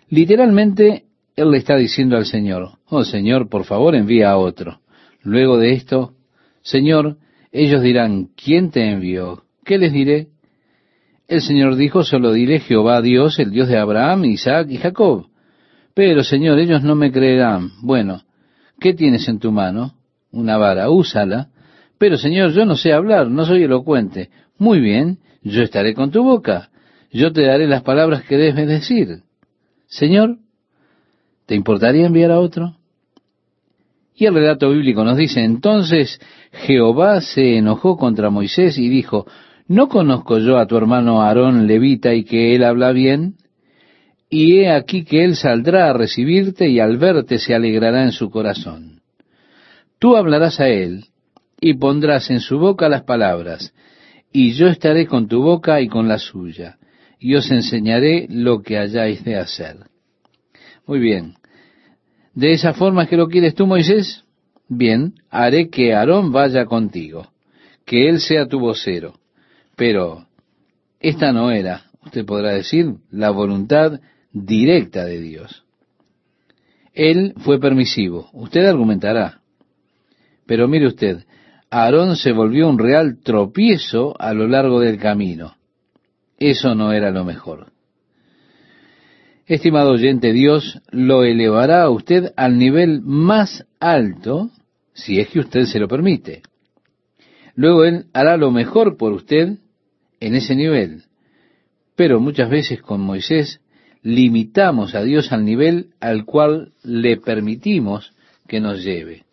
Literalmente, 0.10 1.06
él 1.36 1.52
le 1.52 1.58
está 1.58 1.78
diciendo 1.78 2.18
al 2.18 2.26
Señor, 2.26 2.80
oh 2.88 3.04
Señor, 3.04 3.50
por 3.50 3.64
favor 3.64 3.96
envía 3.96 4.32
a 4.32 4.38
otro. 4.38 4.82
Luego 5.22 5.58
de 5.58 5.74
esto, 5.74 6.14
Señor, 6.62 7.18
ellos 7.56 7.82
dirán, 7.82 8.30
¿quién 8.36 8.70
te 8.70 8.90
envió? 8.90 9.44
¿Qué 9.64 9.78
les 9.78 9.94
diré? 9.94 10.28
El 11.28 11.42
Señor 11.42 11.76
dijo, 11.78 12.04
solo 12.04 12.34
diré 12.34 12.60
Jehová 12.60 13.02
Dios, 13.02 13.40
el 13.40 13.52
Dios 13.52 13.70
de 13.70 13.78
Abraham, 13.78 14.26
Isaac 14.26 14.68
y 14.70 14.78
Jacob. 14.78 15.28
Pero, 15.94 16.24
Señor, 16.24 16.60
ellos 16.60 16.84
no 16.84 16.96
me 16.96 17.12
creerán. 17.12 17.72
Bueno, 17.82 18.22
¿qué 18.80 18.94
tienes 18.94 19.28
en 19.30 19.40
tu 19.40 19.52
mano? 19.52 19.94
Una 20.32 20.58
vara, 20.58 20.90
úsala. 20.90 21.48
Pero, 21.98 22.18
Señor, 22.18 22.52
yo 22.52 22.66
no 22.66 22.76
sé 22.76 22.92
hablar, 22.92 23.30
no 23.30 23.46
soy 23.46 23.64
elocuente. 23.64 24.30
Muy 24.58 24.82
bien, 24.82 25.20
yo 25.42 25.64
estaré 25.64 25.94
con 25.94 26.12
tu 26.12 26.24
boca. 26.24 26.70
Yo 27.10 27.32
te 27.32 27.44
daré 27.44 27.68
las 27.68 27.84
palabras 27.84 28.24
que 28.24 28.36
debes 28.36 28.68
decir. 28.68 29.24
Señor, 29.88 30.40
¿te 31.46 31.56
importaría 31.56 32.06
enviar 32.06 32.32
a 32.32 32.40
otro? 32.42 32.76
Y 34.16 34.26
el 34.26 34.34
relato 34.34 34.70
bíblico 34.70 35.04
nos 35.04 35.18
dice, 35.18 35.44
entonces 35.44 36.20
Jehová 36.54 37.20
se 37.20 37.58
enojó 37.58 37.98
contra 37.98 38.30
Moisés 38.30 38.78
y 38.78 38.88
dijo, 38.88 39.28
¿no 39.68 39.90
conozco 39.90 40.40
yo 40.40 40.58
a 40.58 40.68
tu 40.68 40.78
hermano 40.78 41.22
Aarón 41.22 41.68
levita 41.68 42.14
y 42.14 42.24
que 42.24 42.56
él 42.56 42.64
habla 42.64 42.94
bien? 42.94 43.36
Y 44.30 44.60
he 44.60 44.72
aquí 44.72 45.04
que 45.04 45.26
él 45.26 45.36
saldrá 45.36 45.90
a 45.90 45.94
recibirte 45.94 46.70
y 46.70 46.80
al 46.80 46.98
verte 46.98 47.40
se 47.40 47.54
alegrará 47.54 48.04
en 48.04 48.14
su 48.14 48.30
corazón. 48.30 49.02
Tú 50.00 50.16
hablarás 50.16 50.62
a 50.62 50.70
él 50.70 51.06
y 51.60 51.74
pondrás 51.74 52.30
en 52.30 52.40
su 52.40 52.58
boca 52.58 52.88
las 52.90 53.04
palabras, 53.04 53.74
y 54.32 54.52
yo 54.54 54.68
estaré 54.68 55.08
con 55.08 55.28
tu 55.28 55.42
boca 55.42 55.82
y 55.82 55.88
con 55.88 56.08
la 56.08 56.20
suya, 56.20 56.78
y 57.20 57.36
os 57.36 57.50
enseñaré 57.52 58.28
lo 58.30 58.62
que 58.62 58.78
hayáis 58.78 59.24
de 59.24 59.38
hacer. 59.38 59.78
Muy 60.86 61.00
bien. 61.00 61.36
¿De 62.36 62.52
esa 62.52 62.74
forma 62.74 63.08
que 63.08 63.16
lo 63.16 63.30
quieres 63.30 63.56
tú, 63.56 63.66
Moisés? 63.66 64.26
Bien, 64.68 65.14
haré 65.30 65.70
que 65.70 65.94
Aarón 65.94 66.34
vaya 66.34 66.66
contigo, 66.66 67.28
que 67.86 68.10
él 68.10 68.20
sea 68.20 68.48
tu 68.48 68.60
vocero. 68.60 69.14
Pero 69.78 70.28
esta 71.00 71.32
no 71.32 71.52
era, 71.52 71.86
usted 72.04 72.26
podrá 72.26 72.52
decir, 72.52 72.96
la 73.10 73.30
voluntad 73.30 74.02
directa 74.34 75.06
de 75.06 75.22
Dios. 75.22 75.64
Él 76.94 77.34
fue 77.38 77.60
permisivo, 77.60 78.30
usted 78.34 78.66
argumentará. 78.66 79.40
Pero 80.46 80.68
mire 80.68 80.88
usted, 80.88 81.26
Aarón 81.70 82.18
se 82.18 82.34
volvió 82.34 82.68
un 82.68 82.80
real 82.80 83.20
tropiezo 83.24 84.14
a 84.20 84.34
lo 84.34 84.48
largo 84.48 84.82
del 84.82 84.98
camino. 84.98 85.56
Eso 86.38 86.76
no 86.76 86.92
era 86.92 87.12
lo 87.12 87.24
mejor. 87.24 87.72
Estimado 89.48 89.92
oyente, 89.92 90.34
Dios 90.34 90.82
lo 90.90 91.24
elevará 91.24 91.84
a 91.84 91.92
usted 91.92 92.34
al 92.36 92.58
nivel 92.58 93.02
más 93.02 93.68
alto, 93.80 94.50
si 94.94 95.20
es 95.20 95.28
que 95.30 95.40
usted 95.40 95.66
se 95.66 95.80
lo 95.80 95.88
permite. 95.88 96.42
Luego 97.54 97.84
Él 97.86 98.06
hará 98.14 98.38
lo 98.38 98.50
mejor 98.50 98.98
por 98.98 99.14
usted 99.14 99.60
en 100.20 100.36
ese 100.36 100.56
nivel. 100.56 101.04
Pero 101.96 102.20
muchas 102.20 102.50
veces 102.50 102.82
con 102.82 103.02
Moisés 103.02 103.62
limitamos 104.02 104.96
a 104.96 105.04
Dios 105.04 105.32
al 105.32 105.46
nivel 105.46 105.90
al 106.00 106.26
cual 106.26 106.74
le 106.84 107.18
permitimos 107.18 108.14
que 108.48 108.60
nos 108.60 108.84
lleve. 108.84 109.26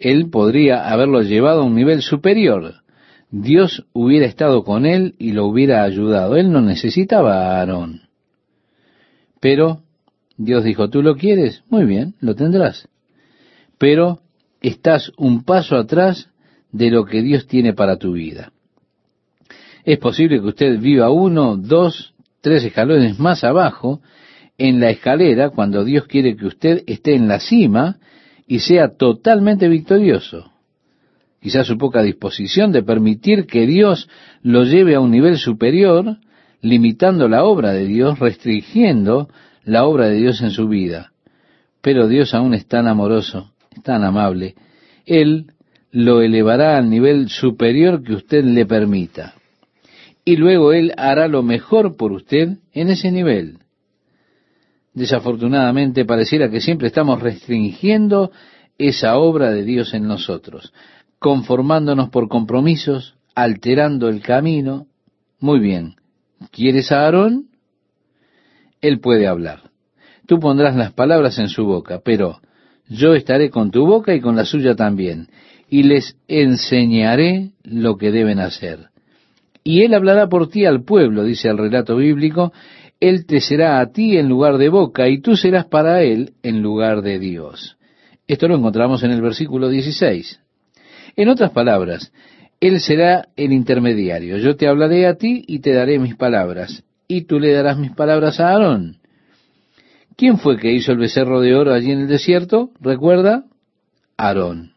Él 0.00 0.28
podría 0.28 0.90
haberlo 0.90 1.22
llevado 1.22 1.62
a 1.62 1.64
un 1.64 1.76
nivel 1.76 2.02
superior. 2.02 2.82
Dios 3.30 3.86
hubiera 3.92 4.26
estado 4.26 4.64
con 4.64 4.86
él 4.86 5.14
y 5.18 5.32
lo 5.32 5.46
hubiera 5.46 5.84
ayudado. 5.84 6.36
Él 6.36 6.50
no 6.50 6.60
necesitaba 6.60 7.36
a 7.36 7.60
Aarón. 7.60 8.03
Pero 9.44 9.82
Dios 10.38 10.64
dijo, 10.64 10.88
¿tú 10.88 11.02
lo 11.02 11.16
quieres? 11.16 11.64
Muy 11.68 11.84
bien, 11.84 12.14
lo 12.22 12.34
tendrás. 12.34 12.88
Pero 13.76 14.20
estás 14.62 15.12
un 15.18 15.44
paso 15.44 15.76
atrás 15.76 16.30
de 16.72 16.90
lo 16.90 17.04
que 17.04 17.20
Dios 17.20 17.46
tiene 17.46 17.74
para 17.74 17.98
tu 17.98 18.12
vida. 18.12 18.52
Es 19.84 19.98
posible 19.98 20.40
que 20.40 20.46
usted 20.46 20.80
viva 20.80 21.10
uno, 21.10 21.58
dos, 21.58 22.14
tres 22.40 22.64
escalones 22.64 23.18
más 23.18 23.44
abajo 23.44 24.00
en 24.56 24.80
la 24.80 24.88
escalera 24.88 25.50
cuando 25.50 25.84
Dios 25.84 26.06
quiere 26.06 26.36
que 26.36 26.46
usted 26.46 26.82
esté 26.86 27.14
en 27.14 27.28
la 27.28 27.38
cima 27.38 27.98
y 28.46 28.60
sea 28.60 28.96
totalmente 28.96 29.68
victorioso. 29.68 30.52
Quizás 31.42 31.66
su 31.66 31.76
poca 31.76 32.00
disposición 32.00 32.72
de 32.72 32.82
permitir 32.82 33.44
que 33.44 33.66
Dios 33.66 34.08
lo 34.40 34.64
lleve 34.64 34.94
a 34.94 35.00
un 35.00 35.10
nivel 35.10 35.36
superior, 35.36 36.16
limitando 36.64 37.28
la 37.28 37.44
obra 37.44 37.72
de 37.72 37.84
Dios, 37.84 38.18
restringiendo 38.18 39.28
la 39.64 39.84
obra 39.84 40.08
de 40.08 40.16
Dios 40.16 40.40
en 40.40 40.50
su 40.50 40.66
vida. 40.66 41.12
Pero 41.82 42.08
Dios 42.08 42.32
aún 42.32 42.54
es 42.54 42.66
tan 42.66 42.88
amoroso, 42.88 43.52
tan 43.82 44.02
amable. 44.02 44.54
Él 45.04 45.52
lo 45.90 46.22
elevará 46.22 46.78
al 46.78 46.88
nivel 46.88 47.28
superior 47.28 48.02
que 48.02 48.14
usted 48.14 48.44
le 48.44 48.64
permita 48.64 49.34
y 50.24 50.36
luego 50.36 50.72
Él 50.72 50.94
hará 50.96 51.28
lo 51.28 51.42
mejor 51.42 51.96
por 51.96 52.12
usted 52.12 52.56
en 52.72 52.88
ese 52.88 53.12
nivel. 53.12 53.58
Desafortunadamente 54.94 56.06
pareciera 56.06 56.50
que 56.50 56.62
siempre 56.62 56.86
estamos 56.88 57.20
restringiendo 57.20 58.32
esa 58.78 59.18
obra 59.18 59.50
de 59.50 59.64
Dios 59.64 59.92
en 59.92 60.08
nosotros, 60.08 60.72
conformándonos 61.18 62.08
por 62.08 62.28
compromisos, 62.28 63.16
alterando 63.34 64.08
el 64.08 64.22
camino. 64.22 64.86
Muy 65.40 65.60
bien, 65.60 65.96
¿quieres 66.50 66.92
a 66.92 67.04
Aarón? 67.04 67.46
Él 68.80 69.00
puede 69.00 69.26
hablar. 69.26 69.70
Tú 70.26 70.40
pondrás 70.40 70.76
las 70.76 70.92
palabras 70.92 71.38
en 71.38 71.48
su 71.48 71.64
boca, 71.64 72.00
pero 72.04 72.40
yo 72.88 73.14
estaré 73.14 73.50
con 73.50 73.70
tu 73.70 73.86
boca 73.86 74.14
y 74.14 74.20
con 74.20 74.36
la 74.36 74.44
suya 74.44 74.74
también, 74.74 75.28
y 75.68 75.82
les 75.84 76.16
enseñaré 76.28 77.52
lo 77.62 77.96
que 77.96 78.10
deben 78.10 78.40
hacer 78.40 78.90
y 79.64 79.82
él 79.82 79.94
hablará 79.94 80.28
por 80.28 80.48
ti 80.48 80.66
al 80.66 80.84
pueblo, 80.84 81.24
dice 81.24 81.48
el 81.48 81.56
relato 81.56 81.96
bíblico, 81.96 82.52
él 83.00 83.24
te 83.24 83.40
será 83.40 83.80
a 83.80 83.90
ti 83.90 84.18
en 84.18 84.28
lugar 84.28 84.58
de 84.58 84.68
boca, 84.68 85.08
y 85.08 85.20
tú 85.20 85.36
serás 85.36 85.64
para 85.64 86.02
él 86.02 86.34
en 86.42 86.62
lugar 86.62 87.00
de 87.00 87.18
Dios. 87.18 87.78
Esto 88.28 88.46
lo 88.46 88.56
encontramos 88.56 89.02
en 89.02 89.10
el 89.10 89.22
versículo 89.22 89.70
16. 89.70 90.40
En 91.16 91.28
otras 91.28 91.50
palabras, 91.50 92.12
él 92.68 92.80
será 92.80 93.28
el 93.36 93.52
intermediario. 93.52 94.38
Yo 94.38 94.56
te 94.56 94.66
hablaré 94.66 95.06
a 95.06 95.16
ti 95.16 95.44
y 95.46 95.58
te 95.58 95.74
daré 95.74 95.98
mis 95.98 96.16
palabras, 96.16 96.82
y 97.06 97.22
tú 97.22 97.38
le 97.38 97.52
darás 97.52 97.76
mis 97.78 97.92
palabras 97.92 98.40
a 98.40 98.48
Aarón. 98.48 98.96
¿Quién 100.16 100.38
fue 100.38 100.56
que 100.56 100.72
hizo 100.72 100.92
el 100.92 100.98
becerro 100.98 101.40
de 101.40 101.54
oro 101.54 101.74
allí 101.74 101.90
en 101.90 102.00
el 102.00 102.08
desierto? 102.08 102.70
¿Recuerda? 102.80 103.44
Aarón. 104.16 104.72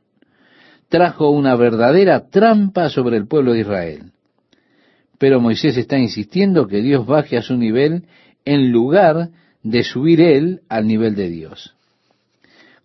Trajo 0.89 1.29
una 1.29 1.55
verdadera 1.55 2.27
trampa 2.29 2.89
sobre 2.89 3.15
el 3.15 3.25
pueblo 3.25 3.53
de 3.53 3.61
Israel. 3.61 4.11
Pero 5.17 5.39
Moisés 5.39 5.77
está 5.77 5.97
insistiendo 5.97 6.67
que 6.67 6.81
Dios 6.81 7.05
baje 7.05 7.37
a 7.37 7.41
su 7.41 7.55
nivel 7.55 8.03
en 8.43 8.71
lugar 8.71 9.29
de 9.63 9.83
subir 9.83 10.19
él 10.19 10.61
al 10.67 10.87
nivel 10.87 11.15
de 11.15 11.29
Dios. 11.29 11.73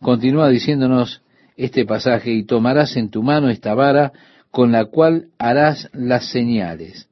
Continúa 0.00 0.48
diciéndonos 0.48 1.22
este 1.56 1.84
pasaje, 1.84 2.30
y 2.30 2.44
tomarás 2.44 2.96
en 2.96 3.10
tu 3.10 3.22
mano 3.22 3.48
esta 3.50 3.74
vara 3.74 4.12
con 4.52 4.70
la 4.70 4.84
cual 4.84 5.30
harás 5.38 5.88
las 5.94 6.30
señales. 6.30 7.08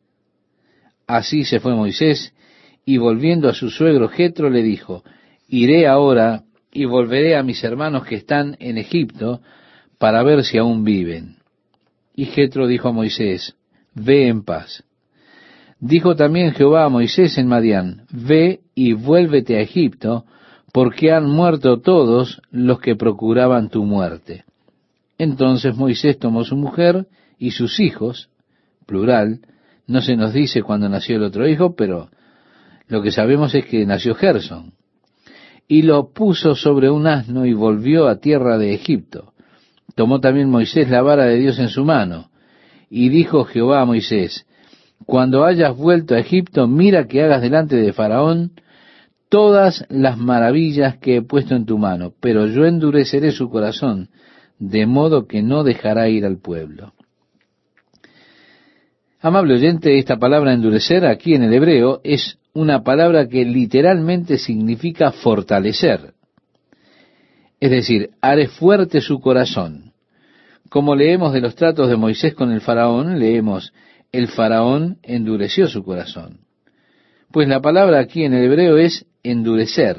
Así 1.06 1.44
se 1.44 1.58
fue 1.58 1.74
Moisés, 1.74 2.34
y 2.84 2.98
volviendo 2.98 3.48
a 3.48 3.54
su 3.54 3.70
suegro 3.70 4.08
Jetro 4.08 4.50
le 4.50 4.62
dijo, 4.62 5.02
iré 5.48 5.88
ahora 5.88 6.44
y 6.70 6.84
volveré 6.84 7.36
a 7.36 7.42
mis 7.42 7.64
hermanos 7.64 8.04
que 8.04 8.16
están 8.16 8.56
en 8.60 8.78
Egipto, 8.78 9.40
para 9.98 10.22
ver 10.22 10.44
si 10.44 10.58
aún 10.58 10.84
viven. 10.84 11.36
Y 12.14 12.26
Jetro 12.26 12.66
dijo 12.66 12.88
a 12.88 12.92
Moisés, 12.92 13.56
ve 13.94 14.28
en 14.28 14.44
paz. 14.44 14.84
Dijo 15.78 16.14
también 16.14 16.52
Jehová 16.52 16.84
a 16.84 16.88
Moisés 16.90 17.38
en 17.38 17.48
Madián, 17.48 18.06
ve 18.10 18.60
y 18.74 18.92
vuélvete 18.92 19.56
a 19.56 19.60
Egipto, 19.60 20.26
porque 20.72 21.10
han 21.10 21.28
muerto 21.28 21.80
todos 21.80 22.42
los 22.50 22.80
que 22.80 22.96
procuraban 22.96 23.70
tu 23.70 23.82
muerte. 23.84 24.44
Entonces 25.16 25.74
Moisés 25.74 26.18
tomó 26.18 26.44
su 26.44 26.56
mujer 26.56 27.06
y 27.40 27.52
sus 27.52 27.80
hijos, 27.80 28.28
plural, 28.86 29.40
no 29.86 30.02
se 30.02 30.14
nos 30.14 30.34
dice 30.34 30.62
cuándo 30.62 30.88
nació 30.90 31.16
el 31.16 31.24
otro 31.24 31.48
hijo, 31.48 31.74
pero 31.74 32.10
lo 32.86 33.02
que 33.02 33.10
sabemos 33.10 33.54
es 33.54 33.64
que 33.64 33.86
nació 33.86 34.14
Gerson, 34.14 34.74
y 35.66 35.82
lo 35.82 36.12
puso 36.12 36.54
sobre 36.54 36.90
un 36.90 37.06
asno 37.06 37.46
y 37.46 37.54
volvió 37.54 38.08
a 38.08 38.20
tierra 38.20 38.58
de 38.58 38.74
Egipto. 38.74 39.32
Tomó 39.94 40.20
también 40.20 40.50
Moisés 40.50 40.90
la 40.90 41.00
vara 41.00 41.24
de 41.24 41.38
Dios 41.38 41.58
en 41.58 41.70
su 41.70 41.84
mano, 41.84 42.30
y 42.90 43.08
dijo 43.08 43.44
Jehová 43.44 43.80
a 43.80 43.86
Moisés, 43.86 44.46
Cuando 45.06 45.44
hayas 45.44 45.74
vuelto 45.74 46.14
a 46.14 46.20
Egipto, 46.20 46.68
mira 46.68 47.06
que 47.06 47.22
hagas 47.22 47.40
delante 47.40 47.76
de 47.76 47.94
Faraón 47.94 48.52
todas 49.30 49.86
las 49.88 50.18
maravillas 50.18 50.98
que 50.98 51.16
he 51.16 51.22
puesto 51.22 51.54
en 51.54 51.64
tu 51.64 51.78
mano, 51.78 52.12
pero 52.20 52.46
yo 52.48 52.66
endureceré 52.66 53.32
su 53.32 53.48
corazón 53.48 54.10
de 54.58 54.84
modo 54.84 55.26
que 55.26 55.40
no 55.40 55.64
dejará 55.64 56.10
ir 56.10 56.26
al 56.26 56.36
pueblo. 56.36 56.92
Amable 59.22 59.54
oyente, 59.54 59.98
esta 59.98 60.16
palabra 60.16 60.54
endurecer 60.54 61.04
aquí 61.04 61.34
en 61.34 61.42
el 61.42 61.52
hebreo 61.52 62.00
es 62.04 62.38
una 62.54 62.82
palabra 62.82 63.28
que 63.28 63.44
literalmente 63.44 64.38
significa 64.38 65.12
fortalecer. 65.12 66.14
Es 67.60 67.70
decir, 67.70 68.10
haré 68.22 68.48
fuerte 68.48 69.02
su 69.02 69.20
corazón. 69.20 69.92
Como 70.70 70.94
leemos 70.94 71.34
de 71.34 71.42
los 71.42 71.54
tratos 71.54 71.90
de 71.90 71.96
Moisés 71.96 72.32
con 72.32 72.50
el 72.50 72.62
faraón, 72.62 73.18
leemos, 73.18 73.74
el 74.10 74.28
faraón 74.28 74.96
endureció 75.02 75.68
su 75.68 75.84
corazón. 75.84 76.40
Pues 77.30 77.46
la 77.46 77.60
palabra 77.60 78.00
aquí 78.00 78.24
en 78.24 78.32
el 78.32 78.44
hebreo 78.44 78.78
es 78.78 79.04
endurecer. 79.22 79.98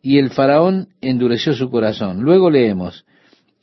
Y 0.00 0.16
el 0.16 0.30
faraón 0.30 0.88
endureció 1.02 1.52
su 1.52 1.68
corazón. 1.68 2.22
Luego 2.22 2.50
leemos, 2.50 3.04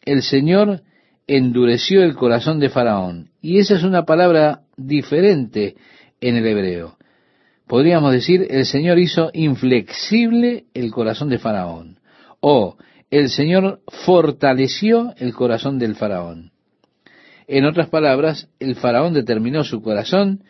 el 0.06 0.22
Señor 0.22 0.82
endureció 1.28 2.04
el 2.04 2.16
corazón 2.16 2.60
de 2.60 2.70
Faraón. 2.70 3.30
Y 3.42 3.60
esa 3.60 3.76
es 3.76 3.84
una 3.84 4.06
palabra 4.06 4.62
diferente 4.78 5.76
en 6.22 6.36
el 6.36 6.46
hebreo. 6.46 6.98
Podríamos 7.68 8.12
decir, 8.12 8.48
el 8.50 8.66
Señor 8.66 9.00
hizo 9.00 9.30
inflexible 9.34 10.66
el 10.74 10.92
corazón 10.92 11.30
de 11.30 11.40
Faraón. 11.40 12.00
O 12.40 12.78
el 13.10 13.30
Señor 13.30 13.82
fortaleció 13.88 15.14
el 15.18 15.34
corazón 15.34 15.80
del 15.80 15.96
Faraón. 15.96 16.52
En 17.48 17.66
otras 17.66 17.90
palabras, 17.90 18.50
el 18.60 18.76
Faraón 18.76 19.14
determinó 19.14 19.64
su 19.64 19.82
corazón 19.82 20.44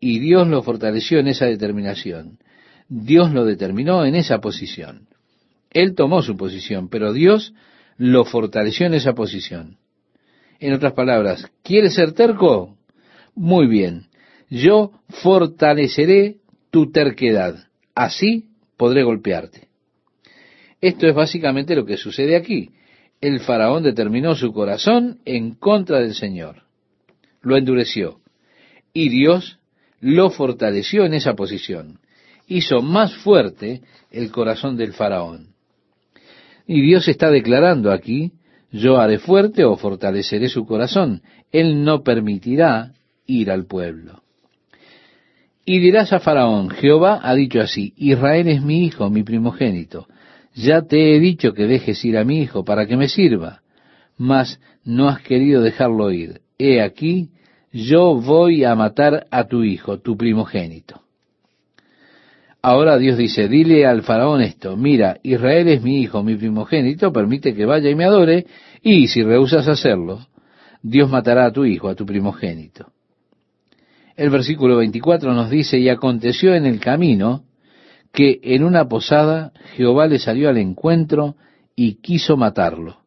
y 0.00 0.18
Dios 0.18 0.48
lo 0.48 0.62
fortaleció 0.62 1.18
en 1.18 1.28
esa 1.28 1.46
determinación. 1.46 2.38
Dios 2.88 3.32
lo 3.32 3.44
determinó 3.44 4.04
en 4.04 4.14
esa 4.14 4.40
posición. 4.40 5.08
Él 5.70 5.94
tomó 5.94 6.22
su 6.22 6.36
posición, 6.36 6.88
pero 6.88 7.12
Dios 7.12 7.54
lo 7.96 8.24
fortaleció 8.24 8.86
en 8.86 8.94
esa 8.94 9.12
posición. 9.12 9.79
En 10.60 10.74
otras 10.74 10.92
palabras, 10.92 11.50
¿quieres 11.62 11.94
ser 11.94 12.12
terco? 12.12 12.76
Muy 13.34 13.66
bien, 13.66 14.08
yo 14.50 14.92
fortaleceré 15.08 16.36
tu 16.70 16.92
terquedad. 16.92 17.66
Así 17.94 18.50
podré 18.76 19.02
golpearte. 19.02 19.68
Esto 20.80 21.06
es 21.06 21.14
básicamente 21.14 21.74
lo 21.74 21.86
que 21.86 21.96
sucede 21.96 22.36
aquí. 22.36 22.70
El 23.20 23.40
faraón 23.40 23.82
determinó 23.82 24.34
su 24.34 24.52
corazón 24.52 25.20
en 25.24 25.54
contra 25.54 26.00
del 26.00 26.14
Señor. 26.14 26.62
Lo 27.42 27.56
endureció. 27.56 28.20
Y 28.92 29.08
Dios 29.08 29.58
lo 30.00 30.30
fortaleció 30.30 31.04
en 31.04 31.14
esa 31.14 31.34
posición. 31.34 32.00
Hizo 32.46 32.82
más 32.82 33.14
fuerte 33.14 33.82
el 34.10 34.30
corazón 34.30 34.76
del 34.76 34.92
faraón. 34.92 35.54
Y 36.66 36.80
Dios 36.82 37.08
está 37.08 37.30
declarando 37.30 37.92
aquí, 37.92 38.32
yo 38.72 38.98
haré 38.98 39.18
fuerte 39.18 39.64
o 39.64 39.76
fortaleceré 39.76 40.48
su 40.48 40.66
corazón. 40.66 41.22
Él 41.50 41.84
no 41.84 42.02
permitirá 42.02 42.92
ir 43.26 43.50
al 43.50 43.66
pueblo. 43.66 44.22
Y 45.64 45.78
dirás 45.78 46.12
a 46.12 46.20
Faraón, 46.20 46.70
Jehová 46.70 47.20
ha 47.22 47.34
dicho 47.34 47.60
así, 47.60 47.92
Israel 47.96 48.48
es 48.48 48.62
mi 48.62 48.84
hijo, 48.86 49.08
mi 49.10 49.22
primogénito. 49.22 50.06
Ya 50.54 50.82
te 50.82 51.14
he 51.14 51.20
dicho 51.20 51.52
que 51.52 51.66
dejes 51.66 52.04
ir 52.04 52.16
a 52.18 52.24
mi 52.24 52.40
hijo 52.40 52.64
para 52.64 52.86
que 52.86 52.96
me 52.96 53.08
sirva, 53.08 53.60
mas 54.16 54.60
no 54.84 55.08
has 55.08 55.20
querido 55.22 55.62
dejarlo 55.62 56.10
ir. 56.10 56.40
He 56.58 56.82
aquí, 56.82 57.30
yo 57.72 58.16
voy 58.16 58.64
a 58.64 58.74
matar 58.74 59.26
a 59.30 59.44
tu 59.44 59.62
hijo, 59.62 59.98
tu 60.00 60.16
primogénito. 60.16 60.99
Ahora 62.62 62.98
Dios 62.98 63.16
dice, 63.16 63.48
dile 63.48 63.86
al 63.86 64.02
faraón 64.02 64.42
esto, 64.42 64.76
mira, 64.76 65.18
Israel 65.22 65.68
es 65.68 65.82
mi 65.82 66.02
hijo, 66.02 66.22
mi 66.22 66.36
primogénito, 66.36 67.10
permite 67.10 67.54
que 67.54 67.64
vaya 67.64 67.88
y 67.88 67.94
me 67.94 68.04
adore, 68.04 68.46
y 68.82 69.08
si 69.08 69.22
rehusas 69.22 69.66
hacerlo, 69.66 70.26
Dios 70.82 71.08
matará 71.08 71.46
a 71.46 71.52
tu 71.52 71.64
hijo, 71.64 71.88
a 71.88 71.94
tu 71.94 72.04
primogénito. 72.04 72.92
El 74.14 74.28
versículo 74.28 74.76
24 74.76 75.32
nos 75.32 75.48
dice, 75.48 75.78
y 75.78 75.88
aconteció 75.88 76.54
en 76.54 76.66
el 76.66 76.80
camino 76.80 77.44
que 78.12 78.40
en 78.42 78.64
una 78.64 78.86
posada 78.88 79.52
Jehová 79.76 80.06
le 80.06 80.18
salió 80.18 80.50
al 80.50 80.58
encuentro 80.58 81.36
y 81.74 81.94
quiso 82.02 82.36
matarlo. 82.36 82.98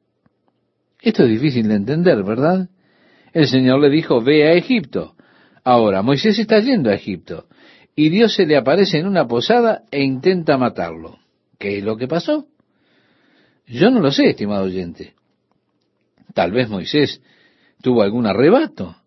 Esto 0.99 1.25
es 1.25 1.29
difícil 1.29 1.67
de 1.67 1.75
entender, 1.75 2.23
¿verdad? 2.23 2.69
El 3.33 3.47
Señor 3.47 3.81
le 3.81 3.89
dijo, 3.89 4.21
ve 4.21 4.47
a 4.47 4.53
Egipto. 4.53 5.13
Ahora, 5.63 6.01
Moisés 6.01 6.39
está 6.39 6.59
yendo 6.59 6.89
a 6.89 6.95
Egipto 6.95 7.45
y 7.95 8.09
Dios 8.09 8.35
se 8.35 8.45
le 8.45 8.57
aparece 8.57 8.97
en 8.97 9.07
una 9.07 9.27
posada 9.27 9.83
e 9.91 10.01
intenta 10.03 10.57
matarlo. 10.57 11.19
¿Qué 11.59 11.77
es 11.77 11.83
lo 11.83 11.97
que 11.97 12.07
pasó? 12.07 12.47
Yo 13.67 13.91
no 13.91 13.99
lo 13.99 14.11
sé, 14.11 14.29
estimado 14.29 14.65
oyente. 14.65 15.13
Tal 16.33 16.51
vez 16.51 16.69
Moisés 16.69 17.21
tuvo 17.81 18.01
algún 18.01 18.25
arrebato. 18.25 18.97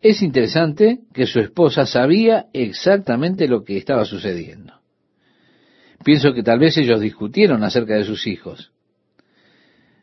Es 0.00 0.22
interesante 0.22 1.00
que 1.14 1.26
su 1.26 1.40
esposa 1.40 1.86
sabía 1.86 2.46
exactamente 2.52 3.48
lo 3.48 3.64
que 3.64 3.76
estaba 3.76 4.04
sucediendo. 4.04 4.74
Pienso 6.04 6.34
que 6.34 6.42
tal 6.42 6.58
vez 6.58 6.76
ellos 6.76 7.00
discutieron 7.00 7.64
acerca 7.64 7.94
de 7.94 8.04
sus 8.04 8.26
hijos. 8.26 8.72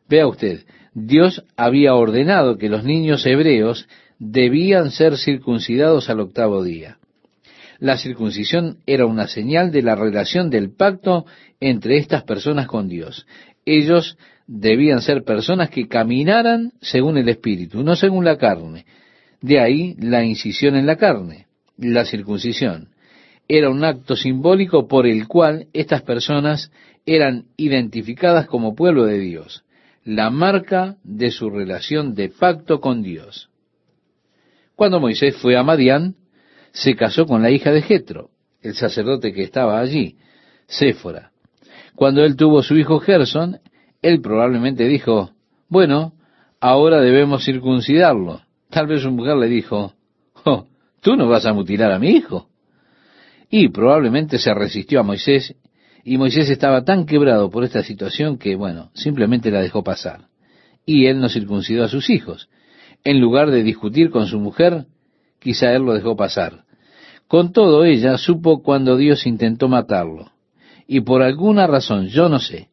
Vea 0.09 0.27
usted, 0.27 0.65
Dios 0.93 1.43
había 1.55 1.95
ordenado 1.95 2.57
que 2.57 2.69
los 2.69 2.84
niños 2.84 3.25
hebreos 3.25 3.88
debían 4.19 4.91
ser 4.91 5.17
circuncidados 5.17 6.09
al 6.09 6.19
octavo 6.19 6.63
día. 6.63 6.97
La 7.84 7.97
circuncisión 7.97 8.77
era 8.86 9.05
una 9.05 9.27
señal 9.27 9.69
de 9.69 9.81
la 9.81 9.93
relación 9.93 10.49
del 10.49 10.73
pacto 10.73 11.25
entre 11.59 11.97
estas 11.97 12.23
personas 12.23 12.65
con 12.65 12.88
Dios. 12.88 13.27
Ellos 13.65 14.17
debían 14.47 15.01
ser 15.01 15.25
personas 15.25 15.69
que 15.69 15.89
caminaran 15.89 16.71
según 16.79 17.17
el 17.17 17.27
Espíritu, 17.27 17.84
no 17.84 17.97
según 17.97 18.23
la 18.23 18.38
carne. 18.38 18.86
De 19.41 19.59
ahí 19.59 19.97
la 19.99 20.23
incisión 20.23 20.77
en 20.77 20.86
la 20.86 20.95
carne, 20.95 21.47
la 21.75 22.05
circuncisión. 22.05 22.88
Era 23.49 23.69
un 23.69 23.84
acto 23.84 24.15
simbólico 24.15 24.88
por 24.88 25.05
el 25.05 25.27
cual 25.27 25.67
estas 25.73 26.03
personas 26.03 26.71
eran 27.05 27.47
identificadas 27.57 28.47
como 28.47 28.75
pueblo 28.75 29.03
de 29.03 29.19
Dios, 29.19 29.65
la 30.05 30.29
marca 30.29 30.95
de 31.03 31.31
su 31.31 31.49
relación 31.49 32.15
de 32.15 32.29
pacto 32.29 32.79
con 32.79 33.03
Dios. 33.03 33.49
Cuando 34.73 35.01
Moisés 35.01 35.36
fue 35.36 35.57
a 35.57 35.63
Madián, 35.63 36.15
se 36.74 36.95
casó 36.95 37.26
con 37.26 37.41
la 37.41 37.51
hija 37.51 37.71
de 37.71 37.84
Jetro, 37.84 38.32
el 38.61 38.74
sacerdote 38.74 39.32
que 39.32 39.43
estaba 39.43 39.80
allí, 39.80 40.17
Séfora. 40.65 41.32
Cuando 41.95 42.24
él 42.24 42.36
tuvo 42.36 42.63
su 42.63 42.76
hijo 42.76 42.99
Gerson, 42.99 43.59
él 44.01 44.21
probablemente 44.21 44.88
dijo, 44.88 45.32
bueno, 45.69 46.13
ahora 46.59 46.99
debemos 46.99 47.45
circuncidarlo. 47.45 48.41
Tal 48.69 48.88
vez 48.88 49.03
su 49.03 49.11
mujer 49.11 49.38
le 49.38 49.47
dijo, 49.47 49.93
oh, 50.45 50.67
tú 51.01 51.15
no 51.15 51.28
vas 51.28 51.45
a 51.45 51.53
mutilar 51.53 51.91
a 51.91 51.99
mi 51.99 52.09
hijo. 52.09 52.49
Y 53.49 53.69
probablemente 53.69 54.39
se 54.39 54.51
resistió 54.53 54.99
a 54.99 55.03
Moisés, 55.03 55.55
y 56.03 56.17
Moisés 56.17 56.49
estaba 56.49 56.84
tan 56.84 57.05
quebrado 57.05 57.51
por 57.51 57.63
esta 57.63 57.84
situación 57.84 58.38
que, 58.38 58.55
bueno, 58.55 58.89
simplemente 58.93 59.51
la 59.51 59.61
dejó 59.61 59.84
pasar. 59.84 60.28
Y 60.86 61.05
él 61.05 61.19
no 61.21 61.30
circuncidó 61.30 61.84
a 61.84 61.88
sus 61.88 62.09
hijos. 62.09 62.49
En 63.03 63.21
lugar 63.21 63.51
de 63.51 63.63
discutir 63.63 64.09
con 64.09 64.26
su 64.26 64.39
mujer, 64.39 64.86
quizá 65.39 65.71
él 65.74 65.84
lo 65.84 65.93
dejó 65.93 66.15
pasar. 66.15 66.62
Con 67.34 67.51
todo, 67.51 67.84
ella 67.84 68.19
supo 68.19 68.61
cuando 68.61 68.95
Dios 68.95 69.25
intentó 69.25 69.67
matarlo. 69.67 70.29
Y 70.86 71.01
por 71.01 71.23
alguna 71.23 71.65
razón, 71.65 72.05
yo 72.09 72.29
no 72.29 72.38
sé, 72.38 72.69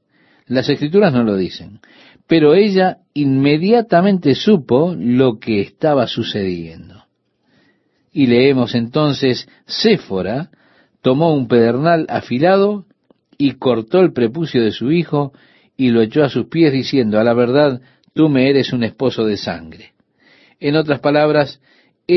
las 0.47 0.69
escrituras 0.69 1.15
no 1.15 1.25
lo 1.25 1.39
dicen, 1.39 1.81
pero 2.27 2.53
ella 2.53 2.99
inmediatamente 3.15 4.35
supo 4.35 4.95
lo 4.95 5.39
que 5.39 5.63
estaba 5.63 6.07
sucediendo. 6.07 7.07
Y 8.13 8.27
leemos 8.27 8.75
entonces, 8.75 9.49
Séfora 9.65 10.51
tomó 11.01 11.33
un 11.33 11.49
pedernal 11.49 12.05
afilado 12.11 12.85
y 13.39 13.53
cortó 13.53 14.01
el 14.01 14.13
prepucio 14.13 14.63
de 14.63 14.73
su 14.73 14.93
hijo 14.93 15.33
y 15.75 15.89
lo 15.89 16.03
echó 16.03 16.23
a 16.23 16.29
sus 16.29 16.49
pies 16.49 16.71
diciendo, 16.71 17.19
a 17.19 17.25
la 17.25 17.33
verdad, 17.33 17.81
tú 18.13 18.29
me 18.29 18.51
eres 18.51 18.75
un 18.75 18.85
esposo 18.85 19.25
de 19.25 19.39
sangre. 19.39 19.95
En 20.59 20.77
otras 20.77 21.01
palabras, 21.01 21.63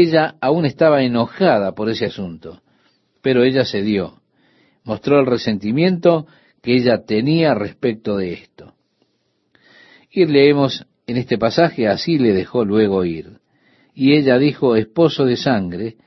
ella 0.01 0.35
aún 0.41 0.65
estaba 0.65 1.03
enojada 1.03 1.73
por 1.73 1.89
ese 1.89 2.05
asunto, 2.05 2.61
pero 3.21 3.43
ella 3.43 3.65
cedió, 3.65 4.21
mostró 4.83 5.19
el 5.19 5.25
resentimiento 5.25 6.27
que 6.61 6.75
ella 6.75 7.05
tenía 7.05 7.53
respecto 7.53 8.17
de 8.17 8.33
esto. 8.33 8.73
Y 10.09 10.25
leemos 10.25 10.85
en 11.07 11.17
este 11.17 11.37
pasaje, 11.37 11.87
así 11.87 12.17
le 12.17 12.33
dejó 12.33 12.65
luego 12.65 13.03
ir. 13.03 13.39
Y 13.93 14.13
ella 14.13 14.37
dijo, 14.37 14.75
esposo 14.75 15.25
de 15.25 15.37
sangre, 15.37 15.97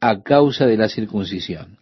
a 0.00 0.22
causa 0.22 0.66
de 0.66 0.76
la 0.76 0.88
circuncisión. 0.88 1.78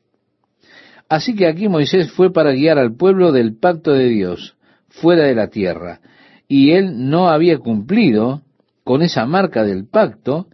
Así 1.09 1.35
que 1.37 1.47
aquí 1.47 1.69
Moisés 1.69 2.11
fue 2.11 2.33
para 2.33 2.53
guiar 2.53 2.79
al 2.79 2.97
pueblo 2.97 3.31
del 3.31 3.57
pacto 3.57 3.93
de 3.93 4.09
Dios, 4.09 4.57
fuera 4.89 5.25
de 5.25 5.35
la 5.35 5.49
tierra, 5.49 6.01
y 6.49 6.73
él 6.73 7.09
no 7.09 7.29
había 7.29 7.59
cumplido 7.59 8.43
con 8.85 9.03
esa 9.03 9.27
marca 9.27 9.63
del 9.65 9.87
pacto 9.87 10.49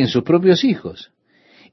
en 0.00 0.08
sus 0.08 0.22
propios 0.22 0.64
hijos. 0.64 1.10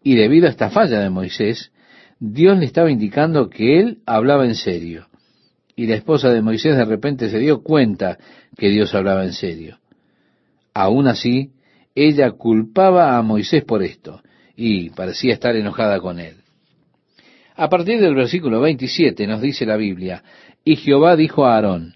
Y 0.02 0.16
debido 0.16 0.48
a 0.48 0.50
esta 0.50 0.70
falla 0.70 1.00
de 1.00 1.10
Moisés, 1.10 1.72
Dios 2.20 2.58
le 2.58 2.66
estaba 2.66 2.92
indicando 2.92 3.50
que 3.50 3.80
él 3.80 4.00
hablaba 4.06 4.46
en 4.46 4.56
serio. 4.56 5.08
Y 5.76 5.88
la 5.88 5.96
esposa 5.96 6.30
de 6.30 6.42
Moisés 6.42 6.78
de 6.78 6.86
repente 6.86 7.30
se 7.30 7.40
dio 7.40 7.64
cuenta 7.64 8.18
que 8.58 8.70
Dios 8.70 8.94
hablaba 8.94 9.24
en 9.26 9.34
serio. 9.34 9.80
Aún 10.74 11.08
así, 11.08 11.52
ella 11.96 12.32
culpaba 12.32 13.18
a 13.18 13.22
Moisés 13.22 13.64
por 13.64 13.84
esto 13.84 14.22
y 14.56 14.90
parecía 14.92 15.34
estar 15.34 15.56
enojada 15.56 16.00
con 16.00 16.20
él. 16.20 16.36
A 17.56 17.70
partir 17.70 18.00
del 18.00 18.16
versículo 18.16 18.62
27 18.62 19.28
nos 19.28 19.42
dice 19.42 19.66
la 19.66 19.78
Biblia, 19.78 20.24
y 20.64 20.76
Jehová 20.76 21.16
dijo 21.16 21.46
a 21.46 21.56
Aarón, 21.56 21.96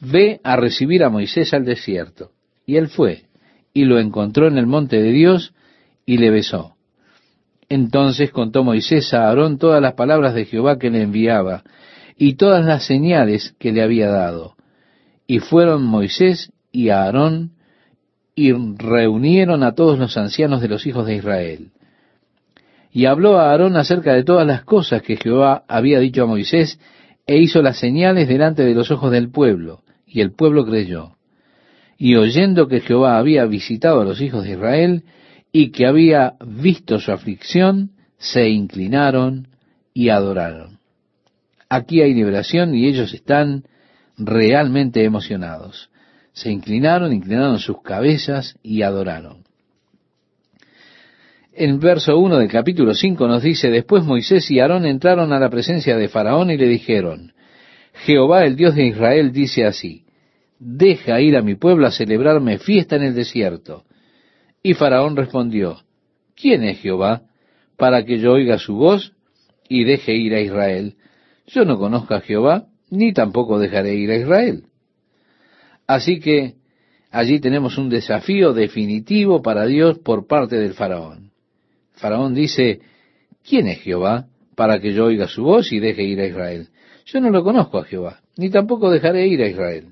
ve 0.00 0.40
a 0.44 0.56
recibir 0.56 1.02
a 1.04 1.10
Moisés 1.10 1.52
al 1.52 1.64
desierto. 1.64 2.30
Y 2.66 2.76
él 2.76 2.88
fue, 2.88 3.24
y 3.72 3.84
lo 3.84 3.98
encontró 3.98 4.46
en 4.46 4.56
el 4.56 4.66
monte 4.66 5.02
de 5.02 5.10
Dios, 5.10 5.52
y 6.06 6.18
le 6.18 6.30
besó. 6.30 6.74
Entonces 7.68 8.30
contó 8.30 8.62
Moisés 8.62 9.12
a 9.14 9.28
Aarón 9.28 9.58
todas 9.58 9.80
las 9.80 9.94
palabras 9.94 10.34
de 10.34 10.44
Jehová 10.44 10.78
que 10.78 10.90
le 10.90 11.02
enviaba, 11.02 11.64
y 12.16 12.34
todas 12.34 12.64
las 12.64 12.84
señales 12.84 13.54
que 13.58 13.72
le 13.72 13.82
había 13.82 14.08
dado. 14.08 14.54
Y 15.26 15.38
fueron 15.38 15.82
Moisés 15.82 16.52
y 16.70 16.90
Aarón 16.90 17.52
y 18.36 18.52
reunieron 18.52 19.62
a 19.62 19.74
todos 19.74 19.98
los 19.98 20.16
ancianos 20.16 20.60
de 20.60 20.68
los 20.68 20.86
hijos 20.86 21.06
de 21.06 21.16
Israel. 21.16 21.70
Y 22.92 23.06
habló 23.06 23.38
a 23.38 23.50
Aarón 23.50 23.76
acerca 23.76 24.12
de 24.12 24.24
todas 24.24 24.46
las 24.46 24.64
cosas 24.64 25.02
que 25.02 25.16
Jehová 25.16 25.64
había 25.68 25.98
dicho 25.98 26.22
a 26.22 26.26
Moisés, 26.26 26.78
e 27.26 27.38
hizo 27.38 27.62
las 27.62 27.78
señales 27.78 28.28
delante 28.28 28.64
de 28.64 28.74
los 28.74 28.90
ojos 28.90 29.10
del 29.10 29.30
pueblo, 29.30 29.80
y 30.06 30.20
el 30.20 30.32
pueblo 30.32 30.64
creyó. 30.66 31.16
Y 31.96 32.16
oyendo 32.16 32.68
que 32.68 32.80
Jehová 32.80 33.18
había 33.18 33.46
visitado 33.46 34.02
a 34.02 34.04
los 34.04 34.20
hijos 34.20 34.44
de 34.44 34.50
Israel, 34.50 35.04
y 35.54 35.70
que 35.70 35.86
había 35.86 36.34
visto 36.44 36.98
su 36.98 37.12
aflicción, 37.12 37.92
se 38.18 38.50
inclinaron 38.50 39.48
y 39.94 40.10
adoraron. 40.10 40.80
Aquí 41.70 42.02
hay 42.02 42.12
liberación 42.12 42.74
y 42.74 42.86
ellos 42.86 43.14
están 43.14 43.64
realmente 44.18 45.02
emocionados 45.02 45.88
se 46.34 46.50
inclinaron, 46.50 47.12
inclinaron 47.12 47.58
sus 47.60 47.80
cabezas 47.80 48.58
y 48.62 48.82
adoraron. 48.82 49.44
En 51.52 51.78
verso 51.78 52.18
1 52.18 52.38
del 52.38 52.50
capítulo 52.50 52.92
5 52.92 53.28
nos 53.28 53.42
dice, 53.42 53.70
después 53.70 54.02
Moisés 54.04 54.50
y 54.50 54.58
Aarón 54.58 54.84
entraron 54.84 55.32
a 55.32 55.38
la 55.38 55.48
presencia 55.48 55.96
de 55.96 56.08
Faraón 56.08 56.50
y 56.50 56.56
le 56.56 56.66
dijeron, 56.66 57.32
Jehová 58.04 58.44
el 58.44 58.56
Dios 58.56 58.74
de 58.74 58.88
Israel 58.88 59.30
dice 59.32 59.64
así, 59.64 60.04
deja 60.58 61.20
ir 61.20 61.36
a 61.36 61.42
mi 61.42 61.54
pueblo 61.54 61.86
a 61.86 61.92
celebrarme 61.92 62.58
fiesta 62.58 62.96
en 62.96 63.04
el 63.04 63.14
desierto. 63.14 63.84
Y 64.66 64.72
Faraón 64.72 65.14
respondió, 65.14 65.76
¿quién 66.34 66.64
es 66.64 66.80
Jehová 66.80 67.24
para 67.76 68.02
que 68.06 68.18
yo 68.18 68.32
oiga 68.32 68.58
su 68.58 68.74
voz 68.74 69.12
y 69.68 69.84
deje 69.84 70.14
ir 70.14 70.32
a 70.34 70.40
Israel? 70.40 70.96
Yo 71.46 71.66
no 71.66 71.78
conozco 71.78 72.14
a 72.14 72.22
Jehová, 72.22 72.68
ni 72.88 73.12
tampoco 73.12 73.58
dejaré 73.58 73.94
ir 73.96 74.10
a 74.10 74.16
Israel. 74.16 74.64
Así 75.86 76.18
que 76.18 76.54
allí 77.10 77.40
tenemos 77.40 77.76
un 77.76 77.90
desafío 77.90 78.54
definitivo 78.54 79.42
para 79.42 79.66
Dios 79.66 79.98
por 79.98 80.26
parte 80.26 80.56
del 80.56 80.72
faraón. 80.72 81.30
faraón 81.92 82.32
dice, 82.32 82.80
¿quién 83.46 83.68
es 83.68 83.82
Jehová 83.82 84.28
para 84.56 84.80
que 84.80 84.94
yo 84.94 85.04
oiga 85.04 85.28
su 85.28 85.42
voz 85.42 85.72
y 85.72 85.78
deje 85.78 86.04
ir 86.04 86.20
a 86.20 86.26
Israel? 86.26 86.68
Yo 87.04 87.20
no 87.20 87.28
lo 87.28 87.44
conozco 87.44 87.80
a 87.80 87.84
Jehová, 87.84 88.22
ni 88.38 88.48
tampoco 88.48 88.90
dejaré 88.90 89.26
ir 89.26 89.42
a 89.42 89.48
Israel. 89.48 89.88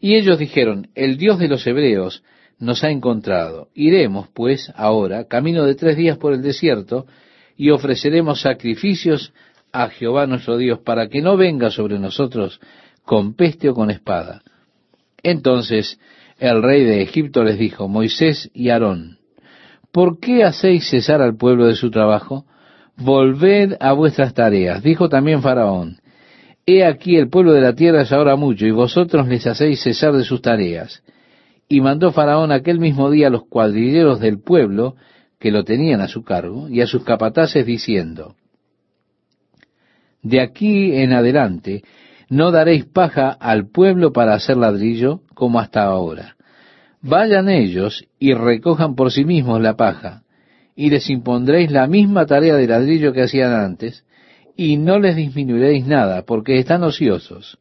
Y 0.00 0.16
ellos 0.16 0.38
dijeron, 0.38 0.88
el 0.94 1.16
Dios 1.16 1.38
de 1.38 1.48
los 1.48 1.66
hebreos 1.66 2.22
nos 2.58 2.84
ha 2.84 2.90
encontrado. 2.90 3.68
Iremos, 3.74 4.28
pues, 4.34 4.72
ahora, 4.74 5.24
camino 5.24 5.64
de 5.64 5.74
tres 5.74 5.96
días 5.96 6.18
por 6.18 6.32
el 6.32 6.42
desierto, 6.42 7.06
y 7.56 7.70
ofreceremos 7.70 8.40
sacrificios 8.40 9.32
a 9.72 9.88
Jehová 9.88 10.26
nuestro 10.26 10.56
Dios, 10.56 10.78
para 10.80 11.08
que 11.08 11.20
no 11.20 11.36
venga 11.36 11.70
sobre 11.70 11.98
nosotros 11.98 12.60
con 13.04 13.34
peste 13.34 13.68
o 13.68 13.74
con 13.74 13.90
espada. 13.90 14.42
Entonces 15.22 15.98
el 16.38 16.62
rey 16.62 16.84
de 16.84 17.02
Egipto 17.02 17.42
les 17.42 17.58
dijo, 17.58 17.88
Moisés 17.88 18.50
y 18.54 18.68
Aarón, 18.68 19.18
¿por 19.90 20.20
qué 20.20 20.44
hacéis 20.44 20.88
cesar 20.88 21.20
al 21.20 21.36
pueblo 21.36 21.66
de 21.66 21.74
su 21.74 21.90
trabajo? 21.90 22.44
Volved 22.96 23.76
a 23.80 23.92
vuestras 23.92 24.34
tareas. 24.34 24.82
Dijo 24.82 25.08
también 25.08 25.42
Faraón, 25.42 25.98
He 26.66 26.84
aquí 26.84 27.16
el 27.16 27.28
pueblo 27.28 27.52
de 27.52 27.62
la 27.62 27.74
tierra 27.74 28.02
es 28.02 28.12
ahora 28.12 28.36
mucho, 28.36 28.66
y 28.66 28.70
vosotros 28.70 29.26
les 29.26 29.46
hacéis 29.46 29.82
cesar 29.82 30.12
de 30.12 30.24
sus 30.24 30.42
tareas. 30.42 31.02
Y 31.68 31.80
mandó 31.80 32.12
Faraón 32.12 32.50
aquel 32.50 32.80
mismo 32.80 33.10
día 33.10 33.26
a 33.26 33.30
los 33.30 33.46
cuadrilleros 33.46 34.20
del 34.20 34.40
pueblo, 34.40 34.96
que 35.38 35.50
lo 35.50 35.64
tenían 35.64 36.00
a 36.00 36.08
su 36.08 36.24
cargo, 36.24 36.68
y 36.68 36.80
a 36.80 36.86
sus 36.86 37.04
capataces, 37.04 37.66
diciendo, 37.66 38.34
De 40.22 40.40
aquí 40.40 40.94
en 40.94 41.12
adelante 41.12 41.82
no 42.30 42.50
daréis 42.50 42.84
paja 42.86 43.30
al 43.30 43.68
pueblo 43.68 44.12
para 44.12 44.34
hacer 44.34 44.56
ladrillo 44.56 45.20
como 45.34 45.60
hasta 45.60 45.84
ahora. 45.84 46.36
Vayan 47.00 47.48
ellos 47.48 48.04
y 48.18 48.34
recojan 48.34 48.94
por 48.94 49.12
sí 49.12 49.24
mismos 49.24 49.60
la 49.60 49.76
paja, 49.76 50.22
y 50.74 50.90
les 50.90 51.08
impondréis 51.10 51.70
la 51.70 51.86
misma 51.86 52.26
tarea 52.26 52.54
de 52.56 52.66
ladrillo 52.66 53.12
que 53.12 53.22
hacían 53.22 53.52
antes, 53.52 54.04
y 54.56 54.76
no 54.76 54.98
les 54.98 55.16
disminuiréis 55.16 55.86
nada, 55.86 56.22
porque 56.22 56.58
están 56.58 56.82
ociosos. 56.82 57.58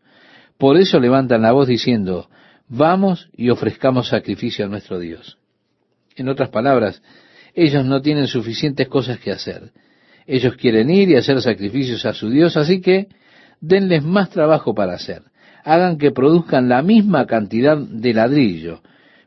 Por 0.58 0.78
eso 0.78 1.00
levantan 1.00 1.44
la 1.44 1.52
voz 1.52 1.68
diciendo, 1.68 2.30
vamos 2.68 3.30
y 3.36 3.50
ofrezcamos 3.50 4.10
sacrificio 4.10 4.66
a 4.66 4.70
nuestro 4.70 5.00
Dios. 5.00 5.38
En 6.16 6.30
otras 6.30 6.50
palabras, 6.50 7.02
ellos 7.54 7.86
no 7.86 8.02
tienen 8.02 8.28
suficientes 8.28 8.88
cosas 8.88 9.20
que 9.20 9.32
hacer. 9.32 9.72
Ellos 10.26 10.56
quieren 10.56 10.90
ir 10.90 11.10
y 11.10 11.16
hacer 11.16 11.42
sacrificios 11.42 12.06
a 12.06 12.14
su 12.14 12.30
Dios, 12.30 12.58
así 12.58 12.82
que 12.82 13.08
denles 13.62 14.04
más 14.04 14.30
trabajo 14.30 14.76
para 14.76 14.94
hacer. 14.94 15.24
Hagan 15.64 15.98
que 15.98 16.12
produzcan 16.12 16.70
la 16.70 16.82
misma 16.82 17.26
cantidad 17.26 17.78
de 17.78 18.14
ladrillo, 18.14 18.82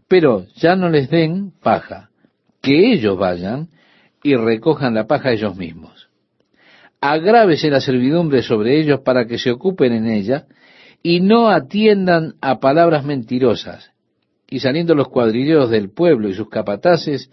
pero 0.09 0.47
ya 0.57 0.76
no 0.76 0.88
les 0.88 1.11
den 1.11 1.53
paja. 1.62 2.11
Que 2.61 2.93
ellos 2.93 3.18
vayan 3.18 3.68
y 4.22 4.36
recojan 4.36 4.95
la 4.95 5.07
paja 5.07 5.32
ellos 5.32 5.57
mismos. 5.57 6.09
Agrávese 7.01 7.70
la 7.70 7.80
servidumbre 7.80 8.43
sobre 8.43 8.78
ellos 8.78 9.01
para 9.01 9.26
que 9.26 9.38
se 9.38 9.51
ocupen 9.51 9.93
en 9.93 10.07
ella 10.07 10.47
y 11.03 11.20
no 11.20 11.48
atiendan 11.48 12.34
a 12.40 12.61
palabras 12.61 13.05
mentirosas. 13.05 13.90
Y 14.48 14.61
saliendo 14.61 14.94
los 14.94 15.09
cuadrilleros 15.09 15.70
del 15.70 15.90
pueblo 15.90 16.28
y 16.28 16.34
sus 16.34 16.48
capataces, 16.48 17.30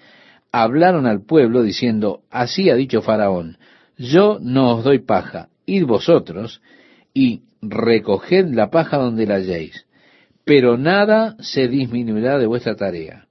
hablaron 0.51 1.05
al 1.05 1.21
pueblo 1.21 1.63
diciendo, 1.63 2.21
así 2.29 2.69
ha 2.69 2.75
dicho 2.75 3.01
Faraón, 3.01 3.57
yo 3.97 4.37
no 4.41 4.75
os 4.75 4.83
doy 4.83 4.99
paja, 4.99 5.49
id 5.65 5.85
vosotros 5.85 6.61
y 7.13 7.41
recoged 7.61 8.53
la 8.53 8.69
paja 8.69 8.97
donde 8.97 9.25
la 9.25 9.35
halléis, 9.35 9.85
pero 10.45 10.77
nada 10.77 11.35
se 11.39 11.67
disminuirá 11.67 12.37
de 12.37 12.45
vuestra 12.45 12.75
tarea. 12.75 13.25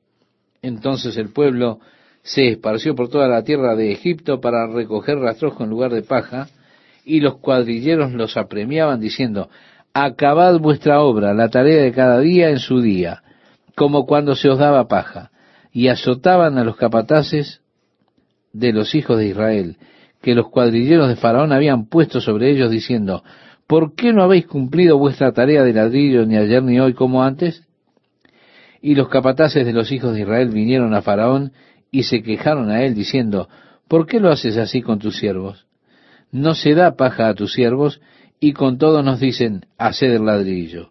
Entonces 0.62 1.16
el 1.16 1.30
pueblo 1.30 1.78
se 2.22 2.48
esparció 2.48 2.96
por 2.96 3.08
toda 3.08 3.28
la 3.28 3.44
tierra 3.44 3.76
de 3.76 3.92
Egipto 3.92 4.40
para 4.40 4.66
recoger 4.66 5.18
rastrojo 5.18 5.62
en 5.62 5.70
lugar 5.70 5.92
de 5.92 6.02
paja, 6.02 6.48
y 7.04 7.20
los 7.20 7.38
cuadrilleros 7.38 8.12
los 8.12 8.36
apremiaban 8.36 8.98
diciendo, 8.98 9.48
acabad 10.04 10.58
vuestra 10.58 11.00
obra, 11.00 11.32
la 11.32 11.48
tarea 11.48 11.82
de 11.82 11.92
cada 11.92 12.20
día 12.20 12.50
en 12.50 12.58
su 12.58 12.82
día, 12.82 13.22
como 13.74 14.04
cuando 14.04 14.36
se 14.36 14.48
os 14.48 14.58
daba 14.58 14.88
paja, 14.88 15.30
y 15.72 15.88
azotaban 15.88 16.58
a 16.58 16.64
los 16.64 16.76
capataces 16.76 17.62
de 18.52 18.72
los 18.72 18.94
hijos 18.94 19.18
de 19.18 19.28
Israel, 19.28 19.76
que 20.20 20.34
los 20.34 20.48
cuadrilleros 20.48 21.08
de 21.08 21.16
Faraón 21.16 21.52
habían 21.52 21.86
puesto 21.86 22.20
sobre 22.20 22.50
ellos, 22.50 22.70
diciendo, 22.70 23.22
¿por 23.66 23.94
qué 23.94 24.12
no 24.12 24.22
habéis 24.22 24.46
cumplido 24.46 24.98
vuestra 24.98 25.32
tarea 25.32 25.62
de 25.62 25.72
ladrillo 25.72 26.26
ni 26.26 26.36
ayer 26.36 26.62
ni 26.62 26.78
hoy 26.78 26.92
como 26.92 27.22
antes? 27.22 27.64
Y 28.82 28.94
los 28.96 29.08
capataces 29.08 29.64
de 29.64 29.72
los 29.72 29.90
hijos 29.92 30.14
de 30.14 30.20
Israel 30.20 30.48
vinieron 30.48 30.94
a 30.94 31.02
Faraón 31.02 31.52
y 31.90 32.02
se 32.02 32.22
quejaron 32.22 32.70
a 32.70 32.82
él 32.82 32.94
diciendo, 32.94 33.48
¿por 33.88 34.06
qué 34.06 34.20
lo 34.20 34.30
haces 34.30 34.58
así 34.58 34.82
con 34.82 34.98
tus 34.98 35.16
siervos? 35.18 35.66
No 36.32 36.54
se 36.54 36.74
da 36.74 36.96
paja 36.96 37.28
a 37.28 37.34
tus 37.34 37.54
siervos 37.54 38.00
y 38.40 38.52
con 38.52 38.78
todo 38.78 39.02
nos 39.02 39.20
dicen, 39.20 39.66
haced 39.78 40.12
el 40.12 40.26
ladrillo. 40.26 40.90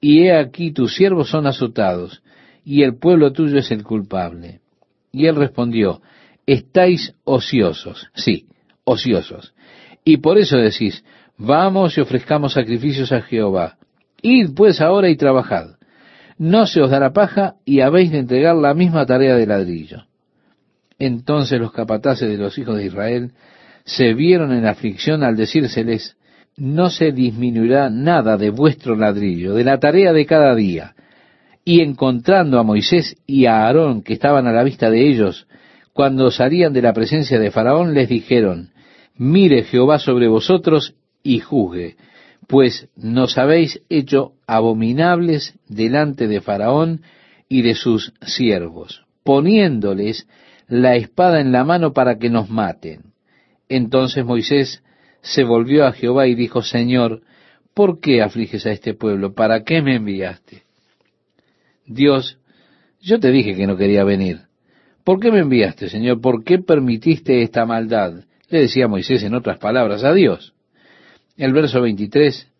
y 0.00 0.24
he 0.24 0.36
aquí 0.36 0.72
tus 0.72 0.94
siervos 0.94 1.30
son 1.30 1.46
azotados, 1.46 2.22
y 2.64 2.82
el 2.82 2.96
pueblo 2.96 3.32
tuyo 3.32 3.58
es 3.58 3.70
el 3.70 3.82
culpable. 3.82 4.60
Y 5.10 5.26
él 5.26 5.36
respondió, 5.36 6.02
estáis 6.46 7.14
ociosos, 7.24 8.08
sí, 8.14 8.46
ociosos. 8.84 9.54
Y 10.04 10.18
por 10.18 10.38
eso 10.38 10.58
decís, 10.58 11.04
vamos 11.38 11.96
y 11.96 12.00
ofrezcamos 12.00 12.52
sacrificios 12.52 13.12
a 13.12 13.22
Jehová. 13.22 13.78
Id 14.22 14.50
pues 14.54 14.80
ahora 14.80 15.08
y 15.08 15.16
trabajad. 15.16 15.76
No 16.38 16.66
se 16.66 16.80
os 16.82 16.90
dará 16.90 17.12
paja 17.12 17.54
y 17.64 17.80
habéis 17.80 18.12
de 18.12 18.18
entregar 18.18 18.56
la 18.56 18.74
misma 18.74 19.06
tarea 19.06 19.36
de 19.36 19.46
ladrillo. 19.46 20.04
Entonces 20.98 21.60
los 21.60 21.72
capataces 21.72 22.28
de 22.28 22.36
los 22.36 22.56
hijos 22.58 22.76
de 22.76 22.86
Israel 22.86 23.32
se 23.84 24.14
vieron 24.14 24.52
en 24.52 24.66
aflicción 24.66 25.22
al 25.22 25.36
decírseles, 25.36 26.16
no 26.56 26.88
se 26.88 27.12
disminuirá 27.12 27.90
nada 27.90 28.36
de 28.36 28.50
vuestro 28.50 28.96
ladrillo, 28.96 29.54
de 29.54 29.64
la 29.64 29.78
tarea 29.78 30.12
de 30.12 30.26
cada 30.26 30.54
día. 30.54 30.94
Y 31.64 31.80
encontrando 31.80 32.58
a 32.58 32.62
Moisés 32.62 33.16
y 33.26 33.46
a 33.46 33.66
Aarón, 33.66 34.02
que 34.02 34.14
estaban 34.14 34.46
a 34.46 34.52
la 34.52 34.62
vista 34.62 34.88
de 34.88 35.08
ellos, 35.08 35.46
cuando 35.92 36.30
salían 36.30 36.72
de 36.72 36.82
la 36.82 36.92
presencia 36.92 37.38
de 37.38 37.50
Faraón, 37.50 37.94
les 37.94 38.08
dijeron, 38.08 38.70
mire 39.16 39.64
Jehová 39.64 39.98
sobre 39.98 40.28
vosotros 40.28 40.94
y 41.22 41.40
juzgue, 41.40 41.96
pues 42.46 42.88
nos 42.96 43.36
habéis 43.38 43.82
hecho 43.88 44.32
abominables 44.46 45.58
delante 45.68 46.28
de 46.28 46.40
Faraón 46.40 47.02
y 47.48 47.62
de 47.62 47.74
sus 47.74 48.12
siervos, 48.22 49.04
poniéndoles 49.24 50.28
la 50.68 50.96
espada 50.96 51.40
en 51.40 51.52
la 51.52 51.64
mano 51.64 51.92
para 51.92 52.18
que 52.18 52.30
nos 52.30 52.50
maten. 52.50 53.12
Entonces 53.68 54.24
Moisés 54.24 54.82
se 55.20 55.44
volvió 55.44 55.86
a 55.86 55.92
Jehová 55.92 56.26
y 56.26 56.34
dijo, 56.34 56.62
Señor, 56.62 57.22
¿por 57.74 58.00
qué 58.00 58.22
afliges 58.22 58.66
a 58.66 58.72
este 58.72 58.94
pueblo? 58.94 59.34
¿Para 59.34 59.64
qué 59.64 59.82
me 59.82 59.96
enviaste? 59.96 60.62
Dios, 61.86 62.38
yo 63.00 63.20
te 63.20 63.30
dije 63.30 63.54
que 63.54 63.66
no 63.66 63.76
quería 63.76 64.04
venir. 64.04 64.40
¿Por 65.04 65.20
qué 65.20 65.30
me 65.30 65.40
enviaste, 65.40 65.88
Señor? 65.88 66.20
¿Por 66.20 66.42
qué 66.42 66.58
permitiste 66.58 67.42
esta 67.42 67.64
maldad? 67.64 68.24
Le 68.48 68.60
decía 68.62 68.88
Moisés 68.88 69.22
en 69.22 69.34
otras 69.34 69.58
palabras 69.58 70.02
a 70.04 70.12
Dios. 70.12 70.54
El 71.36 71.52
verso 71.52 71.80
23 71.80 72.50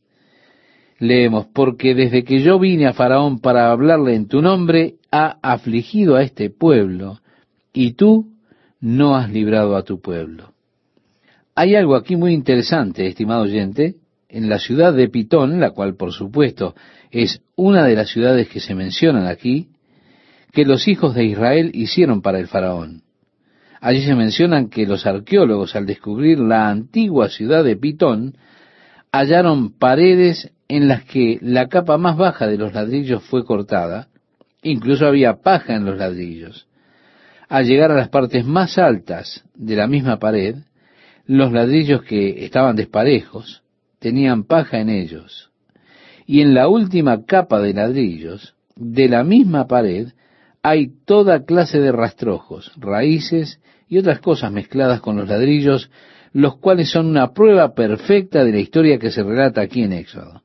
leemos, 0.99 1.47
porque 1.47 1.95
desde 1.95 2.25
que 2.25 2.41
yo 2.41 2.59
vine 2.59 2.87
a 2.87 2.93
Faraón 2.93 3.41
para 3.41 3.71
hablarle 3.71 4.15
en 4.15 4.29
tu 4.29 4.43
nombre, 4.43 4.95
ha 5.11 5.39
afligido 5.43 6.17
a 6.17 6.23
este 6.23 6.51
pueblo, 6.51 7.21
y 7.73 7.93
tú 7.93 8.33
no 8.81 9.17
has 9.17 9.31
librado 9.31 9.77
a 9.77 9.83
tu 9.83 10.01
pueblo. 10.01 10.53
Hay 11.59 11.75
algo 11.75 11.97
aquí 11.97 12.17
muy 12.17 12.35
interesante, 12.35 13.07
estimado 13.07 13.45
oyente, 13.45 13.95
en 14.29 14.51
la 14.51 14.59
ciudad 14.59 14.93
de 14.93 15.09
Pitón, 15.09 15.59
la 15.59 15.71
cual 15.71 15.97
por 15.97 16.13
supuesto 16.13 16.75
es 17.11 17.41
una 17.57 17.85
de 17.85 17.97
las 17.97 18.11
ciudades 18.11 18.51
que 18.51 18.61
se 18.61 18.75
mencionan 18.75 19.27
aquí, 19.27 19.69
que 20.53 20.67
los 20.67 20.87
hijos 20.87 21.15
de 21.15 21.25
Israel 21.25 21.71
hicieron 21.73 22.21
para 22.21 22.41
el 22.41 22.47
faraón. 22.47 23.05
Allí 23.81 24.03
se 24.05 24.15
mencionan 24.15 24.69
que 24.69 24.87
los 24.87 25.07
arqueólogos 25.07 25.75
al 25.77 25.87
descubrir 25.87 26.39
la 26.41 26.69
antigua 26.69 27.31
ciudad 27.31 27.65
de 27.65 27.77
Pitón 27.77 28.37
hallaron 29.11 29.73
paredes 29.79 30.53
en 30.69 30.89
las 30.89 31.05
que 31.05 31.39
la 31.41 31.69
capa 31.69 31.97
más 31.97 32.19
baja 32.19 32.47
de 32.47 32.59
los 32.59 32.75
ladrillos 32.75 33.23
fue 33.23 33.47
cortada, 33.47 34.09
incluso 34.63 35.07
había 35.07 35.41
paja 35.41 35.75
en 35.75 35.87
los 35.87 35.97
ladrillos. 35.97 36.67
Al 37.49 37.65
llegar 37.65 37.93
a 37.93 37.97
las 37.97 38.11
partes 38.11 38.45
más 38.45 38.77
altas 38.77 39.43
de 39.55 39.77
la 39.77 39.87
misma 39.87 40.19
pared, 40.19 40.57
los 41.27 41.53
ladrillos 41.53 42.03
que 42.03 42.45
estaban 42.45 42.77
desparejos 42.77 43.63
tenían 43.99 44.45
paja 44.45 44.79
en 44.79 44.89
ellos. 44.89 45.51
Y 46.27 46.41
en 46.41 46.55
la 46.55 46.69
última 46.69 47.25
capa 47.25 47.61
de 47.61 47.75
ladrillos, 47.75 48.55
de 48.77 49.09
la 49.09 49.25
misma 49.25 49.67
pared, 49.67 50.09
hay 50.63 50.91
toda 51.05 51.45
clase 51.45 51.81
de 51.81 51.93
rastrojos, 51.93 52.73
raíces 52.77 53.61
y 53.89 53.99
otras 53.99 54.21
cosas 54.21 54.53
mezcladas 54.53 55.01
con 55.01 55.17
los 55.17 55.29
ladrillos, 55.29 55.91
los 56.33 56.57
cuales 56.59 56.91
son 56.91 57.07
una 57.07 57.33
prueba 57.33 57.75
perfecta 57.75 58.45
de 58.45 58.53
la 58.53 58.59
historia 58.59 58.99
que 58.99 59.11
se 59.11 59.23
relata 59.23 59.61
aquí 59.61 59.83
en 59.83 59.93
Éxodo. 59.93 60.43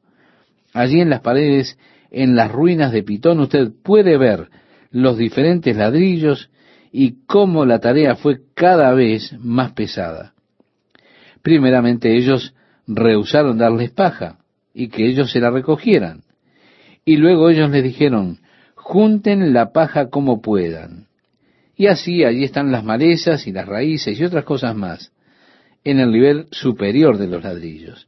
Allí 0.74 1.02
en 1.02 1.10
las 1.10 1.22
paredes, 1.22 1.78
en 2.12 2.36
las 2.36 2.52
ruinas 2.52 2.92
de 2.92 3.04
Pitón, 3.04 3.40
usted 3.40 3.72
puede 3.84 4.18
ver 4.18 4.50
los 4.92 5.18
diferentes 5.18 5.76
ladrillos 5.76 6.50
y 6.92 7.26
cómo 7.26 7.66
la 7.66 7.80
tarea 7.80 8.16
fue 8.16 8.42
cada 8.54 8.94
vez 8.94 9.34
más 9.40 9.74
pesada. 9.74 10.34
Primeramente 11.42 12.16
ellos 12.16 12.54
rehusaron 12.88 13.58
darles 13.58 13.92
paja 13.92 14.39
y 14.74 14.89
que 14.89 15.06
ellos 15.06 15.32
se 15.32 15.39
la 15.39 15.50
recogieran. 15.50 16.24
Y 17.06 17.18
luego 17.18 17.50
ellos 17.50 17.70
les 17.72 17.84
dijeron, 17.84 18.39
junten 18.76 19.54
la 19.54 19.72
paja 19.72 20.10
como 20.10 20.42
puedan. 20.42 21.08
Y 21.76 21.88
así 21.88 22.24
allí 22.24 22.44
están 22.44 22.72
las 22.72 22.84
malezas 22.84 23.48
y 23.48 23.52
las 23.52 23.68
raíces 23.68 24.20
y 24.20 24.24
otras 24.24 24.44
cosas 24.44 24.76
más, 24.76 25.12
en 25.84 26.00
el 26.00 26.12
nivel 26.12 26.48
superior 26.52 27.18
de 27.18 27.28
los 27.28 27.44
ladrillos. 27.44 28.08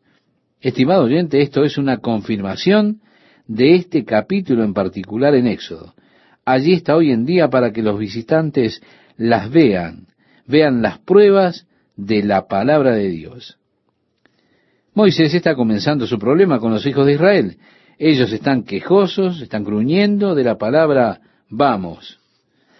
Estimado 0.61 1.03
oyente, 1.03 1.41
esto 1.41 1.63
es 1.63 1.77
una 1.77 1.97
confirmación 1.97 3.01
de 3.47 3.75
este 3.75 4.05
capítulo 4.05 4.63
en 4.63 4.73
particular 4.73 5.33
en 5.35 5.47
Éxodo 5.47 5.93
allí 6.45 6.73
está 6.73 6.95
hoy 6.95 7.11
en 7.11 7.25
día 7.25 7.49
para 7.49 7.71
que 7.71 7.81
los 7.81 7.97
visitantes 7.97 8.81
las 9.17 9.49
vean, 9.49 10.07
vean 10.47 10.81
las 10.81 10.99
pruebas 10.99 11.67
de 11.95 12.23
la 12.23 12.47
palabra 12.47 12.91
de 12.91 13.09
Dios. 13.09 13.57
Moisés 14.93 15.33
está 15.33 15.55
comenzando 15.55 16.05
su 16.05 16.19
problema 16.19 16.59
con 16.59 16.71
los 16.71 16.85
hijos 16.85 17.05
de 17.05 17.13
Israel. 17.13 17.57
Ellos 17.97 18.31
están 18.31 18.63
quejosos, 18.63 19.41
están 19.41 19.63
gruñendo 19.63 20.35
de 20.35 20.43
la 20.43 20.57
palabra 20.57 21.21
vamos. 21.49 22.19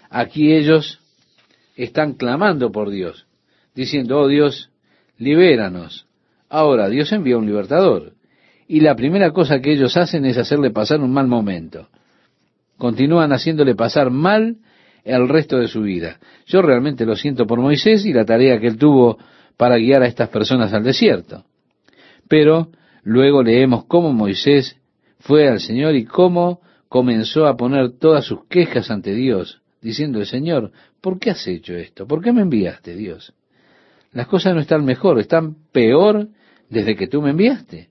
Aquí 0.10 0.54
ellos 0.54 1.00
están 1.76 2.14
clamando 2.14 2.72
por 2.72 2.92
Dios, 2.92 3.26
diciendo, 3.74 4.20
oh 4.20 4.28
Dios, 4.28 4.70
libéranos. 5.18 6.06
Ahora, 6.50 6.90
Dios 6.90 7.12
envía 7.12 7.38
un 7.38 7.48
libertador. 7.48 8.14
Y 8.68 8.82
la 8.82 8.96
primera 8.96 9.32
cosa 9.32 9.60
que 9.60 9.74
ellos 9.74 9.98
hacen 9.98 10.26
es 10.26 10.38
hacerle 10.38 10.70
pasar 10.72 11.02
un 11.02 11.12
mal 11.12 11.28
momento 11.28 11.88
continúan 12.84 13.32
haciéndole 13.32 13.76
pasar 13.76 14.10
mal 14.10 14.58
el 15.04 15.28
resto 15.28 15.58
de 15.58 15.68
su 15.68 15.82
vida. 15.82 16.20
Yo 16.46 16.62
realmente 16.62 17.06
lo 17.06 17.16
siento 17.16 17.46
por 17.46 17.60
Moisés 17.60 18.06
y 18.06 18.14
la 18.14 18.26
tarea 18.26 18.60
que 18.60 18.68
él 18.68 18.78
tuvo 18.78 19.18
para 19.58 19.78
guiar 19.78 20.04
a 20.04 20.08
estas 20.08 20.30
personas 20.30 20.74
al 20.74 20.84
desierto. 20.84 21.46
Pero 22.28 22.70
luego 23.04 23.44
leemos 23.44 23.86
cómo 23.86 24.14
Moisés 24.14 24.78
fue 25.20 25.48
al 25.48 25.60
Señor 25.60 25.96
y 25.96 26.06
cómo 26.06 26.62
comenzó 26.88 27.48
a 27.48 27.58
poner 27.58 27.98
todas 27.98 28.26
sus 28.26 28.46
quejas 28.46 28.92
ante 28.92 29.14
Dios, 29.14 29.62
diciendo, 29.82 30.24
Señor, 30.26 30.72
¿por 31.02 31.20
qué 31.20 31.32
has 31.32 31.48
hecho 31.48 31.74
esto? 31.74 32.08
¿Por 32.08 32.22
qué 32.22 32.32
me 32.32 32.42
enviaste, 32.42 32.96
Dios? 32.96 33.34
Las 34.12 34.28
cosas 34.28 34.54
no 34.54 34.62
están 34.62 34.86
mejor, 34.86 35.20
están 35.20 35.56
peor 35.72 36.28
desde 36.70 36.96
que 36.96 37.08
tú 37.08 37.22
me 37.22 37.32
enviaste. 37.32 37.90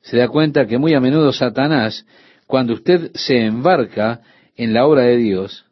Se 0.00 0.16
da 0.16 0.28
cuenta 0.28 0.66
que 0.66 0.78
muy 0.78 0.94
a 0.94 1.00
menudo 1.00 1.32
Satanás 1.32 2.06
cuando 2.46 2.72
usted 2.72 3.10
se 3.14 3.44
embarca 3.44 4.22
en 4.56 4.72
la 4.72 4.86
obra 4.86 5.02
de 5.02 5.18
Dios, 5.18 5.66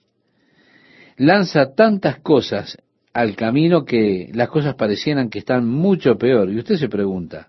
lanza 1.16 1.74
tantas 1.74 2.20
cosas 2.20 2.78
al 3.12 3.34
camino 3.34 3.84
que 3.84 4.30
las 4.34 4.48
cosas 4.48 4.74
parecieran 4.74 5.30
que 5.30 5.38
están 5.38 5.66
mucho 5.66 6.18
peor. 6.18 6.50
Y 6.50 6.58
usted 6.58 6.76
se 6.76 6.88
pregunta, 6.88 7.48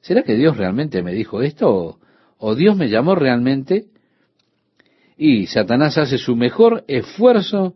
¿será 0.00 0.22
que 0.22 0.34
Dios 0.34 0.56
realmente 0.56 1.02
me 1.02 1.12
dijo 1.12 1.40
esto? 1.40 1.98
¿O, 2.36 2.54
Dios 2.54 2.76
me 2.76 2.88
llamó 2.88 3.14
realmente? 3.14 3.86
Y 5.16 5.46
Satanás 5.46 5.96
hace 5.98 6.18
su 6.18 6.36
mejor 6.36 6.84
esfuerzo 6.86 7.74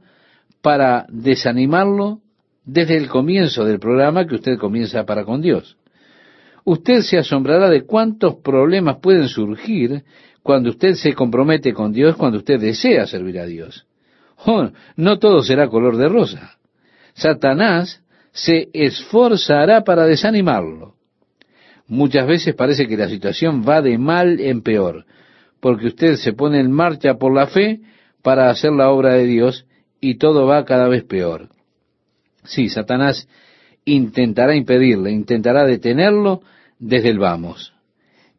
para 0.60 1.06
desanimarlo 1.08 2.20
desde 2.64 2.96
el 2.96 3.08
comienzo 3.08 3.64
del 3.64 3.78
programa 3.78 4.26
que 4.26 4.36
usted 4.36 4.58
comienza 4.58 5.04
para 5.04 5.24
con 5.24 5.42
Dios. 5.42 5.76
Usted 6.64 7.00
se 7.00 7.18
asombrará 7.18 7.68
de 7.68 7.84
cuántos 7.84 8.36
problemas 8.36 8.98
pueden 9.00 9.28
surgir 9.28 10.04
cuando 10.42 10.70
usted 10.70 10.94
se 10.94 11.14
compromete 11.14 11.74
con 11.74 11.92
Dios, 11.92 12.16
cuando 12.16 12.38
usted 12.38 12.58
desea 12.58 13.06
servir 13.06 13.38
a 13.38 13.46
Dios. 13.46 13.86
No 14.96 15.18
todo 15.18 15.42
será 15.42 15.68
color 15.68 15.96
de 15.96 16.08
rosa. 16.08 16.58
Satanás 17.14 18.02
se 18.32 18.68
esforzará 18.72 19.84
para 19.84 20.06
desanimarlo. 20.06 20.94
Muchas 21.86 22.26
veces 22.26 22.54
parece 22.54 22.86
que 22.88 22.96
la 22.96 23.08
situación 23.08 23.64
va 23.66 23.82
de 23.82 23.98
mal 23.98 24.40
en 24.40 24.62
peor, 24.62 25.04
porque 25.60 25.88
usted 25.88 26.16
se 26.16 26.32
pone 26.32 26.60
en 26.60 26.72
marcha 26.72 27.14
por 27.14 27.34
la 27.34 27.46
fe 27.46 27.80
para 28.22 28.50
hacer 28.50 28.72
la 28.72 28.90
obra 28.90 29.14
de 29.14 29.26
Dios 29.26 29.66
y 30.00 30.16
todo 30.16 30.46
va 30.46 30.64
cada 30.64 30.88
vez 30.88 31.04
peor. 31.04 31.48
Sí, 32.44 32.68
Satanás 32.68 33.28
intentará 33.84 34.56
impedirle, 34.56 35.10
intentará 35.10 35.64
detenerlo 35.64 36.42
desde 36.78 37.10
el 37.10 37.18
vamos. 37.18 37.74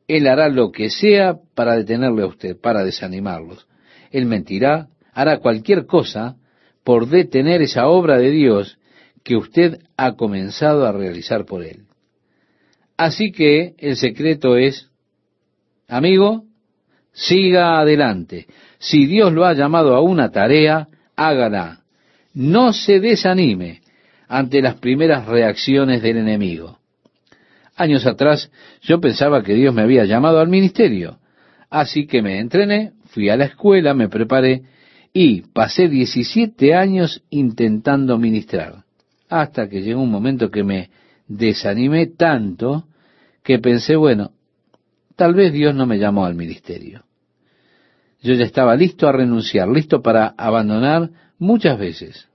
Él 0.08 0.28
hará 0.28 0.50
lo 0.50 0.72
que 0.72 0.90
sea 0.90 1.38
para 1.56 1.76
detenerle 1.76 2.24
a 2.24 2.28
usted, 2.28 2.58
para 2.60 2.84
desanimarlos. 2.84 3.68
Él 4.12 4.26
mentirá, 4.26 4.88
hará 5.16 5.40
cualquier 5.40 5.88
cosa 5.88 6.36
por 6.84 7.08
detener 7.08 7.64
esa 7.64 7.88
obra 7.88 8.20
de 8.20 8.30
Dios 8.30 8.78
que 9.24 9.36
usted 9.36 9.80
ha 9.98 10.16
comenzado 10.16 10.86
a 10.86 10.92
realizar 10.92 11.46
por 11.46 11.64
él. 11.64 11.86
Así 12.96 13.32
que 13.32 13.74
el 13.80 13.96
secreto 13.96 14.56
es, 14.56 14.92
amigo, 15.88 16.46
Siga 17.16 17.80
adelante. 17.80 18.46
Si 18.78 19.06
Dios 19.06 19.32
lo 19.32 19.46
ha 19.46 19.54
llamado 19.54 19.96
a 19.96 20.02
una 20.02 20.32
tarea, 20.32 20.90
hágala. 21.16 21.80
No 22.34 22.74
se 22.74 23.00
desanime 23.00 23.80
ante 24.28 24.62
las 24.62 24.76
primeras 24.76 25.26
reacciones 25.26 26.02
del 26.02 26.18
enemigo. 26.18 26.78
Años 27.78 28.06
atrás 28.06 28.52
yo 28.82 29.00
pensaba 29.00 29.44
que 29.44 29.54
Dios 29.54 29.74
me 29.74 29.82
había 29.82 30.04
llamado 30.04 30.40
al 30.40 30.50
ministerio, 30.50 31.20
así 31.70 32.06
que 32.06 32.22
me 32.22 32.40
entrené, 32.40 32.92
fui 33.08 33.30
a 33.30 33.38
la 33.38 33.46
escuela, 33.46 33.94
me 33.94 34.10
preparé 34.10 34.64
y 35.16 35.42
pasé 35.42 35.88
17 35.88 36.76
años 36.76 37.24
intentando 37.30 38.20
ministrar, 38.20 38.84
hasta 39.30 39.70
que 39.70 39.82
llegó 39.82 40.02
un 40.02 40.12
momento 40.12 40.52
que 40.52 40.64
me 40.64 40.90
desanimé 41.28 42.08
tanto 42.08 42.86
que 43.42 43.60
pensé, 43.60 43.96
bueno, 43.96 44.34
tal 45.16 45.34
vez 45.34 45.54
Dios 45.54 45.74
no 45.74 45.86
me 45.86 45.98
llamó 46.00 46.26
al 46.26 46.36
ministerio. 46.36 47.06
Yo 48.22 48.34
ya 48.34 48.44
estaba 48.44 48.76
listo 48.76 49.08
a 49.08 49.14
renunciar, 49.14 49.70
listo 49.70 50.02
para 50.02 50.36
abandonar 50.38 51.10
muchas 51.40 51.80
veces 51.80 52.28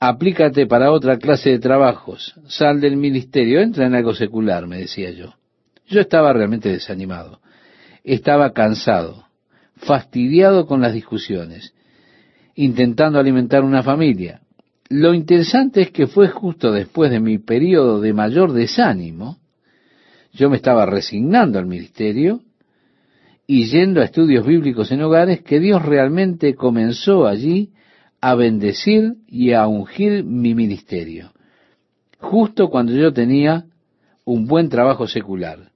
aplícate 0.00 0.66
para 0.66 0.90
otra 0.90 1.18
clase 1.18 1.50
de 1.50 1.58
trabajos, 1.58 2.34
sal 2.48 2.80
del 2.80 2.96
ministerio, 2.96 3.60
entra 3.60 3.86
en 3.86 3.94
algo 3.94 4.14
secular, 4.14 4.66
me 4.66 4.78
decía 4.78 5.10
yo. 5.10 5.34
Yo 5.86 6.00
estaba 6.00 6.32
realmente 6.32 6.70
desanimado, 6.70 7.40
estaba 8.02 8.52
cansado, 8.52 9.26
fastidiado 9.80 10.66
con 10.66 10.80
las 10.80 10.92
discusiones, 10.92 11.74
intentando 12.54 13.18
alimentar 13.18 13.64
una 13.64 13.82
familia. 13.82 14.40
Lo 14.88 15.14
interesante 15.14 15.82
es 15.82 15.90
que 15.90 16.06
fue 16.06 16.28
justo 16.28 16.72
después 16.72 17.10
de 17.10 17.20
mi 17.20 17.38
periodo 17.38 18.00
de 18.00 18.12
mayor 18.12 18.52
desánimo, 18.52 19.38
yo 20.32 20.50
me 20.50 20.56
estaba 20.56 20.86
resignando 20.86 21.58
al 21.58 21.66
ministerio 21.66 22.40
y 23.46 23.66
yendo 23.66 24.00
a 24.00 24.04
estudios 24.04 24.46
bíblicos 24.46 24.92
en 24.92 25.02
hogares, 25.02 25.42
que 25.42 25.58
Dios 25.58 25.84
realmente 25.84 26.54
comenzó 26.54 27.26
allí 27.26 27.70
a 28.20 28.34
bendecir 28.34 29.14
y 29.26 29.52
a 29.52 29.66
ungir 29.66 30.24
mi 30.24 30.54
ministerio, 30.54 31.32
justo 32.18 32.68
cuando 32.68 32.92
yo 32.92 33.12
tenía 33.12 33.64
un 34.24 34.46
buen 34.46 34.68
trabajo 34.68 35.08
secular, 35.08 35.72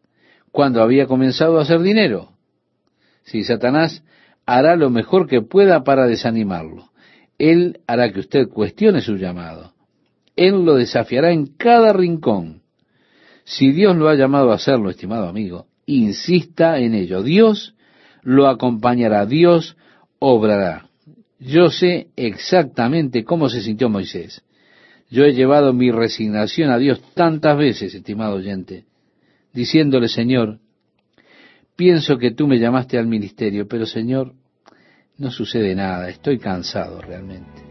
cuando 0.52 0.82
había 0.82 1.07
comenzado 1.07 1.59
a 1.59 1.62
hacer 1.62 1.80
dinero. 1.80 2.34
Si 3.24 3.44
Satanás 3.44 4.02
hará 4.46 4.76
lo 4.76 4.90
mejor 4.90 5.26
que 5.26 5.42
pueda 5.42 5.84
para 5.84 6.06
desanimarlo, 6.06 6.90
él 7.38 7.80
hará 7.86 8.12
que 8.12 8.20
usted 8.20 8.48
cuestione 8.48 9.00
su 9.00 9.16
llamado. 9.16 9.72
Él 10.36 10.64
lo 10.64 10.76
desafiará 10.76 11.32
en 11.32 11.46
cada 11.46 11.92
rincón. 11.92 12.62
Si 13.44 13.72
Dios 13.72 13.96
lo 13.96 14.08
ha 14.08 14.14
llamado 14.14 14.52
a 14.52 14.56
hacerlo, 14.56 14.90
estimado 14.90 15.28
amigo, 15.28 15.66
insista 15.86 16.78
en 16.78 16.94
ello. 16.94 17.22
Dios 17.22 17.74
lo 18.22 18.48
acompañará, 18.48 19.26
Dios 19.26 19.76
obrará. 20.18 20.88
Yo 21.38 21.70
sé 21.70 22.08
exactamente 22.16 23.24
cómo 23.24 23.48
se 23.48 23.60
sintió 23.60 23.88
Moisés. 23.88 24.42
Yo 25.10 25.24
he 25.24 25.34
llevado 25.34 25.72
mi 25.72 25.90
resignación 25.90 26.70
a 26.70 26.78
Dios 26.78 27.00
tantas 27.14 27.56
veces, 27.56 27.94
estimado 27.94 28.36
oyente, 28.36 28.84
diciéndole, 29.52 30.08
Señor, 30.08 30.58
pienso 31.76 32.18
que 32.18 32.30
tú 32.30 32.46
me 32.46 32.58
llamaste 32.58 32.98
al 32.98 33.06
ministerio, 33.06 33.66
pero 33.68 33.86
Señor, 33.86 34.32
no 35.18 35.30
sucede 35.30 35.74
nada, 35.74 36.08
estoy 36.08 36.38
cansado 36.38 37.00
realmente. 37.00 37.62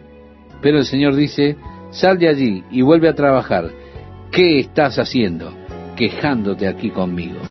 Pero 0.61 0.77
el 0.77 0.85
Señor 0.85 1.15
dice, 1.15 1.57
sal 1.91 2.17
de 2.17 2.29
allí 2.29 2.63
y 2.71 2.81
vuelve 2.81 3.09
a 3.09 3.15
trabajar. 3.15 3.69
¿Qué 4.31 4.59
estás 4.59 4.97
haciendo? 4.97 5.53
Quejándote 5.95 6.67
aquí 6.67 6.89
conmigo. 6.89 7.39